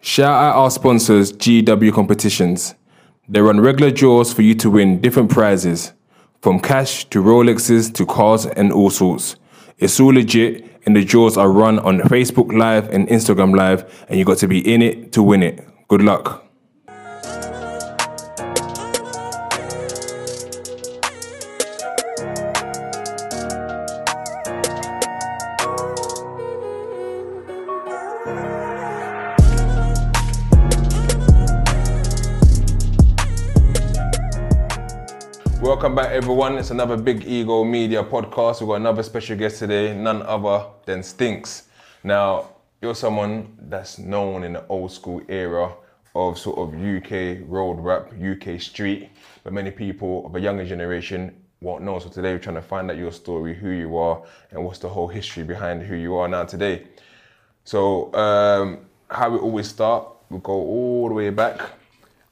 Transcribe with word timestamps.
Shout 0.00 0.32
out 0.32 0.56
our 0.56 0.70
sponsors, 0.70 1.32
GW 1.32 1.92
Competitions. 1.92 2.74
They 3.28 3.40
run 3.40 3.60
regular 3.60 3.90
draws 3.90 4.32
for 4.32 4.42
you 4.42 4.54
to 4.56 4.70
win 4.70 5.00
different 5.00 5.30
prizes, 5.30 5.92
from 6.42 6.60
cash 6.60 7.04
to 7.06 7.22
Rolexes 7.22 7.92
to 7.94 8.06
cars 8.06 8.46
and 8.46 8.72
all 8.72 8.90
sorts. 8.90 9.36
It's 9.78 9.98
all 9.98 10.14
legit, 10.14 10.64
and 10.86 10.94
the 10.94 11.04
draws 11.04 11.36
are 11.36 11.50
run 11.50 11.80
on 11.80 11.98
Facebook 12.00 12.56
Live 12.56 12.88
and 12.90 13.08
Instagram 13.08 13.56
Live, 13.56 14.06
and 14.08 14.18
you 14.18 14.24
got 14.24 14.38
to 14.38 14.48
be 14.48 14.60
in 14.72 14.80
it 14.80 15.12
to 15.12 15.22
win 15.22 15.42
it. 15.42 15.66
Good 15.88 16.02
luck. 16.02 16.45
Everyone. 36.36 36.58
It's 36.58 36.70
another 36.70 36.98
Big 36.98 37.24
Ego 37.24 37.64
Media 37.64 38.04
podcast. 38.04 38.60
We've 38.60 38.68
got 38.68 38.74
another 38.74 39.02
special 39.02 39.38
guest 39.38 39.58
today, 39.58 39.96
none 39.96 40.20
other 40.20 40.66
than 40.84 41.00
Stinx. 41.00 41.62
Now, 42.04 42.50
you're 42.82 42.94
someone 42.94 43.56
that's 43.58 43.98
known 43.98 44.44
in 44.44 44.52
the 44.52 44.66
old 44.66 44.92
school 44.92 45.22
era 45.30 45.72
of 46.14 46.38
sort 46.38 46.58
of 46.58 46.74
UK 46.74 47.38
road 47.48 47.80
rap, 47.80 48.12
UK 48.12 48.60
street, 48.60 49.08
but 49.44 49.54
many 49.54 49.70
people 49.70 50.26
of 50.26 50.36
a 50.36 50.38
younger 50.38 50.66
generation 50.66 51.34
won't 51.62 51.82
know. 51.82 51.98
So 52.00 52.10
today 52.10 52.34
we're 52.34 52.38
trying 52.38 52.56
to 52.56 52.60
find 52.60 52.90
out 52.90 52.98
your 52.98 53.12
story, 53.12 53.54
who 53.54 53.70
you 53.70 53.96
are, 53.96 54.22
and 54.50 54.62
what's 54.62 54.78
the 54.78 54.90
whole 54.90 55.08
history 55.08 55.42
behind 55.42 55.84
who 55.84 55.94
you 55.94 56.16
are 56.16 56.28
now 56.28 56.44
today. 56.44 56.86
So, 57.64 58.12
um, 58.12 58.80
how 59.10 59.30
we 59.30 59.38
always 59.38 59.68
start, 59.68 60.06
we 60.28 60.38
go 60.40 60.52
all 60.52 61.08
the 61.08 61.14
way 61.14 61.30
back, 61.30 61.62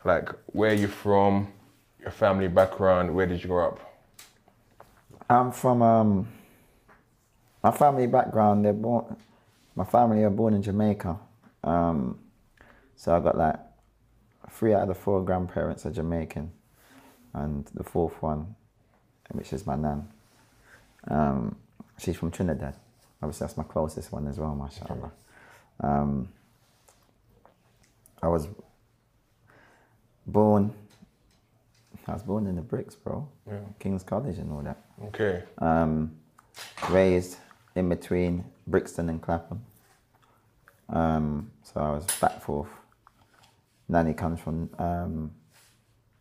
like 0.04 0.28
where 0.52 0.74
you 0.74 0.88
from, 0.88 1.50
your 2.00 2.10
family 2.10 2.48
background, 2.48 3.14
where 3.14 3.24
did 3.24 3.42
you 3.42 3.48
grow 3.48 3.68
up? 3.68 3.83
I'm 5.28 5.52
from 5.52 5.82
um, 5.82 6.28
my 7.62 7.70
family 7.70 8.06
background. 8.06 8.64
They're 8.64 8.72
born. 8.72 9.16
My 9.74 9.84
family 9.84 10.22
are 10.22 10.30
born 10.30 10.54
in 10.54 10.62
Jamaica. 10.62 11.18
Um, 11.62 12.18
so 12.96 13.16
I 13.16 13.20
got 13.20 13.36
like 13.36 13.56
three 14.50 14.74
out 14.74 14.82
of 14.82 14.88
the 14.88 14.94
four 14.94 15.24
grandparents 15.24 15.86
are 15.86 15.90
Jamaican, 15.90 16.52
and 17.32 17.66
the 17.74 17.82
fourth 17.82 18.20
one, 18.22 18.54
which 19.32 19.52
is 19.52 19.66
my 19.66 19.76
nan. 19.76 20.08
Um, 21.08 21.56
she's 21.98 22.16
from 22.16 22.30
Trinidad. 22.30 22.76
Obviously, 23.22 23.46
that's 23.46 23.56
my 23.56 23.64
closest 23.64 24.12
one 24.12 24.28
as 24.28 24.38
well, 24.38 24.54
mashallah. 24.54 25.10
Um, 25.80 26.28
I 28.22 28.28
was 28.28 28.46
born. 30.26 30.72
I 32.06 32.12
was 32.12 32.22
born 32.22 32.46
in 32.46 32.56
the 32.56 32.62
bricks, 32.62 32.94
bro. 32.94 33.28
Yeah. 33.46 33.60
King's 33.78 34.02
College 34.02 34.38
and 34.38 34.52
all 34.52 34.62
that. 34.62 34.78
Okay. 35.06 35.42
Um, 35.58 36.14
raised 36.90 37.38
in 37.74 37.88
between 37.88 38.44
Brixton 38.66 39.08
and 39.08 39.20
Clapham. 39.22 39.64
Um, 40.90 41.50
so 41.62 41.80
I 41.80 41.90
was 41.90 42.06
back 42.20 42.42
forth. 42.42 42.68
Nanny 43.88 44.12
comes 44.14 44.40
from 44.40 44.70
um, 44.78 45.30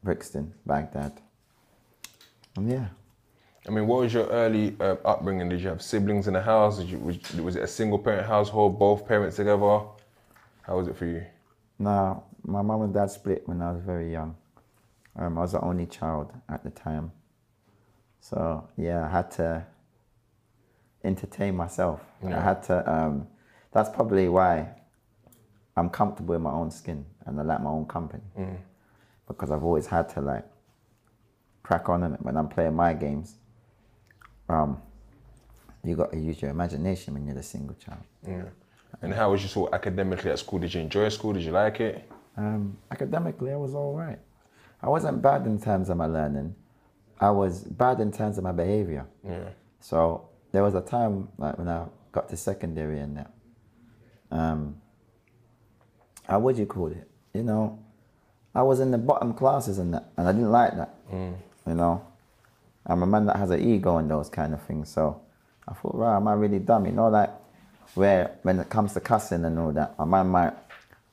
Brixton, 0.04 0.54
Baghdad. 0.66 1.14
And 2.56 2.70
yeah, 2.70 2.88
I 3.68 3.72
mean, 3.72 3.88
what 3.88 4.02
was 4.02 4.14
your 4.14 4.28
early 4.28 4.76
uh, 4.80 4.96
upbringing? 5.06 5.50
Did 5.50 5.62
you 5.62 5.70
have 5.70 5.82
siblings 5.82 6.28
in 6.28 6.34
the 6.34 6.42
house? 6.42 6.80
Did 6.80 6.90
you, 6.90 7.00
was, 7.00 7.18
was 7.36 7.56
it 7.56 7.64
a 7.64 7.68
single 7.68 7.98
parent 7.98 8.28
household, 8.28 8.78
both 8.78 9.08
parents 9.08 9.38
together? 9.38 9.82
How 10.62 10.78
was 10.78 10.88
it 10.88 10.96
for 10.96 11.06
you? 11.06 11.24
no, 11.80 12.24
my 12.46 12.62
mum 12.62 12.84
and 12.84 12.94
dad 12.94 13.10
split 13.10 13.48
when 13.48 13.62
I 13.62 13.72
was 13.72 13.82
very 13.82 14.12
young. 14.12 14.36
Um, 15.16 15.38
I 15.38 15.42
was 15.42 15.52
the 15.52 15.62
only 15.62 15.86
child 15.86 16.32
at 16.50 16.64
the 16.64 16.70
time. 16.72 17.12
So 18.20 18.68
yeah, 18.78 19.06
I 19.06 19.10
had 19.10 19.32
to 19.32 19.66
entertain 21.04 21.56
myself. 21.56 22.02
I 22.26 22.40
had 22.40 22.64
to. 22.64 22.92
Um, 22.92 23.28
that's 23.72 23.90
probably 23.90 24.30
why 24.30 24.70
I'm 25.76 25.90
comfortable 25.90 26.36
in 26.36 26.42
my 26.42 26.52
own 26.52 26.70
skin 26.72 27.06
and 27.26 27.40
I 27.40 27.44
like 27.44 27.62
my 27.62 27.70
own 27.72 27.86
company 27.86 28.24
because 29.28 29.50
I've 29.52 29.64
always 29.64 29.88
had 29.88 30.10
to 30.10 30.22
like 30.22 30.46
crack 31.64 31.90
on 31.90 32.04
in 32.04 32.14
it 32.14 32.22
when 32.22 32.38
I'm 32.38 32.48
playing 32.48 32.76
my 32.76 32.94
games. 32.94 33.36
Um, 34.50 34.82
you 35.84 35.96
got 35.96 36.12
to 36.12 36.20
use 36.20 36.42
your 36.42 36.52
imagination 36.52 37.14
when 37.14 37.26
you're 37.26 37.36
the 37.36 37.44
single 37.44 37.76
child. 37.76 38.04
Yeah. 38.28 38.44
And 39.02 39.14
how 39.14 39.32
was 39.32 39.44
you 39.44 39.66
of 39.66 39.74
academically 39.74 40.32
at 40.32 40.40
school? 40.40 40.60
Did 40.60 40.74
you 40.74 40.82
enjoy 40.82 41.10
school? 41.10 41.34
Did 41.34 41.44
you 41.44 41.52
like 41.52 41.80
it? 41.80 42.10
Um, 42.38 42.78
academically, 42.92 43.52
I 43.52 43.56
was 43.56 43.74
all 43.74 43.94
right. 43.94 44.20
I 44.84 44.90
wasn't 44.90 45.22
bad 45.22 45.46
in 45.48 45.60
terms 45.60 45.90
of 45.90 45.98
my 45.98 46.08
learning. 46.08 46.56
I 47.20 47.32
was 47.32 47.64
bad 47.64 48.02
in 48.02 48.12
terms 48.12 48.38
of 48.38 48.44
my 48.44 48.52
behavior. 48.52 49.06
Yeah. 49.26 49.50
So 49.80 50.28
there 50.52 50.62
was 50.62 50.76
a 50.76 50.82
time 50.82 51.30
like 51.38 51.58
when 51.58 51.70
I 51.70 51.86
got 52.12 52.28
to 52.30 52.38
secondary 52.38 53.00
and 53.00 53.18
that. 53.18 53.32
Um, 54.30 54.82
how 56.28 56.40
would 56.40 56.58
you 56.58 56.66
call 56.66 56.88
it? 56.88 57.08
You 57.34 57.44
know, 57.44 57.80
I 58.54 58.62
was 58.62 58.82
in 58.82 58.92
the 58.92 58.98
bottom 58.98 59.34
classes 59.34 59.78
and 59.78 59.94
that, 59.94 60.12
and 60.18 60.28
I 60.28 60.32
didn't 60.34 60.52
like 60.52 60.76
that. 60.76 60.96
You 61.66 61.76
know, 61.76 62.06
I'm 62.86 63.04
a 63.04 63.08
man 63.08 63.26
that 63.28 63.38
has 63.38 63.52
an 63.52 63.62
ego 63.62 63.98
and 63.98 64.12
those 64.12 64.30
kind 64.30 64.54
of 64.54 64.62
things. 64.64 64.90
So 64.90 65.22
I 65.68 65.74
thought, 65.74 65.96
right, 65.96 66.18
am 66.18 66.28
I 66.28 66.34
really 66.34 66.60
dumb? 66.60 66.86
You 66.86 66.92
know, 66.92 67.08
like 67.08 67.30
where 67.96 68.38
when 68.42 68.60
it 68.60 68.70
comes 68.70 68.94
to 68.94 69.00
cussing 69.00 69.46
and 69.46 69.58
all 69.58 69.72
that, 69.72 69.96
a 69.98 70.06
man 70.06 70.28
might 70.28 70.63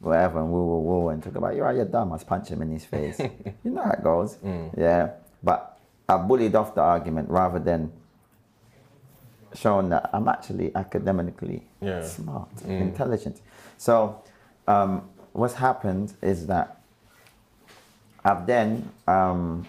whatever 0.00 0.40
and 0.40 0.50
woo 0.50 0.64
woo 0.64 0.80
woo 0.80 1.08
and 1.10 1.22
talk 1.22 1.34
about, 1.36 1.54
you're 1.54 1.64
right, 1.64 1.76
you're 1.76 1.84
dumb. 1.84 2.10
I 2.10 2.14
was 2.14 2.24
punch 2.24 2.48
him 2.48 2.62
in 2.62 2.70
his 2.70 2.84
face. 2.84 3.18
you 3.64 3.70
know 3.70 3.82
how 3.82 3.90
it 3.92 4.02
goes. 4.02 4.36
Yeah, 4.76 5.10
but 5.42 5.78
I 6.08 6.16
bullied 6.16 6.54
off 6.54 6.74
the 6.74 6.80
argument 6.80 7.28
rather 7.30 7.58
than 7.58 7.92
showing 9.54 9.88
that 9.90 10.10
I'm 10.12 10.28
actually 10.28 10.74
academically 10.74 11.66
Yeah. 11.80 12.02
smart, 12.02 12.48
intelligent. 12.66 13.40
So, 13.78 14.22
um, 14.68 15.08
what's 15.32 15.54
happened 15.54 16.14
is 16.22 16.46
that 16.46 16.80
I've 18.24 18.46
then 18.46 18.90
um, 19.08 19.66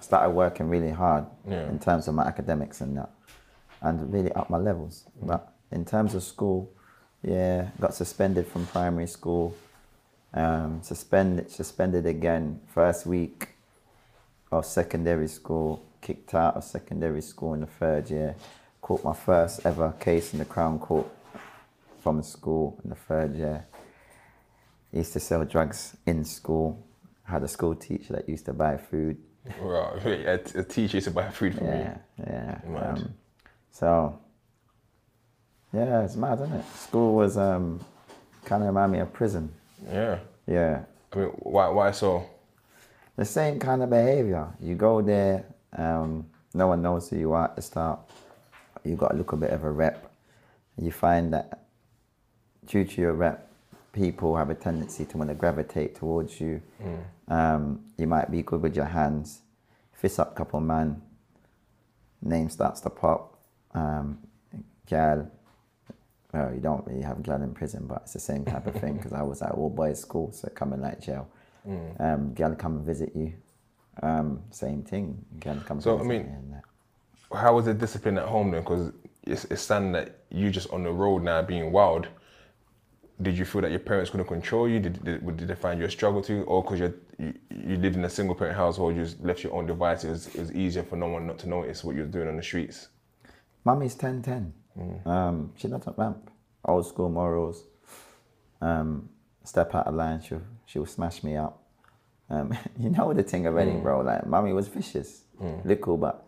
started 0.00 0.30
working 0.30 0.68
really 0.68 0.90
hard 0.90 1.26
Yeah. 1.48 1.68
in 1.68 1.78
terms 1.78 2.08
of 2.08 2.14
my 2.14 2.24
academics 2.24 2.80
and 2.80 2.96
that, 2.98 3.10
and 3.82 4.12
really 4.12 4.32
up 4.32 4.50
my 4.50 4.58
levels. 4.58 5.04
But 5.22 5.52
in 5.70 5.84
terms 5.84 6.14
of 6.14 6.22
school, 6.22 6.70
yeah, 7.24 7.68
got 7.80 7.94
suspended 7.94 8.46
from 8.46 8.66
primary 8.66 9.06
school. 9.06 9.56
Um, 10.32 10.80
suspended, 10.82 11.50
suspended 11.50 12.06
again 12.06 12.60
first 12.74 13.06
week 13.06 13.48
of 14.50 14.66
secondary 14.66 15.28
school, 15.28 15.84
kicked 16.00 16.34
out 16.34 16.56
of 16.56 16.64
secondary 16.64 17.22
school 17.22 17.54
in 17.54 17.60
the 17.60 17.66
third 17.66 18.10
year, 18.10 18.34
caught 18.80 19.04
my 19.04 19.14
first 19.14 19.64
ever 19.64 19.92
case 19.92 20.32
in 20.32 20.38
the 20.38 20.44
Crown 20.44 20.78
Court 20.78 21.06
from 22.02 22.22
school 22.22 22.78
in 22.84 22.90
the 22.90 22.96
third 22.96 23.34
year. 23.34 23.66
Used 24.92 25.12
to 25.14 25.20
sell 25.20 25.44
drugs 25.44 25.96
in 26.06 26.24
school. 26.24 26.84
Had 27.24 27.42
a 27.42 27.48
school 27.48 27.74
teacher 27.74 28.12
that 28.12 28.28
used 28.28 28.44
to 28.44 28.52
buy 28.52 28.76
food. 28.76 29.16
Right. 29.60 30.04
A, 30.06 30.60
a 30.60 30.62
teacher 30.62 30.98
used 30.98 31.06
to 31.06 31.10
buy 31.10 31.30
food 31.30 31.54
for 31.56 31.64
me. 31.64 31.70
Yeah, 31.70 31.98
yeah. 32.20 32.60
Um, 32.78 33.14
so, 33.70 34.18
yeah, 35.74 36.04
it's 36.04 36.16
mad, 36.16 36.40
isn't 36.40 36.52
it? 36.52 36.64
School 36.76 37.14
was 37.14 37.36
um, 37.36 37.80
kind 38.44 38.62
of 38.62 38.68
remind 38.68 38.92
me 38.92 39.00
of 39.00 39.12
prison. 39.12 39.52
Yeah. 39.90 40.18
Yeah, 40.46 40.84
I 41.12 41.16
mean, 41.16 41.28
why, 41.28 41.68
why 41.68 41.90
so? 41.90 42.26
the 43.16 43.24
same 43.24 43.58
kind 43.58 43.82
of 43.82 43.90
behavior. 43.90 44.48
You 44.60 44.74
go 44.74 45.02
there, 45.02 45.44
um, 45.76 46.26
no 46.52 46.68
one 46.68 46.82
knows 46.82 47.08
who 47.08 47.16
you 47.16 47.32
are 47.32 47.44
at 47.44 47.56
the 47.56 47.62
start. 47.62 48.00
You 48.84 48.96
got 48.96 49.12
to 49.12 49.16
look 49.16 49.32
a 49.32 49.36
little 49.36 49.48
bit 49.48 49.54
of 49.54 49.64
a 49.64 49.70
rep. 49.70 50.12
You 50.80 50.90
find 50.90 51.32
that 51.32 51.66
due 52.66 52.84
to 52.84 53.00
your 53.00 53.12
rep, 53.12 53.50
people 53.92 54.36
have 54.36 54.50
a 54.50 54.54
tendency 54.54 55.04
to 55.06 55.18
want 55.18 55.30
to 55.30 55.34
gravitate 55.34 55.94
towards 55.94 56.40
you. 56.40 56.60
Um, 57.28 57.80
you 57.96 58.06
might 58.06 58.30
be 58.30 58.42
good 58.42 58.60
with 58.60 58.76
your 58.76 58.84
hands, 58.86 59.40
fist 59.92 60.18
up 60.18 60.34
couple 60.34 60.60
man, 60.60 61.00
name 62.20 62.50
starts 62.50 62.80
to 62.80 62.90
pop. 62.90 63.38
Um, 63.72 64.18
gal, 64.86 65.30
well, 66.34 66.52
you 66.52 66.60
don't 66.60 66.84
really 66.84 67.02
have 67.02 67.22
gal 67.22 67.40
in 67.40 67.54
prison, 67.54 67.86
but 67.86 68.02
it's 68.02 68.12
the 68.12 68.18
same 68.18 68.44
type 68.44 68.66
of 68.66 68.74
thing 68.74 68.96
because 68.96 69.12
I 69.12 69.22
was 69.22 69.40
at 69.40 69.52
all 69.52 69.70
boys 69.70 70.00
school, 70.00 70.32
so 70.32 70.48
come 70.48 70.70
coming 70.70 70.80
like 70.80 71.00
jail. 71.00 71.28
Um, 72.00 72.34
gal 72.34 72.54
come 72.56 72.76
and 72.78 72.84
visit 72.84 73.12
you. 73.14 73.32
Um, 74.02 74.42
same 74.50 74.82
thing. 74.82 75.24
Gal 75.38 75.62
come 75.64 75.80
So, 75.80 76.00
I 76.00 76.02
mean-. 76.02 76.60
How 77.32 77.54
was 77.54 77.66
the 77.66 77.74
discipline 77.74 78.18
at 78.18 78.26
home 78.26 78.50
then? 78.50 78.62
Because 78.62 78.92
it's, 79.22 79.44
it's 79.44 79.62
standing 79.62 79.92
that 79.92 80.18
you 80.30 80.50
just 80.50 80.70
on 80.70 80.82
the 80.82 80.90
road 80.90 81.22
now 81.22 81.40
being 81.40 81.70
wild. 81.70 82.08
Did 83.22 83.38
you 83.38 83.44
feel 83.44 83.62
that 83.62 83.70
your 83.70 83.80
parents 83.80 84.10
couldn't 84.10 84.26
control 84.26 84.68
you? 84.68 84.80
Did, 84.80 85.04
did, 85.04 85.36
did 85.36 85.46
they 85.46 85.54
find 85.54 85.78
you 85.78 85.86
a 85.86 85.90
struggle 85.90 86.20
to? 86.22 86.42
Or 86.42 86.62
because 86.64 86.80
you, 86.80 86.94
you 87.18 87.76
lived 87.76 87.94
in 87.94 88.04
a 88.04 88.10
single 88.10 88.34
parent 88.34 88.56
household, 88.56 88.96
you 88.96 89.04
just 89.04 89.20
left 89.22 89.44
your 89.44 89.54
own 89.54 89.66
devices? 89.66 90.04
it 90.04 90.10
was, 90.10 90.26
it 90.34 90.40
was 90.40 90.52
easier 90.52 90.82
for 90.82 90.96
no 90.96 91.06
one 91.06 91.28
not 91.28 91.38
to 91.38 91.48
notice 91.48 91.84
what 91.84 91.94
you 91.94 92.02
were 92.02 92.08
doing 92.08 92.26
on 92.26 92.36
the 92.36 92.42
streets? 92.42 92.88
Mummy's 93.64 93.94
1010. 94.74 95.12
Um, 95.12 95.52
she 95.56 95.68
doesn't 95.68 95.96
ramp. 95.98 96.30
Old 96.64 96.86
school 96.86 97.08
morals. 97.10 97.64
um, 98.60 99.08
step 99.44 99.74
out 99.74 99.86
of 99.86 99.94
line, 99.94 100.20
she'll 100.22 100.40
she'll 100.66 100.86
smash 100.86 101.22
me 101.22 101.36
up. 101.36 101.62
Um, 102.30 102.56
you 102.78 102.90
know 102.90 103.12
the 103.12 103.22
thing 103.22 103.46
already, 103.46 103.72
bro. 103.82 104.00
Like, 104.00 104.26
mommy 104.26 104.52
was 104.52 104.68
vicious, 104.68 105.24
little, 105.64 105.96
but 105.98 106.26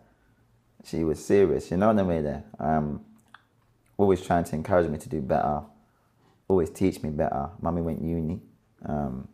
she 0.83 1.03
was 1.03 1.23
serious. 1.25 1.71
You 1.71 1.77
know 1.77 1.87
what 1.87 1.99
I 1.99 2.03
mean? 2.03 2.23
There, 2.23 2.43
um, 2.59 3.01
always 3.97 4.21
trying 4.21 4.43
to 4.45 4.55
encourage 4.55 4.87
me 4.89 4.99
to 4.99 5.09
do 5.09 5.21
better, 5.21 5.61
always 6.47 6.69
teach 6.69 7.01
me 7.01 7.09
better. 7.09 7.49
Mommy 7.61 7.81
went 7.81 8.01
uni. 8.01 8.39
Um, 8.85 9.27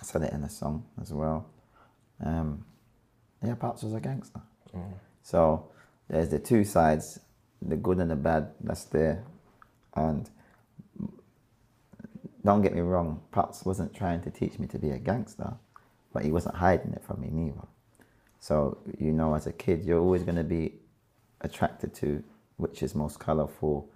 I 0.00 0.02
said 0.02 0.22
it 0.22 0.32
in 0.32 0.42
a 0.44 0.48
song 0.48 0.86
as 1.02 1.12
well. 1.12 1.46
Um, 2.24 2.64
yeah, 3.44 3.54
Pops 3.54 3.82
was 3.82 3.92
a 3.92 4.00
gangster. 4.00 4.40
So 5.22 5.68
there's 6.08 6.30
the 6.30 6.38
two 6.38 6.64
sides, 6.64 7.20
the 7.62 7.76
good 7.76 7.98
and 7.98 8.10
the 8.10 8.16
bad. 8.16 8.52
That's 8.60 8.84
there, 8.84 9.24
and 9.94 10.28
don't 12.44 12.62
get 12.62 12.74
me 12.74 12.80
wrong, 12.80 13.20
Pops 13.32 13.64
wasn't 13.64 13.94
trying 13.94 14.22
to 14.22 14.30
teach 14.30 14.58
me 14.58 14.66
to 14.68 14.78
be 14.78 14.90
a 14.90 14.98
gangster, 14.98 15.54
but 16.12 16.24
he 16.24 16.32
wasn't 16.32 16.56
hiding 16.56 16.92
it 16.92 17.02
from 17.04 17.20
me 17.20 17.28
neither. 17.30 17.66
So, 18.40 18.78
you 18.98 19.12
know, 19.12 19.34
as 19.34 19.46
a 19.46 19.52
kid, 19.52 19.84
you're 19.84 20.00
always 20.00 20.22
going 20.22 20.36
to 20.36 20.44
be 20.44 20.74
attracted 21.42 21.94
to 21.96 22.22
which 22.56 22.82
is 22.82 22.94
most 22.94 23.18
colorful 23.18 23.88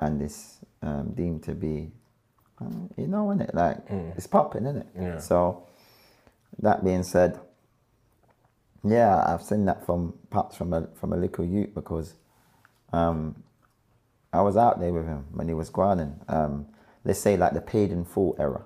and 0.00 0.22
is 0.22 0.58
um, 0.82 1.12
deemed 1.14 1.42
to 1.44 1.52
be, 1.52 1.90
um, 2.60 2.90
you 2.96 3.06
know, 3.06 3.30
in 3.30 3.40
it 3.40 3.54
like 3.54 3.78
it's 4.16 4.26
popping, 4.26 4.66
isn't 4.66 4.78
it? 4.78 4.86
Yeah. 4.98 5.18
So, 5.18 5.66
that 6.58 6.84
being 6.84 7.02
said, 7.02 7.38
yeah, 8.84 9.22
I've 9.26 9.42
seen 9.42 9.64
that 9.66 9.84
from 9.84 10.14
Pops 10.30 10.56
from 10.56 10.72
a 10.72 10.86
from 10.94 11.12
a 11.12 11.16
little 11.16 11.44
youth 11.44 11.74
because 11.74 12.14
um, 12.92 13.42
I 14.32 14.42
was 14.42 14.56
out 14.56 14.80
there 14.80 14.92
with 14.92 15.06
him 15.06 15.26
when 15.32 15.48
he 15.48 15.54
was 15.54 15.70
grinding. 15.70 16.20
Um, 16.28 16.66
let's 17.04 17.18
say 17.20 17.36
like 17.36 17.52
the 17.54 17.60
paid 17.60 17.90
in 17.90 18.04
full 18.04 18.36
era. 18.38 18.64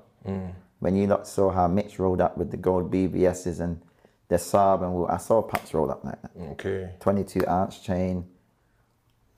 When 0.80 0.96
you 0.96 1.06
lot 1.06 1.26
saw 1.26 1.50
how 1.50 1.68
Mitch 1.68 1.98
rolled 1.98 2.20
up 2.20 2.38
with 2.38 2.50
the 2.50 2.56
gold 2.56 2.90
BBSs 2.90 3.60
and 3.60 3.80
the 4.28 4.36
Saab 4.36 4.82
and 4.82 5.10
I 5.10 5.18
saw 5.18 5.42
Pops 5.42 5.74
roll 5.74 5.90
up 5.90 6.04
like 6.04 6.20
that. 6.22 6.30
Okay. 6.52 6.90
22 7.00 7.46
ounce 7.48 7.80
chain, 7.80 8.26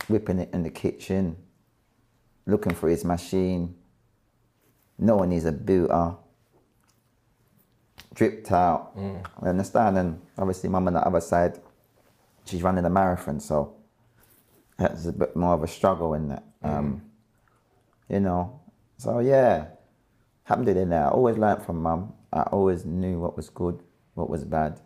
whipping 0.08 0.38
it 0.38 0.50
in 0.52 0.62
the 0.62 0.70
kitchen, 0.70 1.36
looking 2.46 2.74
for 2.74 2.88
his 2.88 3.04
machine, 3.04 3.74
knowing 4.98 5.30
he's 5.32 5.46
a 5.46 5.52
booter, 5.52 6.14
dripped 8.14 8.52
out. 8.52 8.92
I 9.42 9.48
understand? 9.48 9.98
And 9.98 10.20
obviously, 10.38 10.68
mum 10.68 10.86
on 10.86 10.94
the 10.94 11.00
other 11.00 11.20
side, 11.20 11.58
she's 12.44 12.62
running 12.62 12.84
a 12.84 12.90
marathon, 12.90 13.40
so 13.40 13.74
that's 14.88 15.06
a 15.06 15.12
bit 15.12 15.36
more 15.36 15.54
of 15.54 15.62
a 15.62 15.68
struggle 15.68 16.14
in 16.14 16.28
that. 16.28 16.44
Um, 16.62 17.02
you 18.08 18.20
know, 18.20 18.60
so 18.98 19.20
yeah, 19.20 19.66
alhamdulillah, 20.48 20.96
I 20.96 21.08
always 21.10 21.38
learned 21.38 21.62
from 21.64 21.82
mum. 21.82 22.12
I 22.32 22.42
always 22.44 22.84
knew 22.84 23.20
what 23.20 23.36
was 23.36 23.50
good, 23.50 23.82
what 24.14 24.30
was 24.30 24.44
bad, 24.44 24.80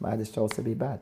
but 0.00 0.12
I 0.12 0.16
just 0.16 0.34
chose 0.34 0.52
to 0.54 0.62
be 0.62 0.74
bad. 0.74 1.00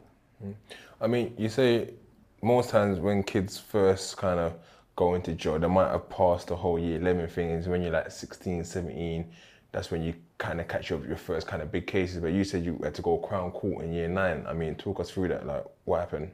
I 1.01 1.07
mean, 1.07 1.35
you 1.39 1.49
say 1.49 1.95
most 2.43 2.71
times 2.71 3.01
when 3.01 3.23
kids 3.23 3.59
first 3.59 4.17
kind 4.17 4.41
of 4.41 4.55
go 4.97 5.15
into 5.15 5.33
jail, 5.35 5.59
they 5.59 5.69
might 5.69 5.91
have 5.91 6.09
passed 6.11 6.49
the 6.49 6.57
whole 6.57 6.79
year 6.79 7.01
11 7.01 7.29
thing 7.29 7.51
is 7.51 7.69
when 7.69 7.83
you're 7.83 7.93
like 7.93 8.11
16, 8.11 8.65
17, 8.65 9.33
that's 9.73 9.91
when 9.91 10.03
you 10.03 10.15
kind 10.39 10.61
of 10.61 10.69
catch 10.69 10.93
up 10.93 11.01
with 11.01 11.09
your 11.09 11.17
first 11.19 11.47
kind 11.47 11.63
of 11.63 11.73
big 11.73 11.87
cases. 11.87 12.21
But 12.21 12.29
you 12.33 12.45
said 12.45 12.65
you 12.65 12.79
had 12.83 12.95
to 12.97 13.03
go 13.03 13.19
Crown 13.19 13.51
Court 13.53 13.85
in 13.85 13.93
year 13.93 14.09
nine. 14.09 14.45
I 14.47 14.53
mean, 14.53 14.75
talk 14.77 15.01
us 15.01 15.11
through 15.11 15.29
that. 15.29 15.47
Like, 15.47 15.65
what 15.85 16.01
happened, 16.01 16.31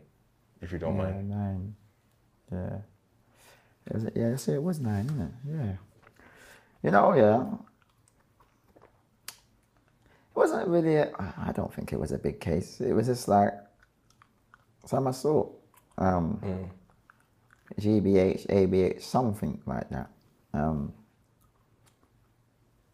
if 0.61 0.73
you 0.73 0.79
don't 0.79 0.97
Yeah, 0.97 1.03
mind? 1.05 1.23
nine. 1.23 1.77
Yeah. 2.53 2.79
It 3.87 3.95
was, 3.95 4.07
yeah, 4.15 4.37
so 4.37 4.53
it 4.53 4.63
was 4.63 4.81
nine, 4.81 5.07
isn't 5.07 5.21
it? 5.21 5.33
Yeah. 5.49 5.73
You 6.83 6.91
know, 6.91 7.15
yeah. 7.15 7.47
It 9.29 10.37
wasn't 10.37 10.69
really, 10.69 10.97
a, 10.97 11.11
I 11.39 11.53
don't 11.53 11.73
think 11.73 11.93
it 11.93 12.01
was 12.01 12.13
a 12.13 12.19
big 12.19 12.41
case. 12.41 12.81
It 12.81 12.93
was 12.93 13.07
just 13.07 13.29
like 13.29 13.53
some 14.87 15.07
assault. 15.07 15.59
Um, 15.99 16.41
GBH, 17.79 18.47
ABH, 18.47 19.03
something 19.03 19.61
like 19.67 19.89
that. 19.91 20.11
Um, 20.55 20.93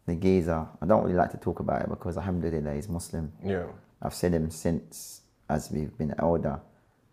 the 0.05 0.15
geezer, 0.15 0.67
I 0.81 0.85
don't 0.85 1.03
really 1.03 1.15
like 1.15 1.31
to 1.31 1.37
talk 1.37 1.59
about 1.59 1.81
it 1.81 1.89
because 1.89 2.17
alhamdulillah 2.17 2.75
he's 2.75 2.87
Muslim. 2.87 3.31
Yeah. 3.43 3.65
I've 4.01 4.13
seen 4.13 4.33
him 4.33 4.49
since 4.49 5.21
as 5.49 5.71
we've 5.71 5.97
been 5.97 6.13
older, 6.19 6.59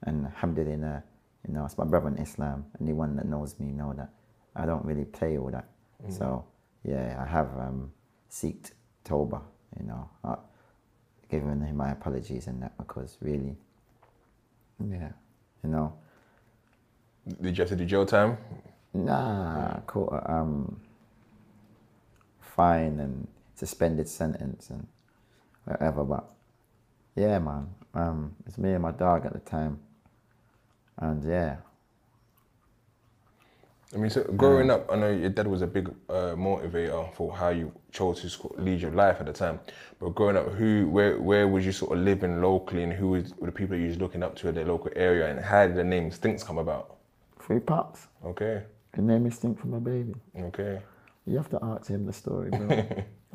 and 0.02 0.26
alhamdulillah, 0.26 1.02
you 1.46 1.55
know, 1.55 1.64
it's 1.64 1.79
my 1.79 1.85
brother 1.85 2.08
in 2.08 2.19
Islam. 2.19 2.67
Anyone 2.81 3.17
that 3.17 3.26
knows 3.26 3.58
me 3.61 3.67
know 3.73 3.93
that 3.94 4.11
I 4.56 4.67
don't 4.67 4.85
really 4.85 5.05
play 5.05 5.38
all 5.38 5.50
that. 5.50 5.69
So 6.08 6.44
yeah, 6.85 7.23
I 7.23 7.26
have 7.31 7.49
um, 7.58 7.93
seeked 8.31 8.73
Toba, 9.05 9.41
you 9.79 9.87
know, 9.87 10.08
uh, 10.25 10.37
giving 11.31 11.61
him 11.61 11.76
my 11.76 11.93
apologies 11.93 12.46
and 12.46 12.62
that 12.62 12.76
because 12.79 13.17
really, 13.20 13.56
yeah, 14.91 15.11
you 15.62 15.70
know, 15.70 15.93
Did 17.41 17.56
you 17.56 17.62
have 17.62 17.70
to 17.70 17.76
do 17.76 17.85
jail 17.85 18.06
time? 18.06 18.38
nah, 18.94 19.81
caught 19.87 20.12
a 20.12 20.32
um, 20.32 20.81
fine 22.41 23.00
and 23.00 23.26
suspended 23.56 24.08
sentence 24.08 24.70
and 24.70 24.87
whatever. 25.64 26.05
But 26.05 26.25
yeah, 27.17 27.38
man, 27.38 27.69
um, 27.94 28.37
it's 28.46 28.58
me 28.58 28.73
and 28.73 28.82
my 28.82 28.93
dog 28.93 29.26
at 29.26 29.32
the 29.32 29.41
time, 29.41 29.81
and 30.99 31.25
yeah, 31.25 31.56
I 33.94 33.96
mean, 33.96 34.11
so 34.11 34.25
growing 34.25 34.70
up, 34.70 34.91
I 34.91 34.96
know 34.96 35.11
your 35.11 35.31
dad 35.31 35.46
was 35.46 35.62
a 35.62 35.67
big 35.69 35.88
uh, 36.08 36.35
motivator 36.37 37.14
for 37.14 37.32
how 37.37 37.50
you 37.50 37.73
chose 37.93 38.23
to 38.23 38.55
lead 38.58 38.81
your 38.81 38.91
life 38.91 39.19
at 39.20 39.26
the 39.26 39.32
time. 39.32 39.61
But 40.00 40.11
growing 40.17 40.37
up, 40.37 40.50
who, 40.52 40.88
where, 40.88 41.20
where 41.20 41.46
was 41.46 41.64
you 41.64 41.73
sort 41.73 41.96
of 41.96 42.05
living 42.05 42.43
locally, 42.43 42.82
and 42.82 42.93
who 42.93 43.11
was, 43.11 43.32
were 43.38 43.46
the 43.46 43.52
people 43.52 43.76
you 43.76 43.88
was 43.88 43.99
looking 43.99 44.23
up 44.25 44.35
to 44.37 44.49
in 44.49 44.56
the 44.56 44.64
local 44.64 44.91
area, 44.96 45.31
and 45.31 45.38
how 45.38 45.67
did 45.67 45.76
the 45.76 45.85
name 45.85 46.11
Stinx 46.11 46.44
come 46.44 46.58
about? 46.58 46.96
three 47.41 47.61
pops. 47.61 48.08
Okay, 48.25 48.62
The 48.93 49.02
name 49.02 49.26
is 49.26 49.35
Stink 49.37 49.61
for 49.61 49.67
my 49.69 49.79
baby. 49.79 50.14
okay, 50.38 50.81
You 51.26 51.37
have 51.37 51.50
to 51.50 51.58
ask 51.62 51.88
him 51.88 52.06
the 52.06 52.12
story, 52.12 52.50
bro. 52.50 52.85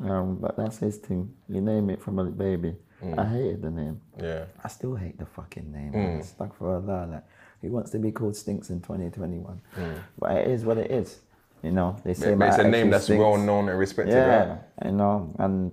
um, 0.00 0.36
but 0.36 0.56
that's 0.56 0.78
his 0.78 0.96
thing. 0.98 1.32
You 1.48 1.60
name 1.60 1.90
it 1.90 2.02
from 2.02 2.18
a 2.18 2.24
baby. 2.24 2.74
Mm. 3.02 3.18
I 3.18 3.24
hated 3.28 3.62
the 3.62 3.70
name. 3.70 4.00
yeah, 4.20 4.44
I 4.62 4.68
still 4.68 4.94
hate 4.94 5.18
the 5.18 5.26
fucking 5.26 5.70
name. 5.72 5.92
Mm. 5.92 5.94
man. 5.94 6.22
Stuck 6.22 6.54
for 6.56 6.74
Allah. 6.74 7.06
Like, 7.10 7.24
who 7.62 7.68
wants 7.70 7.90
to 7.92 7.98
be 7.98 8.10
called 8.12 8.34
Stinx 8.34 8.70
in 8.70 8.80
2021? 8.80 9.60
Mm. 9.76 9.98
But 10.18 10.36
it 10.36 10.48
is 10.48 10.64
what 10.64 10.78
it 10.78 10.90
is. 10.90 11.20
You 11.62 11.72
know, 11.72 11.96
they 12.04 12.14
say 12.14 12.32
it's 12.32 12.58
a 12.58 12.64
name 12.68 12.88
that's 12.90 13.04
stinks. 13.04 13.20
well 13.20 13.36
known 13.36 13.68
and 13.68 13.78
respected, 13.78 14.14
Yeah, 14.14 14.48
right? 14.48 14.58
I 14.82 14.90
know. 14.90 15.34
And 15.38 15.72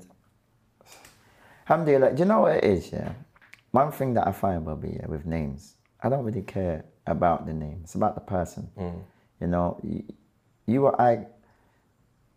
alhamdulillah, 1.69 2.13
do 2.13 2.19
you 2.19 2.25
know 2.25 2.41
what 2.41 2.57
it 2.57 2.63
is? 2.63 2.91
Yeah. 2.91 3.13
One 3.71 3.91
thing 3.91 4.13
that 4.15 4.27
I 4.27 4.31
find, 4.31 4.65
Bobby, 4.65 4.97
yeah, 4.99 5.07
with 5.07 5.25
names, 5.25 5.75
I 6.01 6.09
don't 6.09 6.23
really 6.25 6.41
care 6.41 6.83
about 7.05 7.45
the 7.45 7.53
name. 7.53 7.79
It's 7.83 7.95
about 7.95 8.15
the 8.15 8.21
person. 8.21 8.69
You 9.39 9.47
know, 9.47 9.79
you, 9.83 10.03
you 10.65 10.85
or 10.85 10.99
I, 11.01 11.25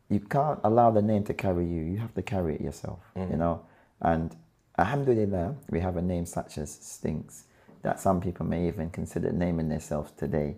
you 0.08 0.20
can't 0.20 0.60
allow 0.64 0.90
the 0.90 1.02
name 1.02 1.24
to 1.24 1.34
carry 1.34 1.64
you. 1.66 1.82
You 1.82 1.98
have 1.98 2.14
to 2.14 2.22
carry 2.22 2.54
it 2.54 2.60
yourself. 2.60 3.00
You 3.16 3.36
know, 3.36 3.62
and 4.00 4.34
alhamdulillah, 4.78 5.56
we 5.70 5.80
have 5.80 5.96
a 5.96 6.02
name 6.02 6.26
such 6.26 6.58
as 6.58 6.70
Stinx 6.70 7.44
that 7.82 7.98
some 7.98 8.20
people 8.20 8.46
may 8.46 8.68
even 8.68 8.90
consider 8.90 9.32
naming 9.32 9.68
themselves 9.68 10.12
today. 10.12 10.56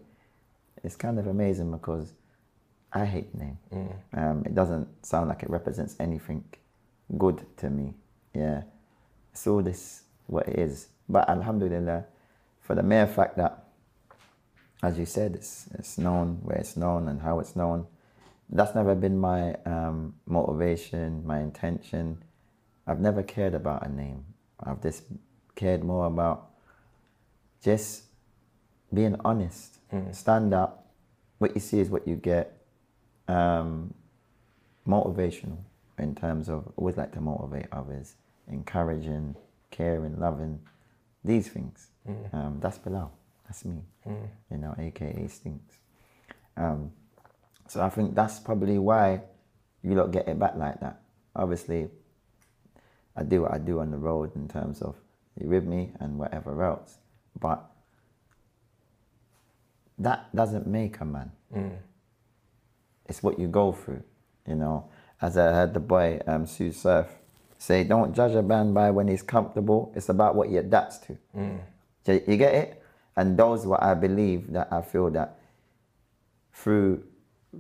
It's 0.82 0.96
kind 0.96 1.18
of 1.18 1.26
amazing 1.26 1.70
because 1.70 2.12
I 2.92 3.04
hate 3.04 3.32
the 3.32 3.38
name. 3.38 3.58
Um, 4.14 4.42
it 4.44 4.54
doesn't 4.54 5.06
sound 5.06 5.28
like 5.28 5.42
it 5.42 5.50
represents 5.50 5.96
anything 6.00 6.44
good 7.16 7.44
to 7.58 7.70
me. 7.70 7.94
Yeah, 8.34 8.62
all 9.46 9.62
this 9.62 10.02
what 10.26 10.48
it 10.48 10.58
is. 10.58 10.88
But 11.08 11.28
alhamdulillah, 11.28 12.04
for 12.60 12.74
the 12.74 12.82
mere 12.82 13.06
fact 13.06 13.36
that, 13.36 13.64
as 14.82 14.98
you 14.98 15.06
said, 15.06 15.34
it's, 15.34 15.68
it's 15.74 15.98
known 15.98 16.40
where 16.42 16.56
it's 16.56 16.76
known 16.76 17.08
and 17.08 17.20
how 17.20 17.38
it's 17.38 17.54
known. 17.54 17.86
That's 18.50 18.74
never 18.74 18.94
been 18.94 19.18
my 19.18 19.54
um, 19.64 20.14
motivation, 20.26 21.26
my 21.26 21.40
intention. 21.40 22.22
I've 22.86 23.00
never 23.00 23.22
cared 23.22 23.54
about 23.54 23.86
a 23.86 23.90
name. 23.90 24.24
I've 24.60 24.82
just 24.82 25.04
cared 25.54 25.84
more 25.84 26.06
about 26.06 26.50
just 27.62 28.04
being 28.92 29.16
honest. 29.24 29.78
Stand 30.12 30.54
up. 30.54 30.86
What 31.38 31.54
you 31.54 31.60
see 31.60 31.80
is 31.80 31.90
what 31.90 32.06
you 32.06 32.16
get. 32.16 32.58
Um, 33.28 33.94
motivational 34.86 35.58
in 35.98 36.14
terms 36.14 36.48
of 36.48 36.72
always 36.76 36.96
like 36.96 37.12
to 37.12 37.20
motivate 37.20 37.66
others, 37.72 38.14
encouraging, 38.48 39.36
caring, 39.70 40.18
loving, 40.18 40.60
these 41.24 41.48
things. 41.48 41.88
Um, 42.32 42.58
that's 42.60 42.78
Bilal. 42.78 43.12
That's 43.44 43.64
me. 43.64 43.82
You 44.50 44.58
know, 44.58 44.74
aka 44.78 45.24
Stinx. 45.28 45.60
Um, 46.56 46.92
so 47.68 47.80
I 47.80 47.88
think 47.88 48.14
that's 48.14 48.40
probably 48.40 48.78
why 48.78 49.22
you 49.82 49.94
lot 49.94 50.10
get 50.10 50.28
it 50.28 50.38
back 50.38 50.56
like 50.56 50.80
that. 50.80 51.00
Obviously, 51.34 51.88
I 53.16 53.22
do 53.22 53.42
what 53.42 53.52
I 53.52 53.58
do 53.58 53.80
on 53.80 53.90
the 53.90 53.98
road 53.98 54.34
in 54.36 54.48
terms 54.48 54.82
of 54.82 54.96
you 55.40 55.48
with 55.48 55.64
me 55.64 55.92
and 56.00 56.18
whatever 56.18 56.62
else. 56.62 56.98
But 57.38 57.64
that 59.98 60.34
doesn't 60.34 60.66
make 60.66 61.00
a 61.00 61.04
man. 61.04 61.30
It's 63.06 63.22
what 63.22 63.38
you 63.38 63.48
go 63.48 63.72
through. 63.72 64.02
You 64.46 64.56
know, 64.56 64.88
as 65.20 65.36
I 65.36 65.52
heard 65.52 65.74
the 65.74 65.80
boy 65.80 66.20
um, 66.26 66.46
Sue 66.46 66.72
Surf 66.72 67.06
say, 67.58 67.84
don't 67.84 68.14
judge 68.14 68.34
a 68.34 68.42
man 68.42 68.72
by 68.74 68.90
when 68.90 69.06
he's 69.08 69.22
comfortable. 69.22 69.92
It's 69.94 70.08
about 70.08 70.34
what 70.34 70.48
he 70.48 70.56
adapts 70.56 70.98
to. 70.98 71.16
So 72.04 72.12
you 72.26 72.36
get 72.36 72.54
it? 72.54 72.82
And 73.16 73.36
those 73.36 73.66
what 73.66 73.82
I 73.82 73.94
believe 73.94 74.52
that 74.52 74.68
I 74.72 74.80
feel 74.82 75.10
that 75.10 75.38
through 76.54 77.04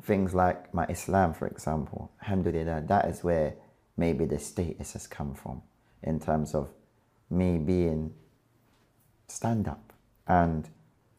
things 0.02 0.34
like 0.34 0.72
my 0.74 0.86
Islam, 0.86 1.34
for 1.34 1.46
example, 1.46 2.10
alhamdulillah, 2.22 2.84
that 2.88 3.04
is 3.06 3.22
where 3.22 3.54
maybe 3.96 4.24
the 4.24 4.38
status 4.38 4.92
has 4.94 5.06
come 5.06 5.34
from 5.34 5.62
in 6.02 6.18
terms 6.20 6.54
of 6.54 6.68
me 7.30 7.58
being 7.58 8.12
stand 9.28 9.68
up 9.68 9.92
and 10.26 10.68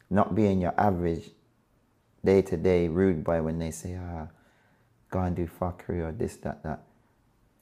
not 0.10 0.36
being 0.36 0.62
your 0.62 0.74
average 0.78 1.32
day 2.24 2.42
to 2.42 2.58
day 2.58 2.88
rude 2.88 3.24
boy 3.24 3.42
when 3.42 3.60
they 3.60 3.72
say, 3.72 3.98
ah, 4.00 4.28
go 5.10 5.20
and 5.20 5.36
do 5.36 5.48
fuckery 5.48 6.00
or 6.00 6.12
this, 6.12 6.38
that, 6.38 6.64
that. 6.64 6.84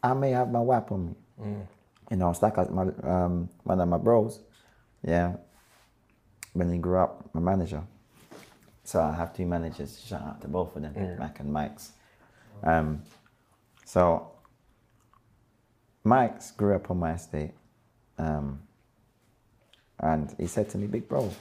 I 0.03 0.13
may 0.13 0.31
have 0.31 0.51
my 0.51 0.61
whap 0.61 0.91
on 0.91 1.07
me. 1.07 1.15
You 2.09 2.17
know, 2.17 2.29
it's 2.29 2.41
like 2.41 2.57
my, 2.71 2.83
um, 3.03 3.49
one 3.63 3.79
of 3.79 3.87
my 3.87 3.97
bros, 3.97 4.39
yeah, 5.07 5.35
when 6.53 6.71
he 6.71 6.77
grew 6.77 6.97
up, 6.99 7.29
my 7.33 7.39
manager. 7.41 7.83
So 8.83 9.01
I 9.01 9.13
have 9.13 9.33
two 9.35 9.45
managers, 9.45 10.01
shout 10.05 10.21
out 10.21 10.41
to 10.41 10.47
both 10.47 10.75
of 10.75 10.81
them, 10.81 10.93
Mac 11.17 11.39
and 11.39 11.53
Mike's. 11.53 11.93
Um, 12.63 13.03
so 13.85 14.30
Mike's 16.03 16.51
grew 16.51 16.75
up 16.75 16.89
on 16.89 16.99
my 16.99 17.13
estate. 17.13 17.51
Um, 18.17 18.61
and 19.99 20.33
he 20.39 20.47
said 20.47 20.69
to 20.71 20.77
me, 20.77 20.87
Big 20.87 21.07
bro, 21.07 21.31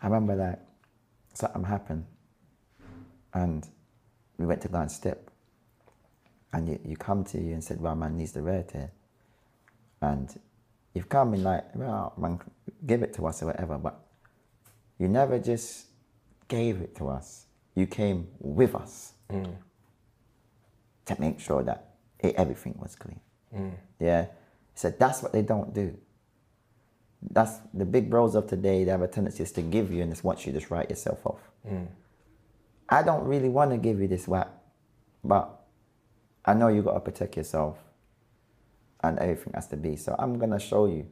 I 0.00 0.06
remember 0.06 0.36
that 0.36 0.66
something 1.34 1.64
happened 1.64 2.06
and 3.34 3.66
we 4.38 4.46
went 4.46 4.62
to 4.62 4.68
go 4.68 4.78
and 4.78 4.90
step. 4.90 5.30
And 6.52 6.68
you, 6.68 6.78
you 6.84 6.96
come 6.96 7.24
to 7.24 7.38
you 7.40 7.52
and 7.52 7.62
said, 7.62 7.80
well, 7.80 7.96
man 7.96 8.16
needs 8.16 8.32
the 8.32 8.42
rare 8.42 8.62
tear. 8.62 8.92
And 10.00 10.32
you've 10.94 11.08
come 11.08 11.34
in 11.34 11.42
like, 11.42 11.74
well, 11.74 12.14
man, 12.16 12.40
give 12.86 13.02
it 13.02 13.12
to 13.14 13.26
us 13.26 13.42
or 13.42 13.46
whatever. 13.46 13.76
But 13.76 14.00
you 14.98 15.08
never 15.08 15.38
just 15.38 15.86
gave 16.46 16.80
it 16.80 16.94
to 16.96 17.08
us. 17.08 17.46
You 17.74 17.86
came 17.86 18.28
with 18.38 18.74
us 18.74 19.12
to 21.06 21.20
make 21.20 21.40
sure 21.40 21.62
that 21.64 21.93
everything 22.32 22.74
was 22.78 22.96
clean. 22.96 23.20
Mm. 23.54 23.72
Yeah. 24.00 24.26
So 24.74 24.90
that's 24.90 25.22
what 25.22 25.32
they 25.32 25.42
don't 25.42 25.72
do. 25.72 25.96
That's 27.30 27.58
the 27.72 27.84
big 27.84 28.10
bros 28.10 28.34
of 28.34 28.46
today. 28.46 28.84
They 28.84 28.90
have 28.90 29.02
a 29.02 29.08
tendency 29.08 29.44
to 29.44 29.62
give 29.62 29.92
you 29.92 30.02
and 30.02 30.12
just 30.12 30.24
want 30.24 30.44
you 30.44 30.52
to 30.52 30.58
just 30.58 30.70
write 30.70 30.90
yourself 30.90 31.24
off. 31.26 31.40
Mm. 31.68 31.86
I 32.88 33.02
don't 33.02 33.24
really 33.24 33.48
want 33.48 33.70
to 33.70 33.78
give 33.78 34.00
you 34.00 34.08
this 34.08 34.28
whack, 34.28 34.48
but 35.22 35.64
I 36.44 36.54
know 36.54 36.68
you 36.68 36.82
got 36.82 36.94
to 36.94 37.00
protect 37.00 37.36
yourself 37.36 37.78
and 39.02 39.18
everything 39.18 39.52
has 39.54 39.68
to 39.68 39.76
be. 39.76 39.96
So 39.96 40.14
I'm 40.18 40.38
going 40.38 40.50
to 40.50 40.58
show 40.58 40.86
you, 40.86 41.06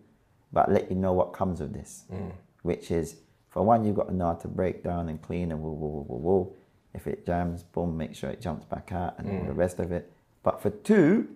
but 0.52 0.70
let 0.70 0.90
you 0.90 0.96
know 0.96 1.12
what 1.12 1.32
comes 1.32 1.60
with 1.60 1.72
this, 1.72 2.04
mm. 2.12 2.32
which 2.62 2.90
is 2.90 3.16
for 3.48 3.62
one, 3.62 3.84
you've 3.84 3.96
got 3.96 4.08
to 4.08 4.14
know 4.14 4.26
how 4.26 4.34
to 4.34 4.48
break 4.48 4.82
down 4.82 5.08
and 5.08 5.20
clean 5.20 5.52
and 5.52 5.62
woo, 5.62 5.72
woo, 5.72 5.88
woo, 5.88 6.06
woo, 6.08 6.18
woo. 6.18 6.56
If 6.94 7.06
it 7.06 7.26
jams, 7.26 7.62
boom, 7.62 7.96
make 7.96 8.14
sure 8.14 8.30
it 8.30 8.40
jumps 8.40 8.64
back 8.66 8.92
out 8.92 9.18
and 9.18 9.30
all 9.30 9.46
the 9.46 9.52
rest 9.52 9.78
of 9.78 9.92
it. 9.92 10.10
But 10.42 10.60
for 10.60 10.70
two, 10.70 11.28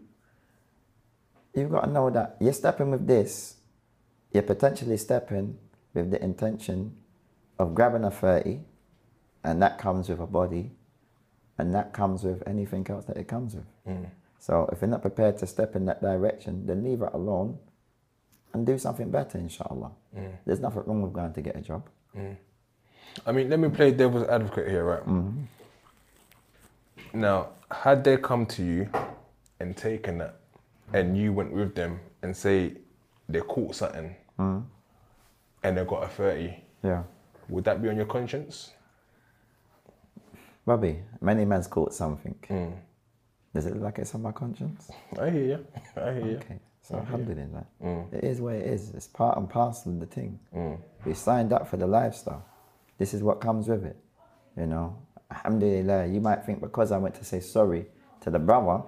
you've 1.55 1.71
got 1.71 1.85
to 1.85 1.91
know 1.91 2.11
that 2.11 2.37
you're 2.41 2.53
stepping 2.53 2.91
with 2.91 3.07
this, 3.07 3.57
you're 4.33 4.43
potentially 4.43 4.97
stepping 4.97 5.59
with 5.95 6.11
the 6.11 6.23
intention 6.23 6.97
of 7.59 7.75
grabbing 7.75 8.05
a 8.05 8.11
30, 8.11 8.61
and 9.45 9.63
that 9.63 9.79
comes 9.79 10.09
with 10.09 10.21
a 10.21 10.27
body, 10.27 10.73
and 11.59 11.75
that 11.75 11.93
comes 11.93 12.25
with 12.25 12.43
anything 12.47 12.87
else 12.91 13.05
that 13.07 13.17
it 13.17 13.29
comes 13.29 13.55
with. 13.55 13.67
Mm. 13.89 14.11
So 14.39 14.69
if 14.73 14.81
you're 14.81 14.91
not 14.91 15.03
prepared 15.03 15.39
to 15.39 15.47
step 15.47 15.75
in 15.75 15.87
that 15.87 16.03
direction, 16.03 16.67
then 16.67 16.85
leave 16.85 17.03
it 17.03 17.11
alone 17.15 17.59
and 18.53 18.67
do 18.67 18.79
something 18.79 19.11
better, 19.11 19.39
inshallah. 19.39 19.93
Mm. 20.17 20.33
There's 20.45 20.61
nothing 20.61 20.83
wrong 20.87 21.03
with 21.03 21.13
going 21.13 21.33
to 21.33 21.41
get 21.41 21.57
a 21.57 21.61
job. 21.61 21.89
Mm. 22.17 22.37
I 23.25 23.33
mean, 23.33 23.49
let 23.49 23.59
me 23.59 23.69
play 23.69 23.93
devil's 23.93 24.29
advocate 24.29 24.69
here, 24.69 24.85
right? 24.85 25.01
Mm-hmm. 25.01 25.45
Now, 27.13 27.49
had 27.71 28.05
they 28.05 28.17
come 28.17 28.47
to 28.47 28.63
you 28.65 28.89
and 29.61 29.77
taken 29.77 30.19
that, 30.19 30.41
and 30.93 31.17
you 31.17 31.33
went 31.33 31.53
with 31.53 31.75
them 31.75 32.01
and 32.23 32.37
say 32.37 32.75
they 33.29 33.41
caught 33.41 33.75
something, 33.75 34.15
hmm. 34.37 34.61
and 35.63 35.77
they 35.77 35.85
got 35.85 36.05
a 36.05 36.09
thirty, 36.09 36.63
Yeah. 36.83 37.03
would 37.49 37.65
that 37.65 37.83
be 37.83 37.89
on 37.89 37.97
your 37.97 38.07
conscience? 38.07 38.73
Bobby, 40.65 40.99
many 41.21 41.45
man's 41.45 41.67
caught 41.67 41.95
something. 41.95 42.35
Hmm. 42.49 42.71
Does 43.55 43.67
it 43.67 43.75
look 43.75 43.83
like 43.85 43.99
it's 43.99 44.15
on 44.15 44.23
my 44.23 44.33
conscience? 44.33 44.91
I 45.19 45.31
hear 45.31 45.45
you. 45.45 45.67
I 45.97 46.13
hear 46.13 46.27
you. 46.27 46.37
Okay, 46.37 46.59
so 46.83 46.97
alhamdulillah. 46.97 47.65
Hmm. 47.81 48.03
It 48.15 48.25
is 48.25 48.41
what 48.41 48.55
it 48.55 48.67
is. 48.67 48.91
It's 48.91 49.07
part 49.07 49.39
and 49.39 49.49
parcel 49.49 49.93
of 49.93 50.01
the 50.01 50.07
thing. 50.07 50.39
We 51.05 51.15
signed 51.15 51.53
up 51.53 51.69
for 51.69 51.77
the 51.77 51.87
lifestyle. 51.87 52.45
This 52.99 53.15
is 53.15 53.23
what 53.23 53.41
comes 53.41 53.69
with 53.69 53.85
it. 53.85 53.97
You 54.57 54.67
know, 54.67 54.97
alhamdulillah. 55.31 56.07
You 56.07 56.21
might 56.21 56.45
think 56.45 56.61
because 56.61 56.93
I 56.93 56.99
went 56.99 57.15
to 57.17 57.25
say 57.25 57.41
sorry 57.41 57.87
to 58.21 58.31
the 58.31 58.39
brother, 58.39 58.83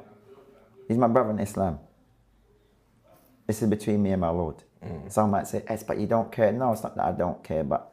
he's 0.87 0.97
my 0.97 1.09
brother 1.09 1.31
in 1.31 1.39
Islam. 1.39 1.79
This 3.47 3.63
is 3.63 3.69
between 3.71 4.03
me 4.03 4.11
and 4.11 4.21
my 4.21 4.29
Lord. 4.29 4.63
Mm. 4.85 5.11
Some 5.11 5.31
might 5.31 5.47
say, 5.47 5.65
yes, 5.69 5.83
but 5.83 5.99
you 5.99 6.07
don't 6.07 6.31
care. 6.31 6.53
No, 6.53 6.73
it's 6.73 6.83
not 6.83 6.97
that 6.97 7.05
I 7.05 7.13
don't 7.13 7.43
care, 7.43 7.65
but 7.65 7.93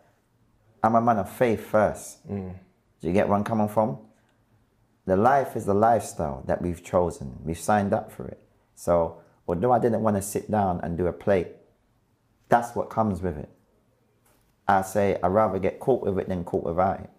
I'm 0.83 0.95
a 0.95 1.01
man 1.01 1.17
of 1.17 1.31
faith 1.31 1.65
first. 1.65 2.27
Mm. 2.29 2.53
Do 3.01 3.07
you 3.07 3.13
get 3.13 3.27
where 3.27 3.37
I'm 3.37 3.43
coming 3.43 3.67
from? 3.67 3.99
The 5.05 5.15
life 5.15 5.55
is 5.55 5.65
the 5.65 5.73
lifestyle 5.73 6.43
that 6.47 6.61
we've 6.61 6.83
chosen. 6.83 7.37
We've 7.43 7.59
signed 7.59 7.93
up 7.93 8.11
for 8.11 8.27
it. 8.27 8.39
So, 8.75 9.21
although 9.47 9.71
I 9.71 9.79
didn't 9.79 10.01
want 10.01 10.17
to 10.17 10.21
sit 10.21 10.49
down 10.49 10.81
and 10.81 10.97
do 10.97 11.07
a 11.07 11.13
plate, 11.13 11.49
that's 12.49 12.75
what 12.75 12.89
comes 12.89 13.21
with 13.21 13.37
it. 13.37 13.49
I 14.67 14.81
say 14.81 15.17
I'd 15.21 15.27
rather 15.27 15.59
get 15.59 15.79
caught 15.79 16.03
with 16.03 16.17
it 16.19 16.27
than 16.27 16.43
caught 16.43 16.63
without 16.63 16.99
it. 17.01 17.09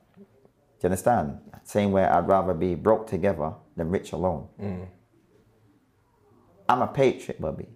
Do 0.78 0.86
you 0.86 0.90
understand? 0.90 1.38
Same 1.64 1.90
way 1.90 2.04
I'd 2.04 2.28
rather 2.28 2.54
be 2.54 2.74
broke 2.74 3.06
together 3.06 3.54
than 3.76 3.90
rich 3.90 4.12
alone. 4.12 4.48
Mm. 4.60 4.86
I'm 6.68 6.82
a 6.82 6.86
patriot, 6.86 7.40
Bobby. 7.40 7.68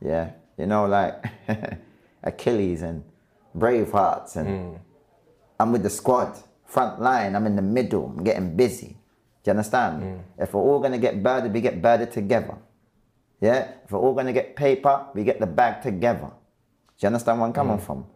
Yeah. 0.00 0.30
You 0.56 0.66
know, 0.66 0.86
like 0.86 1.24
Achilles 2.22 2.82
and 2.82 3.02
Bravehearts 3.56 4.36
and 4.36 4.48
mm. 4.48 4.78
I'm 5.58 5.72
with 5.72 5.82
the 5.82 5.90
squad, 5.90 6.38
front 6.64 7.00
line, 7.00 7.34
I'm 7.34 7.46
in 7.46 7.56
the 7.56 7.62
middle, 7.62 8.14
I'm 8.16 8.24
getting 8.24 8.56
busy. 8.56 8.96
Do 9.42 9.50
you 9.50 9.50
understand? 9.50 10.02
Mm. 10.02 10.20
If 10.38 10.54
we're 10.54 10.62
all 10.62 10.80
gonna 10.80 10.98
get 10.98 11.22
birded, 11.22 11.52
we 11.52 11.60
get 11.60 11.82
birded 11.82 12.12
together. 12.12 12.56
Yeah? 13.40 13.72
If 13.84 13.92
we're 13.92 14.00
all 14.00 14.14
gonna 14.14 14.32
get 14.32 14.56
paper, 14.56 15.06
we 15.14 15.24
get 15.24 15.40
the 15.40 15.46
bag 15.46 15.82
together. 15.82 16.30
Do 16.30 17.00
you 17.00 17.06
understand 17.08 17.38
where 17.38 17.48
I'm 17.48 17.52
coming 17.52 17.78
from? 17.78 18.06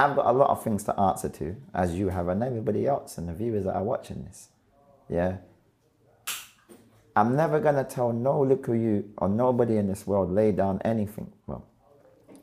I've 0.00 0.16
got 0.16 0.26
a 0.26 0.32
lot 0.32 0.48
of 0.48 0.64
things 0.64 0.82
to 0.84 0.98
answer 0.98 1.28
to, 1.28 1.56
as 1.74 1.94
you 1.94 2.08
have, 2.08 2.28
and 2.28 2.42
everybody 2.42 2.86
else, 2.86 3.18
and 3.18 3.28
the 3.28 3.34
viewers 3.34 3.64
that 3.64 3.74
are 3.74 3.82
watching 3.82 4.24
this. 4.24 4.48
Yeah? 5.10 5.36
I'm 7.14 7.36
never 7.36 7.60
gonna 7.60 7.84
tell 7.84 8.10
no 8.10 8.40
little 8.40 8.74
you 8.74 9.10
or 9.18 9.28
nobody 9.28 9.76
in 9.76 9.88
this 9.88 10.06
world 10.06 10.30
lay 10.30 10.52
down 10.52 10.80
anything. 10.86 11.30
Well, 11.46 11.66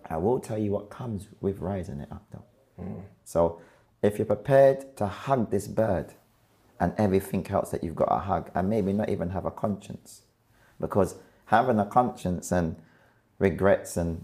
I 0.07 0.17
will 0.17 0.39
tell 0.39 0.59
you 0.59 0.71
what 0.71 0.91
comes 0.91 1.29
with 1.41 1.59
rising 1.59 1.99
it 1.99 2.11
up 2.11 2.25
though. 2.31 2.83
Mm. 2.83 3.01
So 3.23 3.59
if 4.03 4.19
you're 4.19 4.25
prepared 4.25 4.95
to 4.97 5.07
hug 5.07 5.49
this 5.49 5.67
bird 5.67 6.13
and 6.79 6.93
everything 6.97 7.47
else 7.49 7.71
that 7.71 7.83
you've 7.83 7.95
got 7.95 8.09
to 8.09 8.19
hug, 8.19 8.51
and 8.53 8.69
maybe 8.69 8.93
not 8.93 9.09
even 9.09 9.31
have 9.31 9.45
a 9.45 9.51
conscience, 9.51 10.21
because 10.79 11.15
having 11.45 11.79
a 11.79 11.85
conscience 11.85 12.51
and 12.51 12.75
regrets 13.39 13.97
and 13.97 14.23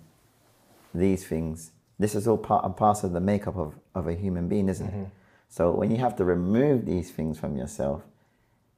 these 0.93 1.25
things, 1.25 1.71
this 2.03 2.15
is 2.15 2.27
all 2.27 2.37
part 2.37 2.65
and 2.65 2.75
parcel 2.75 3.07
of 3.07 3.13
the 3.13 3.21
makeup 3.21 3.55
of, 3.55 3.73
of 3.95 4.07
a 4.07 4.13
human 4.13 4.49
being, 4.49 4.67
isn't 4.67 4.87
it? 4.87 4.93
Mm-hmm. 4.93 5.03
So 5.47 5.71
when 5.71 5.89
you 5.89 5.97
have 5.97 6.17
to 6.17 6.25
remove 6.25 6.85
these 6.85 7.11
things 7.11 7.39
from 7.39 7.55
yourself, 7.55 8.01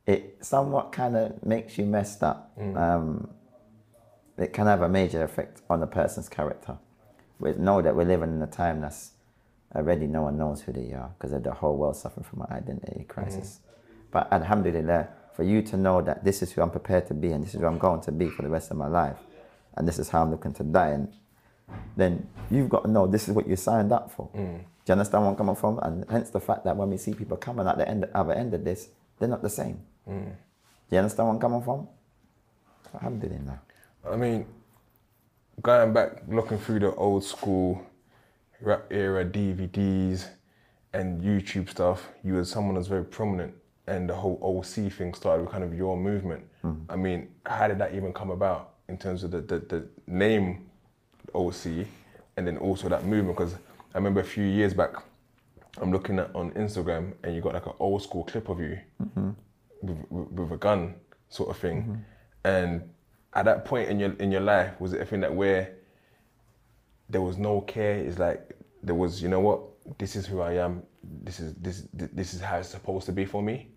it 0.06 0.38
somewhat 0.42 0.92
kind 0.92 1.18
of 1.18 1.44
makes 1.44 1.78
you 1.80 1.86
messed 1.86 2.22
up. 2.22 2.56
Mm. 2.56 2.78
Um, 2.78 3.30
it 4.38 4.54
can 4.54 4.68
have 4.68 4.84
a 4.84 4.90
major 4.90 5.24
effect 5.24 5.62
on 5.72 5.82
a 5.82 5.88
person's 5.88 6.30
character. 6.30 6.78
We 7.40 7.54
know 7.54 7.82
that 7.82 7.96
we're 7.96 8.06
living 8.06 8.30
in 8.30 8.42
a 8.44 8.48
time 8.48 8.82
that's 8.82 9.12
already 9.76 10.06
no 10.06 10.22
one 10.22 10.38
knows 10.38 10.62
who 10.62 10.72
they 10.72 10.94
are 10.94 11.12
because 11.18 11.32
the 11.42 11.52
whole 11.52 11.78
world 11.78 11.96
suffering 11.96 12.26
from 12.26 12.42
an 12.42 12.52
identity 12.52 13.06
crisis. 13.08 13.60
Mm-hmm. 13.60 14.02
But 14.12 14.32
alhamdulillah, 14.32 15.08
for 15.34 15.44
you 15.44 15.64
to 15.64 15.78
know 15.78 16.02
that 16.04 16.24
this 16.24 16.44
is 16.44 16.52
who 16.52 16.62
I'm 16.62 16.70
prepared 16.70 17.08
to 17.08 17.16
be 17.16 17.32
and 17.32 17.44
this 17.44 17.56
is 17.56 17.60
who 17.60 17.66
I'm 17.66 17.80
going 17.80 18.02
to 18.02 18.12
be 18.12 18.30
for 18.30 18.44
the 18.44 18.50
rest 18.50 18.70
of 18.70 18.78
my 18.78 18.88
life, 18.88 19.18
and 19.76 19.88
this 19.88 19.98
is 19.98 20.10
how 20.10 20.22
I'm 20.22 20.30
looking 20.30 20.54
to 20.54 20.64
die, 20.64 20.90
and 20.90 21.12
then 21.96 22.28
you've 22.50 22.70
got 22.70 22.84
to 22.84 22.90
know 22.90 23.08
this 23.08 23.28
is 23.28 23.34
what 23.34 23.48
you 23.48 23.56
signed 23.56 23.92
up 23.92 24.12
for. 24.12 24.30
Mm. 24.36 24.60
Do 24.60 24.92
you 24.92 24.94
understand 24.94 25.24
where 25.24 25.32
I'm 25.32 25.38
coming 25.38 25.56
from? 25.56 25.80
And 25.80 26.06
hence 26.10 26.30
the 26.30 26.40
fact 26.40 26.64
that 26.66 26.76
when 26.78 26.90
we 26.90 26.98
see 26.98 27.14
people 27.14 27.38
coming 27.38 27.68
at 27.68 27.78
the 27.78 27.88
end, 27.88 28.06
other 28.14 28.34
end 28.34 28.54
of 28.54 28.64
this, 28.64 28.90
they're 29.18 29.30
not 29.30 29.42
the 29.42 29.50
same. 29.50 29.82
Mm. 30.08 30.26
Do 30.26 30.96
you 30.96 30.98
understand 31.00 31.28
where 31.28 31.34
I'm 31.34 31.42
coming 31.42 31.62
from? 31.62 31.88
Alhamdulillah. 32.94 33.62
I 34.10 34.16
mean, 34.16 34.46
going 35.62 35.94
back, 35.94 36.22
looking 36.28 36.60
through 36.60 36.80
the 36.80 36.94
old 36.96 37.24
school 37.24 37.82
rap 38.62 38.86
era 38.92 39.26
DVDs 39.26 40.28
and 40.94 41.22
YouTube 41.22 41.70
stuff, 41.70 42.10
you 42.24 42.34
were 42.34 42.46
someone 42.46 42.76
that's 42.76 42.88
very 42.88 43.06
prominent 43.06 43.54
and 43.88 44.10
the 44.10 44.14
whole 44.16 44.40
OC 44.42 44.92
thing 44.92 45.14
started 45.14 45.44
with 45.44 45.52
kind 45.52 45.64
of 45.64 45.74
your 45.74 45.98
movement. 45.98 46.44
Mm. 46.64 46.86
I 46.90 46.96
mean, 46.96 47.30
how 47.46 47.68
did 47.68 47.80
that 47.80 47.94
even 47.94 48.14
come 48.14 48.32
about 48.32 48.76
in 48.88 48.98
terms 48.98 49.24
of 49.24 49.32
the, 49.32 49.42
the, 49.42 49.60
the 49.60 49.88
name 50.08 50.66
OC 51.36 51.88
and 52.38 52.48
then 52.48 52.58
also 52.58 52.90
that 52.90 53.06
movement? 53.06 53.38
Because 53.38 53.56
I 53.94 53.98
remember 53.98 54.22
a 54.22 54.26
few 54.26 54.44
years 54.44 54.74
back, 54.74 54.96
I'm 55.78 55.92
looking 55.92 56.20
at 56.20 56.34
on 56.36 56.52
Instagram 56.52 57.14
and 57.24 57.36
you 57.36 57.42
got 57.42 57.54
like 57.54 57.66
an 57.66 57.74
old 57.80 58.02
school 58.02 58.24
clip 58.24 58.50
of 58.50 58.60
you 58.60 58.80
mm-hmm. 59.02 59.32
with, 59.82 59.98
with, 60.10 60.28
with 60.32 60.52
a 60.52 60.58
gun 60.58 60.96
sort 61.30 61.50
of 61.50 61.58
thing. 61.58 61.82
Mm-hmm. 61.84 61.96
And 62.46 62.90
at 63.34 63.46
that 63.46 63.66
point 63.66 63.90
in 63.90 64.00
your 64.00 64.14
in 64.14 64.32
your 64.32 64.42
life, 64.42 64.80
was 64.80 64.94
it 64.94 65.02
a 65.02 65.06
thing 65.06 65.20
that 65.22 65.34
where 65.34 65.76
there 67.10 67.22
was 67.22 67.38
no 67.38 67.62
care? 67.62 67.96
It's 67.96 68.18
like 68.18 68.56
there 68.82 68.96
was, 68.96 69.22
you 69.22 69.30
know 69.30 69.42
what? 69.42 69.62
This 69.98 70.16
is 70.16 70.26
who 70.26 70.42
I 70.42 70.54
am. 70.54 70.84
This 71.04 71.40
is 71.40 71.54
this 71.56 71.84
this 71.92 72.34
is 72.34 72.42
how 72.42 72.58
it's 72.58 72.70
supposed 72.70 73.06
to 73.08 73.12
be 73.12 73.26
for 73.26 73.42
me. 73.42 73.70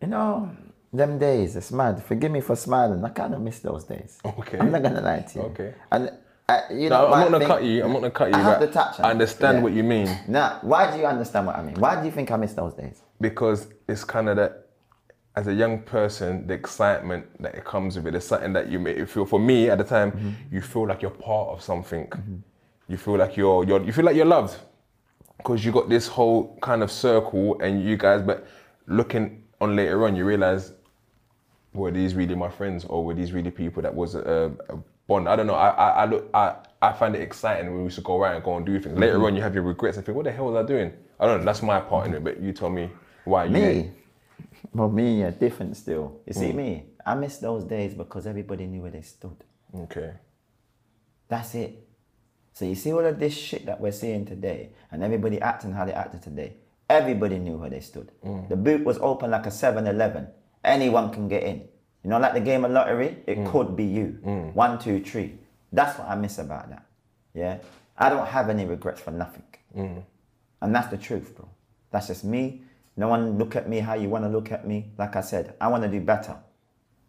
You 0.00 0.08
know, 0.08 0.50
them 0.92 1.18
days, 1.18 1.56
it's 1.56 1.72
mad. 1.72 2.02
Forgive 2.02 2.30
me 2.30 2.40
for 2.40 2.54
smiling. 2.56 3.04
I 3.04 3.08
kind 3.10 3.34
of 3.34 3.40
miss 3.40 3.60
those 3.60 3.84
days. 3.84 4.18
Okay. 4.24 4.58
I'm 4.58 4.70
not 4.70 4.82
gonna 4.82 5.00
lie 5.00 5.20
to 5.20 5.38
you. 5.38 5.44
Okay. 5.46 5.74
And 5.90 6.10
uh, 6.48 6.60
you 6.70 6.90
No, 6.90 7.08
know, 7.08 7.12
I'm 7.14 7.30
not 7.30 7.38
gonna 7.40 7.46
cut 7.46 7.62
you. 7.64 7.82
I'm 7.84 7.92
not 7.92 8.00
gonna 8.00 8.10
cut 8.10 8.28
you. 8.30 8.34
I 8.36 8.40
have 8.42 8.60
to 8.60 8.66
touch 8.66 9.00
I 9.00 9.10
understand 9.10 9.58
Yeah. 9.58 9.62
what 9.62 9.72
you 9.72 9.82
mean 9.84 10.08
Now, 10.28 10.58
why 10.62 10.90
do 10.90 10.98
you 10.98 11.06
understand 11.06 11.46
what 11.46 11.56
I 11.56 11.62
mean? 11.62 11.76
Why 11.76 11.98
do 11.98 12.04
you 12.04 12.12
think 12.12 12.30
I 12.30 12.36
miss 12.36 12.52
those 12.52 12.74
days? 12.74 13.00
because 13.20 13.68
it's 13.88 14.04
kind 14.04 14.28
of 14.28 14.36
that. 14.36 14.58
As 15.34 15.46
a 15.46 15.54
young 15.54 15.80
person, 15.80 16.46
the 16.46 16.52
excitement 16.52 17.24
that 17.42 17.54
it 17.54 17.64
comes 17.64 17.96
with 17.96 18.06
it 18.08 18.14
is 18.14 18.24
something 18.26 18.52
that 18.52 18.68
you 18.68 18.86
you 18.88 19.06
feel. 19.06 19.24
For 19.24 19.40
me, 19.40 19.70
at 19.70 19.78
the 19.78 19.84
time, 19.84 20.12
Mm-hmm. 20.12 20.54
you 20.54 20.60
feel 20.60 20.86
like 20.86 21.00
you're 21.00 21.10
part 21.32 21.48
of 21.54 21.62
something. 21.62 22.06
You 22.86 22.98
feel 22.98 23.16
like 23.16 23.34
you're, 23.38 23.64
you're 23.64 23.82
you 23.82 23.92
feel 23.94 24.04
like 24.04 24.14
you're 24.16 24.26
loved 24.38 24.54
because 25.38 25.64
you 25.64 25.72
got 25.72 25.88
this 25.88 26.06
whole 26.06 26.58
kind 26.60 26.82
of 26.82 26.90
circle 26.92 27.58
and 27.62 27.82
you 27.82 27.96
guys. 27.96 28.20
But 28.20 28.46
looking 28.86 29.42
on 29.58 29.74
later 29.74 30.04
on, 30.04 30.16
you 30.16 30.26
realize 30.26 30.72
were 31.74 31.90
these 31.90 32.14
really 32.14 32.34
my 32.34 32.48
friends 32.48 32.84
or 32.84 33.04
were 33.04 33.14
these 33.14 33.32
really 33.32 33.50
people 33.50 33.82
that 33.82 33.94
was 33.94 34.14
a, 34.14 34.52
a 34.68 34.76
bond? 35.06 35.28
I 35.28 35.36
don't 35.36 35.46
know. 35.46 35.54
I, 35.54 35.68
I, 35.68 35.88
I 35.88 36.04
look, 36.06 36.28
I, 36.34 36.56
I 36.80 36.92
find 36.92 37.14
it 37.14 37.22
exciting 37.22 37.66
when 37.66 37.78
we 37.78 37.84
used 37.84 37.96
to 37.96 38.02
go 38.02 38.20
around 38.20 38.36
and 38.36 38.44
go 38.44 38.56
and 38.56 38.66
do 38.66 38.78
things. 38.80 38.98
Later 38.98 39.14
mm-hmm. 39.14 39.24
on, 39.24 39.36
you 39.36 39.42
have 39.42 39.54
your 39.54 39.64
regrets 39.64 39.96
and 39.96 40.04
think, 40.04 40.16
what 40.16 40.24
the 40.24 40.32
hell 40.32 40.46
was 40.46 40.64
I 40.64 40.66
doing? 40.66 40.92
I 41.18 41.26
don't 41.26 41.40
know. 41.40 41.44
That's 41.44 41.62
my 41.62 41.80
part 41.80 42.06
in 42.06 42.14
it. 42.14 42.24
But 42.24 42.40
you 42.40 42.52
tell 42.52 42.70
me 42.70 42.90
why 43.24 43.44
you. 43.44 43.50
Me? 43.50 43.90
Well, 44.72 44.88
me, 44.88 45.20
yeah, 45.20 45.30
different 45.30 45.76
still. 45.76 46.20
You 46.26 46.32
see, 46.32 46.50
mm. 46.50 46.54
me, 46.54 46.84
I 47.04 47.14
miss 47.14 47.38
those 47.38 47.64
days 47.64 47.94
because 47.94 48.26
everybody 48.26 48.66
knew 48.66 48.82
where 48.82 48.90
they 48.90 49.02
stood. 49.02 49.36
Okay. 49.74 50.12
That's 51.28 51.54
it. 51.54 51.88
So 52.52 52.64
you 52.64 52.74
see 52.74 52.92
all 52.92 53.04
of 53.04 53.18
this 53.18 53.34
shit 53.34 53.64
that 53.66 53.80
we're 53.80 53.92
seeing 53.92 54.26
today, 54.26 54.70
and 54.90 55.02
everybody 55.02 55.40
acting 55.40 55.72
how 55.72 55.84
they 55.84 55.92
acted 55.92 56.22
today. 56.22 56.56
Everybody 56.90 57.38
knew 57.38 57.56
where 57.56 57.70
they 57.70 57.80
stood. 57.80 58.10
Mm. 58.24 58.48
The 58.48 58.56
boot 58.56 58.84
was 58.84 58.98
open 58.98 59.30
like 59.30 59.46
a 59.46 59.50
7-Eleven. 59.50 60.28
Anyone 60.64 61.10
can 61.12 61.28
get 61.28 61.42
in. 61.42 61.68
You 62.04 62.10
know, 62.10 62.18
like 62.18 62.34
the 62.34 62.40
game 62.40 62.64
of 62.64 62.70
lottery, 62.70 63.18
it 63.26 63.38
hmm. 63.38 63.46
could 63.46 63.76
be 63.76 63.84
you. 63.84 64.18
Hmm. 64.22 64.48
One, 64.54 64.78
two, 64.78 65.02
three. 65.02 65.38
That's 65.72 65.98
what 65.98 66.08
I 66.08 66.14
miss 66.16 66.38
about 66.38 66.68
that. 66.70 66.84
Yeah. 67.34 67.58
I 67.96 68.08
don't 68.08 68.26
have 68.26 68.48
any 68.50 68.64
regrets 68.64 69.00
for 69.00 69.10
nothing. 69.10 69.44
Hmm. 69.74 69.98
And 70.60 70.74
that's 70.74 70.88
the 70.88 70.96
truth, 70.96 71.36
bro. 71.36 71.48
That's 71.90 72.08
just 72.08 72.24
me. 72.24 72.62
No 72.96 73.08
one 73.08 73.38
look 73.38 73.56
at 73.56 73.68
me 73.68 73.78
how 73.78 73.94
you 73.94 74.08
want 74.08 74.24
to 74.24 74.28
look 74.28 74.52
at 74.52 74.66
me. 74.66 74.92
Like 74.98 75.16
I 75.16 75.20
said, 75.20 75.54
I 75.60 75.68
want 75.68 75.82
to 75.84 75.88
do 75.88 76.00
better. 76.00 76.36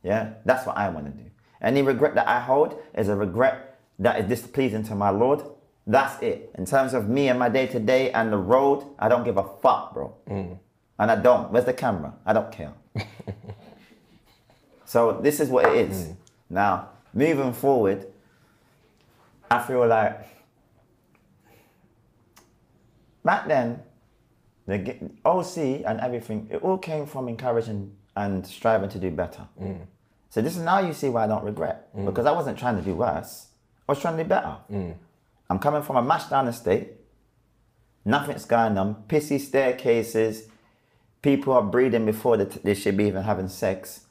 Yeah, 0.03 0.33
that's 0.45 0.65
what 0.65 0.77
I 0.77 0.89
want 0.89 1.05
to 1.05 1.12
do. 1.12 1.29
Any 1.62 1.81
regret 1.81 2.15
that 2.15 2.27
I 2.27 2.39
hold 2.39 2.79
is 2.93 3.10
a 3.10 3.15
regret 3.15 3.79
that 4.00 4.19
is 4.19 4.27
displeasing 4.27 4.83
to 4.83 4.95
my 4.95 5.10
Lord. 5.10 5.43
That's 5.88 6.22
it. 6.22 6.51
In 6.57 6.65
terms 6.65 6.93
of 6.93 7.10
me 7.10 7.29
and 7.29 7.39
my 7.39 7.50
day 7.50 7.67
to 7.67 7.79
day 7.79 8.12
and 8.12 8.31
the 8.31 8.38
road, 8.38 8.86
I 9.00 9.07
don't 9.10 9.24
give 9.24 9.38
a 9.38 9.43
fuck, 9.62 9.93
bro. 9.93 10.13
And 11.00 11.12
I 11.12 11.15
don't. 11.15 11.51
Where's 11.51 11.65
the 11.65 11.74
camera? 11.74 12.13
I 12.25 12.33
don't 12.33 12.51
care. 12.51 12.74
so 14.85 15.19
this 15.21 15.39
is 15.39 15.49
what 15.49 15.65
it 15.65 15.89
is. 15.89 16.08
Hmm. 16.08 16.13
Now, 16.49 16.89
moving 17.13 17.53
forward, 17.53 18.08
I 19.49 19.60
feel 19.62 19.86
like 19.88 20.19
back 23.23 23.47
then, 23.47 23.82
the 24.65 25.12
OC 25.25 25.58
and 25.86 25.99
everything, 25.99 26.47
it 26.51 26.62
all 26.62 26.77
came 26.77 27.06
from 27.06 27.27
encouraging 27.27 27.95
and 28.15 28.45
striving 28.45 28.89
to 28.89 28.99
do 28.99 29.12
better. 29.12 29.47
Hmm. 29.58 29.73
So 30.29 30.41
this 30.41 30.56
is 30.56 30.63
now 30.63 30.79
you 30.79 30.93
see 30.93 31.10
why 31.10 31.25
I 31.25 31.27
don't 31.27 31.43
regret 31.43 31.89
hmm. 31.93 32.06
because 32.06 32.25
I 32.25 32.32
wasn't 32.32 32.58
trying 32.58 32.77
to 32.77 32.82
do 32.82 32.95
worse. 32.95 33.47
I 33.88 33.91
was 33.91 33.99
trying 33.99 34.17
to 34.17 34.23
do 34.23 34.29
better. 34.29 34.58
I'm 35.49 35.60
coming 35.60 35.82
from 35.84 35.97
a 35.97 36.01
mashed 36.01 36.29
down 36.29 36.47
estate. 36.47 36.93
Nothing's 38.06 38.45
going 38.45 38.77
on. 38.77 39.03
Pissy 39.08 39.39
staircases. 39.39 40.47
People 41.23 41.53
are 41.53 41.63
breeding 41.63 42.05
before 42.05 42.38
they, 42.38 42.45
they 42.45 42.73
should 42.75 42.95
be 42.95 43.05
even 43.05 43.23
having 43.23 43.47
sex. 43.47 44.01